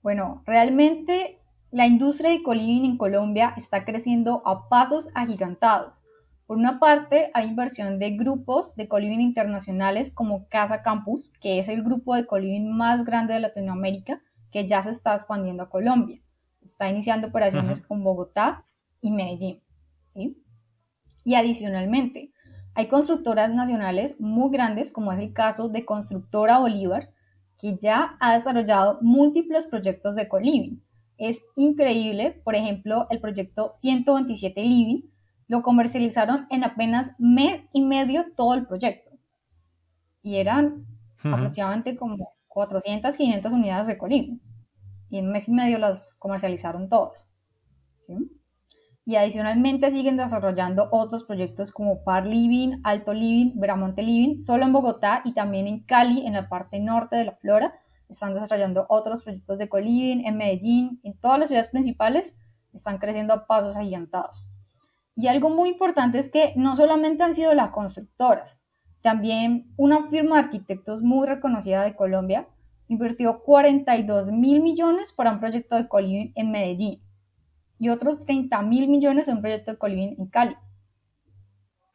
Bueno, 0.02 0.44
realmente 0.46 1.40
la 1.72 1.88
industria 1.88 2.30
de 2.30 2.44
coliving 2.44 2.86
en 2.86 2.98
Colombia 2.98 3.54
está 3.58 3.86
creciendo 3.86 4.42
a 4.46 4.70
pasos 4.70 5.10
agigantados. 5.16 6.04
Por 6.46 6.58
una 6.58 6.80
parte, 6.80 7.32
hay 7.34 7.48
inversión 7.48 7.98
de 7.98 8.12
grupos 8.12 8.76
de 8.76 8.88
coliving 8.88 9.22
internacionales 9.22 10.12
como 10.14 10.48
Casa 10.48 10.84
Campus, 10.84 11.34
que 11.42 11.58
es 11.58 11.68
el 11.68 11.84
grupo 11.84 12.16
de 12.16 12.28
coliving 12.28 12.72
más 12.72 13.04
grande 13.04 13.34
de 13.34 13.40
Latinoamérica, 13.40 14.22
que 14.52 14.68
ya 14.68 14.82
se 14.82 14.92
está 14.92 15.14
expandiendo 15.14 15.64
a 15.64 15.70
Colombia. 15.70 16.22
Está 16.66 16.90
iniciando 16.90 17.28
operaciones 17.28 17.80
con 17.80 18.04
Bogotá 18.04 18.66
y 19.00 19.12
Medellín. 19.12 19.62
Y 21.24 21.36
adicionalmente, 21.36 22.32
hay 22.74 22.88
constructoras 22.88 23.54
nacionales 23.54 24.20
muy 24.20 24.52
grandes, 24.52 24.92
como 24.92 25.12
es 25.12 25.20
el 25.20 25.32
caso 25.32 25.70
de 25.70 25.86
Constructora 25.86 26.58
Bolívar, 26.58 27.12
que 27.60 27.78
ya 27.78 28.18
ha 28.20 28.34
desarrollado 28.34 28.98
múltiples 29.02 29.68
proyectos 29.68 30.16
de 30.16 30.28
co-living. 30.28 30.82
Es 31.18 31.44
increíble, 31.56 32.42
por 32.44 32.56
ejemplo, 32.56 33.06
el 33.12 33.22
proyecto 33.22 33.70
127 33.72 34.60
Living 34.62 35.04
lo 35.48 35.62
comercializaron 35.62 36.48
en 36.50 36.64
apenas 36.64 37.14
mes 37.20 37.62
y 37.74 37.82
medio 37.82 38.26
todo 38.36 38.56
el 38.56 38.66
proyecto. 38.66 39.12
Y 40.24 40.38
eran 40.38 40.88
aproximadamente 41.24 41.96
como 41.96 42.34
400, 42.48 43.16
500 43.16 43.54
unidades 43.54 43.86
de 43.86 44.00
co-living. 44.00 44.40
Y 45.16 45.20
en 45.20 45.28
un 45.28 45.32
mes 45.32 45.48
y 45.48 45.54
medio 45.54 45.78
las 45.80 46.14
comercializaron 46.20 46.90
todas. 46.90 47.30
¿sí? 48.02 48.14
y 49.06 49.16
adicionalmente 49.18 49.92
siguen 49.92 50.18
desarrollando 50.18 50.90
otros 50.92 51.24
proyectos 51.24 51.72
como 51.72 52.04
Par 52.04 52.26
Living, 52.26 52.82
Alto 52.84 53.14
Living, 53.14 53.52
Veramonte 53.56 54.02
Living, 54.02 54.40
solo 54.40 54.66
en 54.66 54.74
Bogotá 54.74 55.22
y 55.24 55.34
también 55.34 55.68
en 55.68 55.84
Cali, 55.84 56.26
en 56.26 56.34
la 56.34 56.50
parte 56.50 56.80
norte 56.80 57.16
de 57.16 57.26
la 57.26 57.36
Flora. 57.36 57.76
Están 58.10 58.34
desarrollando 58.34 58.88
otros 58.90 59.22
proyectos 59.22 59.60
de 59.60 59.70
co-living 59.70 60.26
en 60.26 60.38
Medellín, 60.38 61.00
en 61.04 61.16
todas 61.20 61.38
las 61.38 61.50
ciudades 61.50 61.70
principales, 61.70 62.36
están 62.74 62.98
creciendo 62.98 63.34
a 63.34 63.46
pasos 63.46 63.78
agigantados. 63.78 64.48
Y 65.16 65.28
algo 65.28 65.50
muy 65.50 65.70
importante 65.70 66.18
es 66.18 66.30
que 66.30 66.54
no 66.56 66.76
solamente 66.76 67.24
han 67.24 67.34
sido 67.34 67.54
las 67.54 67.70
constructoras, 67.70 68.64
también 69.02 69.72
una 69.78 70.10
firma 70.10 70.38
de 70.38 70.46
arquitectos 70.46 71.04
muy 71.04 71.28
reconocida 71.28 71.84
de 71.84 71.96
Colombia 71.96 72.48
invirtió 72.88 73.42
42 73.44 74.32
mil 74.32 74.62
millones 74.62 75.14
para 75.14 75.32
un 75.32 75.40
proyecto 75.40 75.76
de 75.76 75.88
co-living 75.88 76.32
en 76.36 76.52
Medellín 76.52 77.06
y 77.80 77.90
otros 77.90 78.26
30 78.26 78.62
mil 78.62 78.88
millones 78.88 79.28
en 79.28 79.38
un 79.38 79.42
proyecto 79.42 79.72
de 79.72 79.78
Coliving 79.78 80.16
en 80.18 80.28
Cali. 80.28 80.56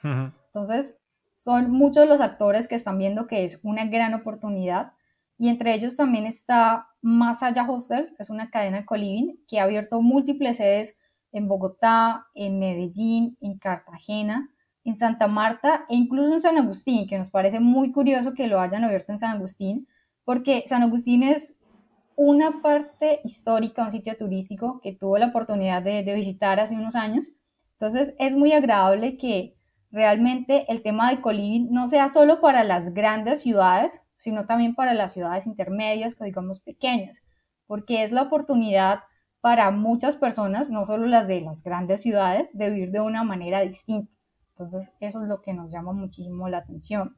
Entonces, 0.03 0.99
son 1.35 1.71
muchos 1.71 2.09
los 2.09 2.21
actores 2.21 2.69
que 2.69 2.75
están 2.75 2.99
viendo 2.99 3.27
que 3.27 3.45
es 3.45 3.61
una 3.63 3.85
gran 3.87 4.15
oportunidad 4.15 4.93
y 5.39 5.49
entre 5.49 5.75
ellos 5.75 5.97
también 5.97 6.27
está 6.27 6.89
Más 7.01 7.43
Allá 7.43 7.69
Hostels, 7.69 8.11
que 8.11 8.23
es 8.23 8.31
una 8.31 8.51
cadena 8.51 8.81
de 8.81 8.87
Coliving 8.87 9.43
que 9.49 9.61
ha 9.61 9.65
abierto 9.65 10.03
múltiples 10.03 10.59
sedes 10.59 10.99
en 11.33 11.49
Bogotá, 11.49 12.27
en 12.35 12.59
Medellín, 12.59 13.39
en 13.41 13.59
Cartagena, 13.59 14.51
en 14.85 14.97
Santa 14.97 15.29
Marta 15.29 15.87
e 15.89 15.95
incluso 15.95 16.33
en 16.33 16.41
San 16.41 16.59
Agustín, 16.59 17.07
que 17.07 17.17
nos 17.17 17.31
parece 17.31 17.61
muy 17.61 17.93
curioso 17.93 18.35
que 18.35 18.49
lo 18.49 18.61
hayan 18.61 18.85
abierto 18.85 19.13
en 19.13 19.19
San 19.19 19.37
Agustín, 19.37 19.87
porque 20.25 20.65
San 20.67 20.83
Agustín 20.83 21.23
es 21.23 21.57
una 22.17 22.61
parte 22.63 23.21
histórica, 23.25 23.85
un 23.85 23.91
sitio 23.91 24.17
turístico 24.17 24.81
que 24.83 24.93
tuvo 24.93 25.17
la 25.19 25.29
oportunidad 25.29 25.83
de, 25.83 26.03
visitar 26.15 26.61
hace 26.61 26.75
unos 26.75 26.95
años. 26.95 27.33
Entonces 27.73 28.15
es 28.19 28.35
muy 28.35 28.53
agradable 28.53 29.17
que 29.17 29.57
realmente 29.91 30.71
el 30.71 30.83
tema 30.83 31.11
de 31.11 31.21
coliving 31.21 31.73
no 31.73 31.87
sea 31.87 32.09
solo 32.09 32.41
para 32.41 32.63
las 32.63 32.93
grandes 32.93 33.41
ciudades, 33.41 34.03
sino 34.17 34.45
también 34.45 34.75
para 34.75 34.93
las 34.93 35.15
ciudades 35.15 35.47
intermedias 35.47 36.19
digamos 36.19 36.61
pequeñas, 36.61 37.23
porque 37.67 38.03
es 38.03 38.13
la 38.13 38.23
oportunidad 38.23 39.01
para 39.41 39.71
muchas 39.71 40.17
personas, 40.17 40.69
no 40.69 40.85
solo 40.85 41.07
las 41.07 41.27
de 41.27 41.41
las 41.41 41.63
grandes 41.63 42.03
ciudades, 42.03 42.51
de 42.53 42.69
vivir 42.69 42.91
de 42.91 43.01
una 43.01 43.25
manera 43.25 43.61
distinta. 43.63 44.15
Entonces, 44.51 44.95
eso 45.01 45.23
es 45.23 45.29
lo 45.29 45.41
que 45.41 45.55
nos 45.55 45.73
llama 45.73 45.95
muchísimo 45.95 46.51
la 46.51 46.59
atención. 46.59 47.17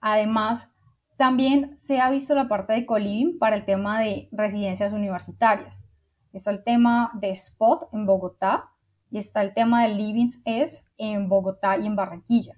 Además, 0.00 0.74
también 1.18 1.76
se 1.76 2.00
ha 2.00 2.10
visto 2.10 2.36
la 2.36 2.46
parte 2.46 2.72
de 2.72 2.86
coliving 2.86 3.38
para 3.38 3.56
el 3.56 3.64
tema 3.64 4.00
de 4.00 4.28
residencias 4.30 4.92
universitarias. 4.92 5.84
Está 6.32 6.52
el 6.52 6.62
tema 6.62 7.10
de 7.20 7.30
Spot 7.30 7.88
en 7.92 8.06
Bogotá 8.06 8.70
y 9.10 9.18
está 9.18 9.42
el 9.42 9.52
tema 9.52 9.82
de 9.82 9.94
Livings 9.94 10.40
es 10.44 10.88
en 10.96 11.28
Bogotá 11.28 11.76
y 11.76 11.86
en 11.88 11.96
Barranquilla, 11.96 12.54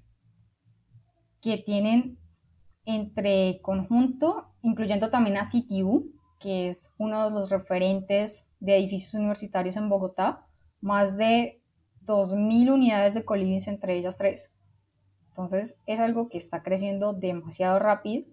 que 1.40 1.56
tienen 1.56 2.18
entre 2.84 3.62
conjunto, 3.62 4.52
incluyendo 4.60 5.08
también 5.08 5.38
a 5.38 5.44
CTU, 5.44 6.12
que 6.38 6.68
es 6.68 6.94
uno 6.98 7.24
de 7.24 7.30
los 7.30 7.48
referentes 7.48 8.50
de 8.60 8.76
edificios 8.76 9.14
universitarios 9.14 9.76
en 9.76 9.88
Bogotá, 9.88 10.46
más 10.82 11.16
de 11.16 11.62
2.000 12.04 12.74
unidades 12.74 13.14
de 13.14 13.24
colivings 13.24 13.68
entre 13.68 13.96
ellas 13.96 14.18
tres. 14.18 14.54
Entonces 15.28 15.80
es 15.86 15.98
algo 15.98 16.28
que 16.28 16.36
está 16.36 16.62
creciendo 16.62 17.14
demasiado 17.14 17.78
rápido 17.78 18.26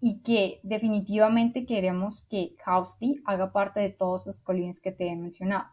y 0.00 0.22
que 0.22 0.60
definitivamente 0.62 1.66
queremos 1.66 2.26
que 2.28 2.54
Kausty 2.64 3.22
haga 3.24 3.52
parte 3.52 3.80
de 3.80 3.90
todos 3.90 4.26
los 4.26 4.42
colivings 4.42 4.80
que 4.80 4.92
te 4.92 5.08
he 5.08 5.16
mencionado. 5.16 5.66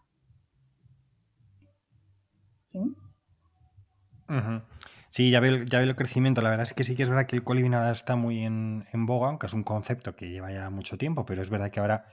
¿Sí? 2.65 2.79
Sí, 5.09 5.29
ya 5.29 5.39
veo, 5.39 5.63
ya 5.63 5.81
el 5.81 5.95
crecimiento. 5.95 6.41
La 6.41 6.49
verdad 6.49 6.63
es 6.63 6.73
que 6.73 6.83
sí 6.83 6.95
que 6.95 7.03
es 7.03 7.09
verdad 7.09 7.27
que 7.27 7.35
el 7.35 7.43
coliving 7.43 7.75
ahora 7.75 7.91
está 7.91 8.15
muy 8.15 8.39
en, 8.43 8.85
en 8.91 9.05
boga, 9.05 9.27
aunque 9.27 9.45
es 9.45 9.53
un 9.53 9.63
concepto 9.63 10.15
que 10.15 10.29
lleva 10.29 10.51
ya 10.51 10.69
mucho 10.69 10.97
tiempo, 10.97 11.25
pero 11.25 11.41
es 11.41 11.49
verdad 11.51 11.69
que 11.69 11.79
ahora 11.79 12.05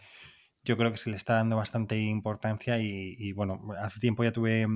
yo 0.65 0.77
creo 0.77 0.91
que 0.91 0.99
se 0.99 1.11
le 1.11 1.17
está 1.17 1.35
dando 1.35 1.57
bastante 1.57 1.97
importancia 1.99 2.79
y, 2.79 3.33
bueno, 3.33 3.61
hace 3.79 4.01
tiempo 4.01 4.25
ya 4.25 4.33
tuve 4.33 4.67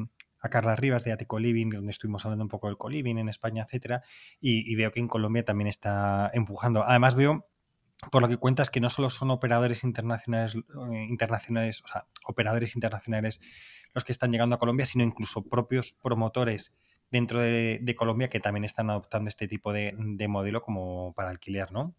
a 0.45 0.51
Carla 0.51 0.77
Rivas 0.77 1.05
de 1.05 1.13
Atico 1.13 1.39
Living, 1.39 1.71
donde 1.71 1.91
estuvimos 1.91 2.25
hablando 2.27 2.45
un 2.45 2.51
poco 2.51 2.67
del 2.67 2.77
coliving 2.77 3.17
en 3.17 3.31
España, 3.31 3.65
etcétera, 3.65 4.03
y, 4.41 4.75
veo 4.77 4.93
que 4.93 5.01
en 5.01 5.09
Colombia 5.09 5.43
también 5.43 5.69
está 5.69 6.31
empujando. 6.35 6.85
Además 6.85 7.15
veo, 7.15 7.49
por 8.13 8.21
lo 8.21 8.29
que 8.29 8.37
cuentas, 8.37 8.69
que 8.69 8.81
no 8.81 8.91
solo 8.91 9.09
son 9.09 9.31
operadores 9.31 9.85
internacionales, 9.85 10.55
eh, 10.55 11.07
internacionales, 11.09 11.83
o 11.83 11.89
sea, 11.89 12.07
operadores 12.27 12.77
internacionales 12.77 13.41
los 13.95 14.05
que 14.05 14.13
están 14.13 14.33
llegando 14.33 14.57
a 14.57 14.59
Colombia, 14.59 14.85
sino 14.85 15.03
incluso 15.03 15.49
propios 15.49 15.93
promotores 16.03 16.75
dentro 17.11 17.41
de, 17.41 17.95
Colombia 17.97 18.29
que 18.29 18.41
también 18.41 18.65
están 18.65 18.91
adoptando 18.91 19.29
este 19.29 19.49
tipo 19.49 19.73
de, 19.73 19.95
modelo 20.29 20.61
como 20.61 21.15
para 21.15 21.31
alquiler, 21.31 21.73
¿no? 21.73 21.95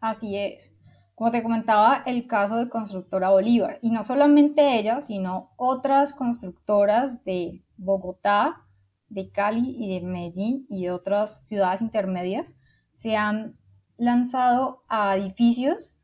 Así 0.00 0.36
es. 0.36 0.75
Como 1.16 1.30
te 1.30 1.42
comentaba, 1.42 2.02
el 2.04 2.26
caso 2.26 2.58
de 2.58 2.68
Constructora 2.68 3.30
Bolívar. 3.30 3.78
Y 3.80 3.90
no 3.90 4.02
solamente 4.02 4.78
ella, 4.78 5.00
sino 5.00 5.50
otras 5.56 6.12
constructoras 6.12 7.24
de 7.24 7.64
Bogotá, 7.78 8.66
de 9.08 9.30
Cali 9.30 9.76
y 9.78 9.94
de 9.94 10.06
Medellín 10.06 10.66
y 10.68 10.82
de 10.82 10.90
otras 10.90 11.46
ciudades 11.46 11.80
intermedias 11.80 12.54
se 12.92 13.16
han 13.16 13.56
lanzado 13.96 14.84
a 14.88 15.16
edificios 15.16 15.94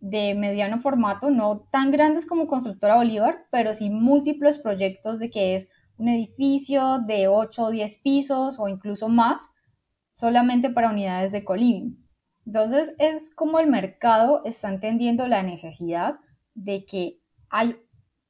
de 0.00 0.34
mediano 0.34 0.80
formato, 0.80 1.30
no 1.30 1.68
tan 1.70 1.92
grandes 1.92 2.26
como 2.26 2.48
Constructora 2.48 2.96
Bolívar, 2.96 3.46
pero 3.52 3.72
sí 3.72 3.88
múltiples 3.88 4.58
proyectos 4.58 5.20
de 5.20 5.30
que 5.30 5.54
es 5.54 5.68
un 5.96 6.08
edificio 6.08 6.98
de 7.06 7.28
8 7.28 7.62
o 7.62 7.70
10 7.70 7.98
pisos 7.98 8.58
o 8.58 8.66
incluso 8.66 9.08
más, 9.08 9.52
solamente 10.10 10.70
para 10.70 10.90
unidades 10.90 11.30
de 11.30 11.44
coliving. 11.44 12.05
Entonces 12.46 12.94
es 12.98 13.34
como 13.34 13.58
el 13.58 13.68
mercado 13.68 14.42
está 14.44 14.68
entendiendo 14.68 15.26
la 15.26 15.42
necesidad 15.42 16.20
de 16.54 16.84
que 16.84 17.20
hay 17.50 17.76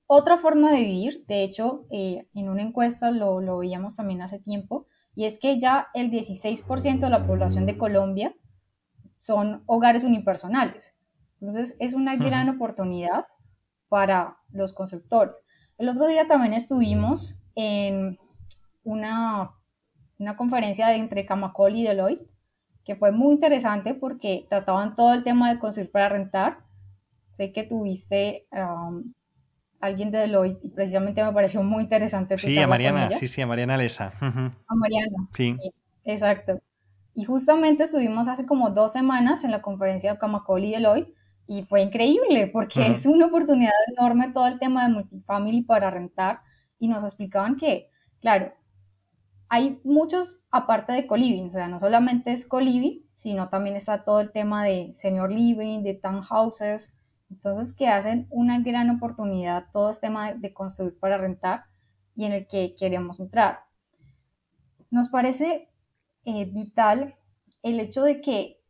otra 0.06 0.38
forma 0.38 0.72
de 0.72 0.80
vivir. 0.80 1.24
De 1.26 1.42
hecho, 1.42 1.86
eh, 1.90 2.26
en 2.34 2.48
una 2.48 2.62
encuesta 2.62 3.10
lo, 3.10 3.40
lo 3.40 3.58
veíamos 3.58 3.96
también 3.96 4.22
hace 4.22 4.38
tiempo, 4.38 4.86
y 5.14 5.24
es 5.24 5.38
que 5.38 5.58
ya 5.58 5.88
el 5.94 6.10
16% 6.10 7.00
de 7.00 7.10
la 7.10 7.26
población 7.26 7.66
de 7.66 7.76
Colombia 7.76 8.34
son 9.18 9.62
hogares 9.66 10.04
unipersonales. 10.04 10.96
Entonces 11.38 11.76
es 11.80 11.92
una 11.92 12.16
gran 12.16 12.48
oportunidad 12.48 13.26
para 13.88 14.38
los 14.50 14.72
constructores. 14.72 15.44
El 15.78 15.88
otro 15.88 16.06
día 16.06 16.26
también 16.26 16.54
estuvimos 16.54 17.42
en 17.54 18.18
una, 18.82 19.52
una 20.18 20.36
conferencia 20.36 20.88
de 20.88 20.96
entre 20.96 21.26
Camacol 21.26 21.76
y 21.76 21.82
Deloitte 21.82 22.30
que 22.86 22.94
fue 22.94 23.10
muy 23.10 23.34
interesante 23.34 23.94
porque 23.94 24.46
trataban 24.48 24.94
todo 24.94 25.12
el 25.12 25.24
tema 25.24 25.52
de 25.52 25.58
construir 25.58 25.90
para 25.90 26.08
rentar. 26.08 26.58
Sé 27.32 27.52
que 27.52 27.64
tuviste 27.64 28.46
um, 28.52 29.12
alguien 29.80 30.12
de 30.12 30.18
Deloitte 30.18 30.64
y 30.64 30.68
precisamente 30.68 31.22
me 31.24 31.32
pareció 31.32 31.64
muy 31.64 31.82
interesante. 31.82 32.38
sí, 32.38 32.56
a 32.58 32.68
Mariana, 32.68 33.08
sí, 33.08 33.26
sí, 33.26 33.42
a 33.42 33.46
Mariana 33.46 33.76
Lesa. 33.76 34.12
A 34.20 34.74
Mariana, 34.76 35.28
sí. 35.36 35.56
Exacto. 36.04 36.60
Y 37.12 37.24
justamente 37.24 37.82
estuvimos 37.82 38.28
hace 38.28 38.46
como 38.46 38.70
dos 38.70 38.92
semanas 38.92 39.42
en 39.42 39.50
la 39.50 39.62
conferencia 39.62 40.12
de 40.12 40.18
Camacol 40.18 40.64
y 40.64 40.70
Deloitte 40.70 41.12
y 41.48 41.64
fue 41.64 41.82
increíble 41.82 42.50
porque 42.52 42.86
es 42.86 43.04
una 43.04 43.26
oportunidad 43.26 43.72
enorme 43.96 44.30
todo 44.32 44.46
el 44.46 44.60
tema 44.60 44.86
de 44.86 44.94
multifamily 44.94 45.62
para 45.62 45.90
rentar 45.90 46.40
y 46.78 46.86
nos 46.86 47.02
explicaban 47.02 47.56
que, 47.56 47.90
claro, 48.20 48.52
hay 49.48 49.80
muchos 49.84 50.40
aparte 50.50 50.92
de 50.92 51.06
co-living, 51.06 51.46
o 51.46 51.50
sea, 51.50 51.68
no 51.68 51.78
solamente 51.78 52.32
es 52.32 52.46
co-living, 52.46 53.02
sino 53.14 53.48
también 53.48 53.76
está 53.76 54.02
todo 54.02 54.20
el 54.20 54.32
tema 54.32 54.64
de 54.64 54.92
senior 54.94 55.32
living, 55.32 55.82
de 55.82 55.94
townhouses, 55.94 56.96
entonces 57.30 57.72
que 57.72 57.88
hacen 57.88 58.26
una 58.30 58.60
gran 58.60 58.90
oportunidad 58.90 59.66
todo 59.72 59.90
este 59.90 60.08
tema 60.08 60.32
de, 60.32 60.52
construir 60.52 60.98
para 60.98 61.18
rentar 61.18 61.64
y 62.14 62.24
en 62.24 62.32
el 62.32 62.46
que 62.46 62.74
queremos 62.74 63.20
entrar. 63.20 63.60
Nos 64.90 65.08
parece 65.08 65.68
eh, 66.24 66.44
vital 66.46 67.16
el 67.62 67.80
hecho 67.80 68.02
de 68.02 68.20
que 68.20 68.60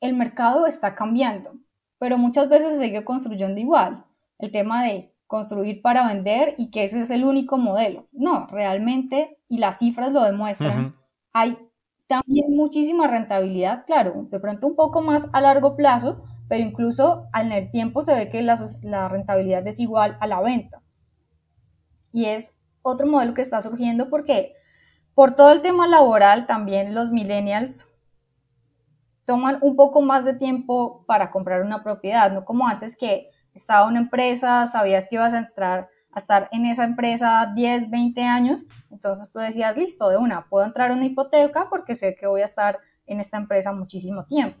el 0.00 0.14
mercado 0.14 0.66
está 0.66 0.94
cambiando, 0.94 1.54
pero 1.98 2.18
muchas 2.18 2.48
veces 2.48 2.76
se 2.76 2.84
sigue 2.84 3.04
construyendo 3.04 3.60
igual. 3.60 4.04
El 4.38 4.50
tema 4.52 4.82
de 4.82 5.14
construir 5.26 5.82
para 5.82 6.06
vender 6.06 6.54
y 6.58 6.70
que 6.70 6.84
ese 6.84 7.00
es 7.00 7.10
el 7.10 7.24
único 7.24 7.58
modelo. 7.58 8.06
No, 8.12 8.46
realmente, 8.46 9.38
y 9.48 9.58
las 9.58 9.78
cifras 9.78 10.12
lo 10.12 10.22
demuestran, 10.22 10.96
hay 11.32 11.58
también 12.06 12.54
muchísima 12.54 13.08
rentabilidad, 13.08 13.84
claro, 13.86 14.26
de 14.30 14.38
pronto 14.38 14.66
un 14.66 14.76
poco 14.76 15.02
más 15.02 15.30
a 15.34 15.40
largo 15.40 15.76
plazo, 15.76 16.24
pero 16.48 16.64
incluso 16.64 17.26
en 17.34 17.50
el 17.50 17.70
tiempo 17.70 18.02
se 18.02 18.14
ve 18.14 18.30
que 18.30 18.42
la, 18.42 18.54
la 18.82 19.08
rentabilidad 19.08 19.66
es 19.66 19.80
igual 19.80 20.16
a 20.20 20.26
la 20.26 20.40
venta. 20.40 20.82
Y 22.12 22.26
es 22.26 22.60
otro 22.82 23.06
modelo 23.06 23.34
que 23.34 23.42
está 23.42 23.60
surgiendo 23.60 24.08
porque 24.08 24.54
por 25.14 25.34
todo 25.34 25.52
el 25.52 25.62
tema 25.62 25.88
laboral 25.88 26.46
también 26.46 26.94
los 26.94 27.10
millennials 27.10 27.92
toman 29.24 29.58
un 29.60 29.74
poco 29.74 30.00
más 30.00 30.24
de 30.24 30.34
tiempo 30.34 31.04
para 31.06 31.32
comprar 31.32 31.62
una 31.62 31.82
propiedad, 31.82 32.32
no 32.32 32.44
como 32.44 32.68
antes 32.68 32.96
que 32.96 33.30
estaba 33.56 33.86
una 33.86 33.98
empresa, 33.98 34.66
sabías 34.66 35.08
que 35.08 35.16
ibas 35.16 35.34
a 35.34 35.38
entrar 35.38 35.88
a 36.12 36.18
estar 36.18 36.48
en 36.50 36.64
esa 36.64 36.84
empresa 36.84 37.52
10, 37.54 37.90
20 37.90 38.22
años, 38.22 38.64
entonces 38.90 39.30
tú 39.30 39.38
decías, 39.38 39.76
listo, 39.76 40.08
de 40.08 40.16
una, 40.16 40.46
puedo 40.48 40.64
entrar 40.64 40.90
a 40.90 40.94
una 40.94 41.04
hipoteca 41.04 41.66
porque 41.68 41.94
sé 41.94 42.16
que 42.16 42.26
voy 42.26 42.40
a 42.40 42.46
estar 42.46 42.78
en 43.06 43.20
esta 43.20 43.36
empresa 43.36 43.72
muchísimo 43.72 44.24
tiempo. 44.24 44.58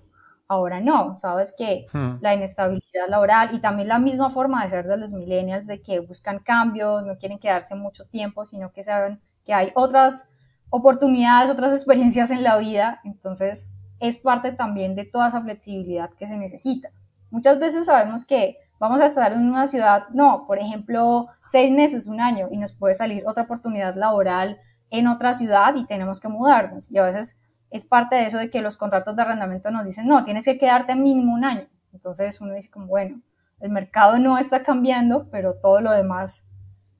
Ahora 0.48 0.80
no, 0.80 1.14
sabes 1.14 1.54
que 1.56 1.86
hmm. 1.94 2.18
la 2.20 2.34
inestabilidad 2.34 3.08
laboral 3.08 3.54
y 3.54 3.60
también 3.60 3.88
la 3.88 3.98
misma 3.98 4.28
forma 4.28 4.62
de 4.62 4.68
ser 4.68 4.86
de 4.86 4.98
los 4.98 5.14
millennials, 5.14 5.66
de 5.66 5.80
que 5.82 6.00
buscan 6.00 6.40
cambios, 6.40 7.04
no 7.04 7.16
quieren 7.16 7.38
quedarse 7.38 7.74
mucho 7.74 8.04
tiempo, 8.04 8.44
sino 8.44 8.70
que 8.70 8.82
saben 8.82 9.20
que 9.46 9.54
hay 9.54 9.72
otras 9.74 10.28
oportunidades, 10.68 11.50
otras 11.50 11.72
experiencias 11.74 12.30
en 12.30 12.42
la 12.42 12.58
vida, 12.58 13.00
entonces 13.02 13.70
es 13.98 14.18
parte 14.18 14.52
también 14.52 14.94
de 14.94 15.06
toda 15.06 15.28
esa 15.28 15.40
flexibilidad 15.40 16.10
que 16.10 16.26
se 16.26 16.36
necesita. 16.36 16.90
Muchas 17.30 17.58
veces 17.58 17.86
sabemos 17.86 18.26
que 18.26 18.58
vamos 18.78 19.00
a 19.00 19.06
estar 19.06 19.32
en 19.32 19.48
una 19.48 19.66
ciudad, 19.66 20.08
no, 20.10 20.44
por 20.46 20.58
ejemplo, 20.58 21.28
seis 21.44 21.70
meses, 21.72 22.06
un 22.06 22.20
año, 22.20 22.48
y 22.50 22.58
nos 22.58 22.72
puede 22.72 22.94
salir 22.94 23.24
otra 23.26 23.44
oportunidad 23.44 23.94
laboral 23.94 24.58
en 24.90 25.08
otra 25.08 25.34
ciudad 25.34 25.74
y 25.76 25.86
tenemos 25.86 26.20
que 26.20 26.28
mudarnos. 26.28 26.90
Y 26.90 26.98
a 26.98 27.04
veces 27.04 27.40
es 27.70 27.84
parte 27.84 28.16
de 28.16 28.26
eso 28.26 28.38
de 28.38 28.50
que 28.50 28.62
los 28.62 28.76
contratos 28.76 29.16
de 29.16 29.22
arrendamiento 29.22 29.70
nos 29.70 29.84
dicen, 29.84 30.06
no, 30.06 30.24
tienes 30.24 30.44
que 30.44 30.58
quedarte 30.58 30.94
mínimo 30.94 31.34
un 31.34 31.44
año. 31.44 31.68
Entonces 31.92 32.40
uno 32.40 32.54
dice 32.54 32.70
como, 32.70 32.86
bueno, 32.86 33.20
el 33.60 33.70
mercado 33.70 34.18
no 34.18 34.38
está 34.38 34.62
cambiando, 34.62 35.28
pero 35.30 35.54
todo 35.54 35.80
lo 35.80 35.90
demás, 35.92 36.44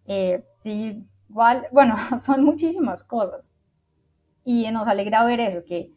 eh, 0.06 0.44
sí, 0.56 1.06
igual, 1.28 1.66
bueno, 1.72 1.96
son 2.18 2.44
muchísimas 2.44 3.04
cosas. 3.04 3.52
Y 4.44 4.70
nos 4.70 4.88
alegra 4.88 5.24
ver 5.24 5.40
eso, 5.40 5.64
que 5.66 5.92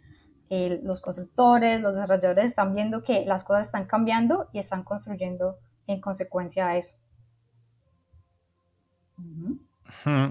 eh, 0.50 0.80
los 0.84 1.02
constructores, 1.02 1.82
los 1.82 1.96
desarrolladores 1.96 2.46
están 2.46 2.74
viendo 2.74 3.04
que 3.04 3.24
las 3.26 3.44
cosas 3.44 3.68
están 3.68 3.86
cambiando 3.86 4.50
y 4.52 4.60
están 4.60 4.84
construyendo 4.84 5.60
en 5.94 6.02
consecuencia 6.02 6.68
a 6.68 6.78
eso. 6.78 6.98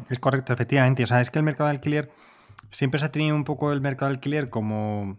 Es 0.09 0.19
correcto, 0.19 0.53
efectivamente. 0.53 1.05
O 1.05 1.07
sea, 1.07 1.21
es 1.21 1.31
que 1.31 1.39
el 1.39 1.45
mercado 1.45 1.69
de 1.69 1.77
alquiler 1.77 2.11
siempre 2.71 2.99
se 3.01 3.07
ha 3.07 3.13
tenido 3.13 3.35
un 3.35 3.45
poco 3.45 3.73
el 3.73 3.81
mercado 3.81 4.11
de 4.11 4.17
alquiler 4.17 4.51
como, 4.51 5.19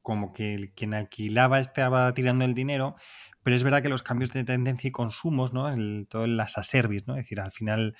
como 0.00 0.32
que 0.32 0.72
quien 0.74 0.94
alquilaba 0.94 1.60
estaba 1.60 2.12
tirando 2.14 2.44
el 2.44 2.54
dinero, 2.54 2.96
pero 3.42 3.56
es 3.56 3.62
verdad 3.62 3.82
que 3.82 3.88
los 3.88 4.02
cambios 4.02 4.32
de 4.32 4.44
tendencia 4.44 4.88
y 4.88 4.92
consumos, 4.92 5.52
¿no? 5.52 5.68
El, 5.68 6.06
todo 6.08 6.24
el 6.24 6.38
as 6.38 6.58
a 6.58 6.62
service, 6.62 7.04
¿no? 7.06 7.16
Es 7.16 7.24
decir, 7.24 7.40
al 7.40 7.52
final 7.52 7.96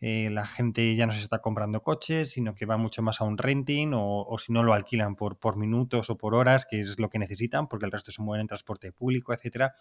eh, 0.00 0.28
la 0.30 0.46
gente 0.46 0.94
ya 0.96 1.06
no 1.06 1.12
se 1.12 1.20
está 1.20 1.40
comprando 1.40 1.82
coches, 1.82 2.30
sino 2.30 2.54
que 2.54 2.66
va 2.66 2.76
mucho 2.76 3.02
más 3.02 3.20
a 3.20 3.24
un 3.24 3.38
renting 3.38 3.92
o, 3.94 4.36
si 4.38 4.52
no 4.52 4.62
lo 4.62 4.74
alquilan 4.74 5.16
por, 5.16 5.38
por 5.38 5.56
minutos 5.56 6.10
o 6.10 6.16
por 6.16 6.34
horas, 6.34 6.66
que 6.68 6.80
es 6.80 6.98
lo 6.98 7.08
que 7.08 7.18
necesitan, 7.18 7.68
porque 7.68 7.86
el 7.86 7.92
resto 7.92 8.10
se 8.10 8.22
mueven 8.22 8.42
en 8.42 8.48
transporte 8.48 8.92
público, 8.92 9.32
etcétera. 9.32 9.74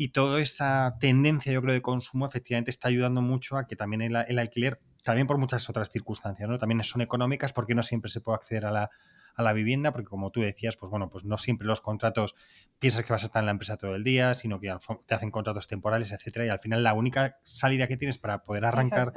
Y 0.00 0.12
toda 0.12 0.40
esa 0.40 0.96
tendencia, 0.98 1.52
yo 1.52 1.60
creo, 1.60 1.74
de 1.74 1.82
consumo 1.82 2.24
efectivamente 2.24 2.70
está 2.70 2.88
ayudando 2.88 3.20
mucho 3.20 3.58
a 3.58 3.66
que 3.66 3.76
también 3.76 4.00
el, 4.00 4.16
el 4.16 4.38
alquiler, 4.38 4.80
también 5.04 5.26
por 5.26 5.36
muchas 5.36 5.68
otras 5.68 5.90
circunstancias, 5.90 6.48
¿no? 6.48 6.58
También 6.58 6.82
son 6.84 7.02
económicas 7.02 7.52
porque 7.52 7.74
no 7.74 7.82
siempre 7.82 8.10
se 8.10 8.22
puede 8.22 8.36
acceder 8.36 8.64
a 8.64 8.70
la, 8.70 8.90
a 9.34 9.42
la 9.42 9.52
vivienda, 9.52 9.92
porque 9.92 10.08
como 10.08 10.30
tú 10.30 10.40
decías, 10.40 10.74
pues 10.78 10.88
bueno, 10.88 11.10
pues 11.10 11.26
no 11.26 11.36
siempre 11.36 11.66
los 11.66 11.82
contratos 11.82 12.34
piensas 12.78 13.04
que 13.04 13.12
vas 13.12 13.24
a 13.24 13.26
estar 13.26 13.42
en 13.42 13.44
la 13.44 13.52
empresa 13.52 13.76
todo 13.76 13.94
el 13.94 14.02
día, 14.02 14.32
sino 14.32 14.58
que 14.58 14.74
te 15.04 15.14
hacen 15.14 15.30
contratos 15.30 15.68
temporales, 15.68 16.12
etcétera, 16.12 16.46
y 16.46 16.48
al 16.48 16.60
final 16.60 16.82
la 16.82 16.94
única 16.94 17.38
salida 17.42 17.86
que 17.86 17.98
tienes 17.98 18.16
para 18.16 18.42
poder 18.42 18.64
arrancar 18.64 19.12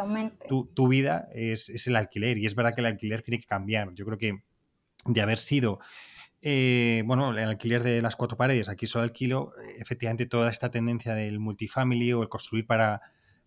tu, 0.49 0.87
vida 0.89 1.29
es, 1.33 1.87
el 1.87 1.95
alquiler. 1.95 2.37
Y 2.39 2.45
es 2.45 2.55
verdad 2.55 2.75
que 2.75 2.81
el 2.81 2.87
alquiler 2.87 3.21
tiene 3.21 3.39
que 3.39 3.47
cambiar. 3.47 3.93
Yo 3.93 4.03
creo 4.03 4.17
que 4.17 4.43
de 5.05 5.21
haber 5.21 5.37
sido 5.37 5.79
eh, 6.43 7.03
bueno, 7.05 7.31
el 7.31 7.39
alquiler 7.39 7.83
de 7.83 8.01
las 8.01 8.15
cuatro 8.15 8.37
paredes, 8.37 8.69
aquí 8.69 8.85
solo 8.85 9.03
alquilo, 9.03 9.53
efectivamente 9.79 10.25
toda 10.25 10.51
esta 10.51 10.69
tendencia 10.69 11.15
del 11.15 11.39
multifamily 11.39 12.13
o 12.13 12.21
el 12.21 12.29
construir 12.29 12.67
para, 12.67 13.01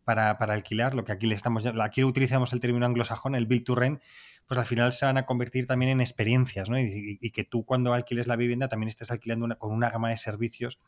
para, 0.05 0.32
alquilar, 0.38 0.94
lo 0.94 1.05
que 1.05 1.12
aquí 1.12 1.26
le 1.26 1.34
estamos, 1.34 1.66
aquí 1.66 2.05
utilizamos 2.05 2.53
el 2.53 2.61
término 2.61 2.86
anglosajón, 2.86 3.34
el 3.34 3.47
build 3.47 3.64
to 3.64 3.74
rent, 3.74 4.01
pues 4.47 4.59
al 4.59 4.64
final 4.64 4.92
se 4.92 5.05
van 5.05 5.18
a 5.18 5.26
convertir 5.26 5.66
también 5.66 5.90
en 5.90 6.01
experiencias, 6.01 6.70
¿no? 6.70 6.78
Y, 6.78 7.18
que 7.32 7.44
tú 7.44 7.64
cuando 7.64 7.92
alquiles 7.92 8.26
la 8.26 8.36
vivienda 8.36 8.68
también 8.68 8.88
estés 8.88 9.11
alquilando 9.11 9.59
con 9.59 9.72
una 9.72 9.90
gama 9.90 10.11
de 10.11 10.16
servicios 10.16 10.78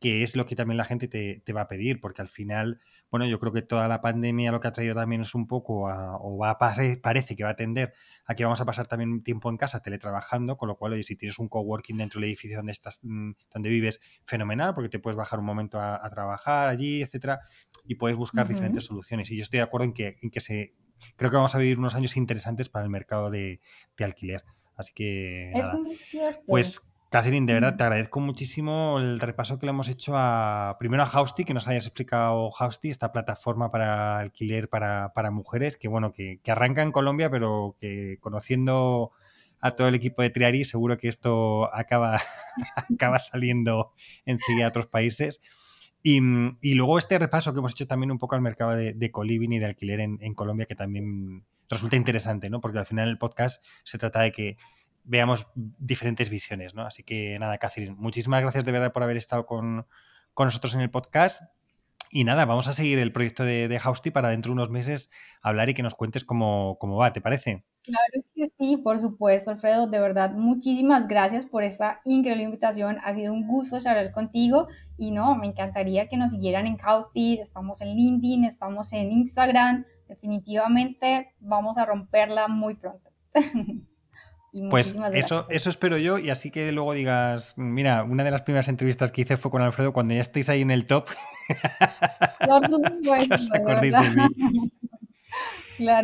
que 0.00 0.22
es 0.22 0.34
lo 0.34 0.46
que 0.46 0.56
también 0.56 0.78
la 0.78 0.84
gente 0.84 1.08
te, 1.08 1.52
va 1.52 1.62
a 1.62 1.68
pedir, 1.68 2.00
porque 2.00 2.22
al 2.22 2.28
final, 2.28 2.80
bueno, 3.10 3.26
yo 3.26 3.40
creo 3.40 3.52
que 3.52 3.62
toda 3.62 3.88
la 3.88 4.00
pandemia 4.00 4.52
lo 4.52 4.60
que 4.60 4.68
ha 4.68 4.72
traído 4.72 4.94
también 4.94 5.22
es 5.22 5.34
un 5.34 5.46
poco, 5.46 5.84
o 5.84 6.38
va 6.38 6.50
a 6.50 6.58
parece 6.58 7.36
que 7.36 7.44
va 7.44 7.50
a 7.50 7.56
tender 7.56 7.92
a 8.24 8.34
que 8.34 8.44
vamos 8.44 8.60
a 8.60 8.64
pasar 8.64 8.86
también 8.86 9.22
tiempo 9.22 9.50
en 9.50 9.56
casa 9.56 9.82
teletrabajando, 9.82 10.56
con 10.56 10.68
lo 10.68 10.76
cual, 10.76 10.92
oye, 10.92 11.02
si 11.02 11.16
tienes 11.16 11.38
un 11.38 11.48
coworking 11.48 11.96
dentro 11.98 12.20
del 12.20 12.28
edificio 12.28 12.56
donde 12.56 12.72
estás, 12.72 13.00
mm, 13.02 13.32
donde 13.52 13.68
vives, 13.68 14.00
fenomenal, 14.24 14.74
porque 14.74 14.88
te 14.88 14.98
puedes 15.00 15.16
bajar 15.16 15.40
un 15.40 15.46
momento 15.46 15.80
a, 15.80 16.08
trabajar 16.10 16.68
allí, 16.68 17.02
etcétera, 17.02 17.40
y 17.84 17.96
puedes 17.96 18.16
buscar 18.16 18.46
diferentes 18.46 18.84
soluciones. 18.84 19.30
Y 19.30 19.36
yo 19.36 19.42
estoy 19.42 19.58
de 19.58 19.64
acuerdo 19.64 19.86
en 19.86 19.92
que, 19.92 20.16
en 20.22 20.30
que 20.30 20.40
se 20.40 20.74
creo 21.16 21.30
que 21.30 21.36
vamos 21.36 21.54
a 21.54 21.58
vivir 21.58 21.78
unos 21.78 21.94
años 21.94 22.16
interesantes 22.16 22.68
para 22.68 22.84
el 22.84 22.90
mercado 22.90 23.30
de, 23.30 23.60
alquiler. 23.98 24.44
Así 24.76 24.92
que. 24.94 25.50
Es 25.52 25.72
muy 25.74 25.94
cierto. 25.94 26.42
Pues, 26.46 26.89
Catherine, 27.10 27.44
de 27.44 27.54
verdad 27.54 27.76
te 27.76 27.82
agradezco 27.82 28.20
muchísimo 28.20 28.98
el 29.00 29.18
repaso 29.18 29.58
que 29.58 29.66
le 29.66 29.70
hemos 29.70 29.88
hecho 29.88 30.12
a 30.16 30.76
primero 30.78 31.02
a 31.02 31.06
Housty, 31.06 31.44
que 31.44 31.54
nos 31.54 31.66
hayas 31.66 31.84
explicado 31.86 32.52
Housty, 32.52 32.88
esta 32.88 33.10
plataforma 33.10 33.72
para 33.72 34.20
alquiler 34.20 34.68
para, 34.68 35.10
mujeres, 35.32 35.76
que 35.76 35.88
bueno, 35.88 36.12
que, 36.12 36.40
arranca 36.46 36.82
en 36.82 36.92
Colombia, 36.92 37.28
pero 37.28 37.76
que 37.80 38.18
conociendo 38.20 39.10
a 39.60 39.72
todo 39.72 39.88
el 39.88 39.96
equipo 39.96 40.22
de 40.22 40.30
Triari, 40.30 40.64
seguro 40.64 40.98
que 40.98 41.08
esto 41.08 41.74
acaba, 41.74 42.20
acaba 42.76 43.18
saliendo 43.18 43.92
enseguida 44.24 44.66
a 44.66 44.68
otros 44.68 44.86
países. 44.86 45.40
Mm, 46.04 46.58
y, 46.60 46.74
luego 46.74 46.96
este 46.96 47.18
repaso 47.18 47.52
que 47.52 47.58
hemos 47.58 47.72
hecho 47.72 47.88
también 47.88 48.12
un 48.12 48.18
poco 48.18 48.36
al 48.36 48.40
mercado 48.40 48.76
de, 48.76 48.94
de 48.94 49.10
coliving 49.10 49.52
y 49.54 49.58
de 49.58 49.66
alquiler 49.66 49.98
en, 49.98 50.34
Colombia, 50.34 50.66
que 50.66 50.76
también 50.76 51.44
resulta 51.68 51.96
interesante, 51.96 52.50
¿no? 52.50 52.60
Porque 52.60 52.78
al 52.78 52.86
final 52.86 53.08
el 53.08 53.18
podcast 53.18 53.64
se 53.82 53.98
trata 53.98 54.20
de 54.20 54.30
que 54.30 54.56
veamos 55.10 55.48
diferentes 55.54 56.30
visiones, 56.30 56.74
¿no? 56.74 56.82
Así 56.82 57.02
que 57.02 57.36
nada, 57.40 57.58
Catherine, 57.58 57.96
muchísimas 57.98 58.40
gracias 58.42 58.64
de 58.64 58.70
verdad 58.70 58.92
por 58.92 59.02
haber 59.02 59.16
estado 59.16 59.44
con, 59.44 59.86
nosotros 60.38 60.74
en 60.74 60.80
el 60.80 60.90
podcast. 60.90 61.42
Y 62.12 62.24
nada, 62.24 62.44
vamos 62.44 62.68
a 62.68 62.72
seguir 62.72 62.98
el 62.98 63.12
proyecto 63.12 63.44
de, 63.44 63.68
de 63.68 63.80
para 64.12 64.30
dentro 64.30 64.50
de 64.50 64.54
unos 64.54 64.70
meses 64.70 65.10
hablar 65.42 65.68
y 65.68 65.74
que 65.74 65.82
nos 65.82 65.94
cuentes 65.94 66.24
cómo, 66.24 66.76
cómo 66.80 66.96
va, 66.96 67.12
¿te 67.12 67.20
parece? 67.20 67.64
Claro 67.82 68.24
que 68.34 68.52
sí, 68.56 68.76
por 68.76 68.98
supuesto, 68.98 69.50
Alfredo. 69.50 69.88
De 69.88 69.98
verdad, 69.98 70.32
muchísimas 70.32 71.08
gracias 71.08 71.44
por 71.44 71.64
esta 71.64 72.00
increíble 72.04 72.44
invitación. 72.44 72.98
Ha 73.02 73.12
sido 73.12 73.32
un 73.32 73.46
gusto 73.46 73.80
charlar 73.80 74.12
contigo 74.12 74.68
y 74.96 75.10
no, 75.10 75.34
me 75.36 75.46
encantaría 75.46 76.08
que 76.08 76.16
nos 76.16 76.30
siguieran 76.30 76.66
en 76.66 76.78
Housepeed. 76.78 77.40
Estamos 77.40 77.80
en 77.80 77.96
LinkedIn, 77.96 78.44
estamos 78.44 78.92
en 78.92 79.10
Instagram. 79.10 79.86
Definitivamente 80.08 81.34
vamos 81.40 81.78
a 81.78 81.84
romperla 81.84 82.48
muy 82.48 82.74
pronto. 82.74 83.10
pues 84.68 84.98
eso, 85.14 85.46
eso 85.48 85.70
espero 85.70 85.96
yo 85.96 86.18
y 86.18 86.30
así 86.30 86.50
que 86.50 86.72
luego 86.72 86.92
digas, 86.92 87.54
mira, 87.56 88.02
una 88.02 88.24
de 88.24 88.32
las 88.32 88.42
primeras 88.42 88.68
entrevistas 88.68 89.12
que 89.12 89.22
hice 89.22 89.36
fue 89.36 89.50
con 89.50 89.62
Alfredo 89.62 89.92
cuando 89.92 90.14
ya 90.14 90.20
estáis 90.20 90.48
ahí 90.48 90.62
en 90.62 90.70
el 90.70 90.86
top. 90.86 91.08
Por 92.46 92.70
supuesto. 92.70 93.36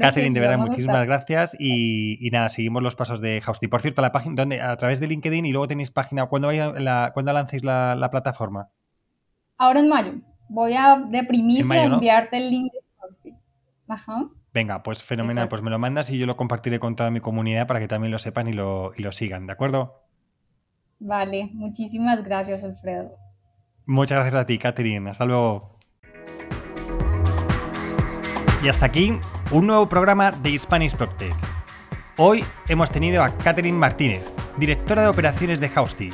Catherine, 0.01 0.32
de 0.32 0.40
verdad, 0.40 0.59
muchísimas 0.59 1.07
gracias. 1.07 1.57
Y, 1.59 2.28
nada, 2.32 2.49
seguimos 2.49 2.82
los 2.82 2.97
pasos 2.97 3.20
de 3.20 3.42
Hausti. 3.44 3.68
Por 3.68 3.82
cierto, 3.82 4.01
la 4.01 4.12
página, 4.12 4.34
donde, 4.34 4.61
a 4.61 4.76
través 4.76 5.01
de 5.01 5.07
LinkedIn 5.07 5.44
y 5.44 5.53
luego 5.53 5.68
tenéis 5.68 5.90
página. 5.90 6.26
¿Cuándo, 6.26 6.51
la, 6.51 7.12
lancéis 7.14 7.64
la, 7.64 8.09
plataforma? 8.11 8.70
Ahora 9.59 9.80
en 9.80 9.88
mayo. 9.88 10.14
Voy 10.49 10.74
a 10.74 10.97
de 10.97 11.24
primicia 11.24 11.84
enviarte 11.84 12.36
el 12.36 12.51
link 12.51 12.72
de 12.72 12.78
Hausti. 13.03 13.34
Ajá. 13.88 14.28
Venga, 14.57 14.83
pues 14.83 15.03
fenomenal. 15.03 15.49
Pues 15.49 15.61
me 15.61 15.69
lo 15.69 15.79
mandas 15.79 16.09
y 16.09 16.17
yo 16.17 16.25
lo 16.25 16.39
compartiré 16.39 16.81
con 16.81 16.97
toda 16.97 17.11
mi 17.11 17.21
comunidad 17.21 17.67
para 17.67 17.79
que 17.79 17.89
también 17.89 18.11
lo 18.11 18.19
sepan 18.19 18.49
y 18.49 18.55
lo, 18.55 18.93
y 18.97 19.03
lo 19.03 19.13
sigan, 19.13 19.47
¿de 19.47 19.53
acuerdo? 19.53 20.03
Vale, 20.99 21.51
muchísimas 21.53 22.25
gracias, 22.25 22.65
Alfredo. 22.65 23.19
Muchas 23.85 24.17
gracias 24.17 24.35
a 24.35 24.47
ti, 24.47 24.57
Catherine. 24.57 25.11
Hasta 25.11 25.27
luego. 25.27 25.77
Y 28.65 28.69
hasta 28.71 28.87
aquí 28.87 29.13
un 29.51 29.67
nuevo 29.67 29.91
programa 29.91 30.33
de 30.33 30.59
Spanish 30.59 30.97
PropTech. 30.97 31.37
Hoy 32.17 32.43
hemos 32.71 32.91
tenido 32.91 33.23
a 33.23 33.37
Catherine 33.37 33.77
Martínez, 33.77 34.25
directora 34.57 35.03
de 35.03 35.09
operaciones 35.09 35.61
de 35.61 35.71
Hausti. 35.75 36.09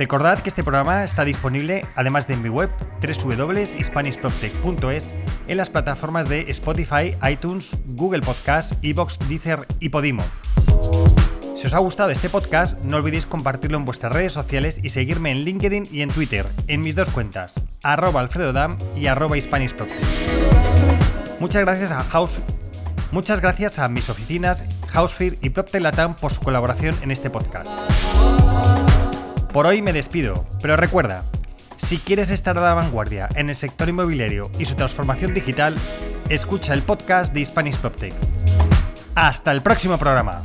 Recordad 0.00 0.40
que 0.40 0.50
este 0.50 0.62
programa 0.62 1.04
está 1.04 1.26
disponible, 1.26 1.84
además 1.94 2.26
de 2.26 2.32
en 2.32 2.42
mi 2.42 2.48
web 2.48 2.70
www.hispanishproptech.es, 3.02 5.14
en 5.50 5.56
las 5.56 5.68
plataformas 5.68 6.28
de 6.28 6.42
Spotify, 6.48 7.16
iTunes, 7.28 7.76
Google 7.84 8.20
Podcast, 8.20 8.72
Evox, 8.82 9.18
Deezer 9.28 9.66
y 9.80 9.88
Podimo. 9.88 10.22
Si 11.56 11.66
os 11.66 11.74
ha 11.74 11.78
gustado 11.80 12.10
este 12.10 12.30
podcast, 12.30 12.78
no 12.84 12.98
olvidéis 12.98 13.26
compartirlo 13.26 13.76
en 13.76 13.84
vuestras 13.84 14.12
redes 14.12 14.32
sociales 14.32 14.78
y 14.80 14.90
seguirme 14.90 15.32
en 15.32 15.38
LinkedIn 15.38 15.88
y 15.90 16.02
en 16.02 16.10
Twitter, 16.10 16.46
en 16.68 16.82
mis 16.82 16.94
dos 16.94 17.08
cuentas, 17.10 17.60
arroba 17.82 18.20
alfredodam 18.20 18.78
y 18.96 19.08
arroba 19.08 19.34
Muchas 21.40 21.64
gracias 21.64 21.90
a 21.90 22.04
House. 22.04 22.40
Muchas 23.10 23.40
gracias 23.40 23.80
a 23.80 23.88
mis 23.88 24.08
oficinas, 24.08 24.66
Housefear 24.86 25.36
y 25.40 25.50
PropTech 25.50 25.82
Latam 25.82 26.14
por 26.14 26.32
su 26.32 26.42
colaboración 26.42 26.94
en 27.02 27.10
este 27.10 27.28
podcast. 27.28 27.68
Por 29.52 29.66
hoy 29.66 29.82
me 29.82 29.92
despido, 29.92 30.46
pero 30.62 30.76
recuerda, 30.76 31.24
si 31.80 31.98
quieres 31.98 32.30
estar 32.30 32.56
a 32.58 32.60
la 32.60 32.74
vanguardia 32.74 33.28
en 33.34 33.48
el 33.48 33.56
sector 33.56 33.88
inmobiliario 33.88 34.50
y 34.58 34.64
su 34.66 34.74
transformación 34.74 35.32
digital, 35.34 35.74
escucha 36.28 36.74
el 36.74 36.82
podcast 36.82 37.32
de 37.32 37.44
Spanish 37.44 37.78
PropTech. 37.78 38.14
Hasta 39.14 39.50
el 39.50 39.62
próximo 39.62 39.98
programa. 39.98 40.42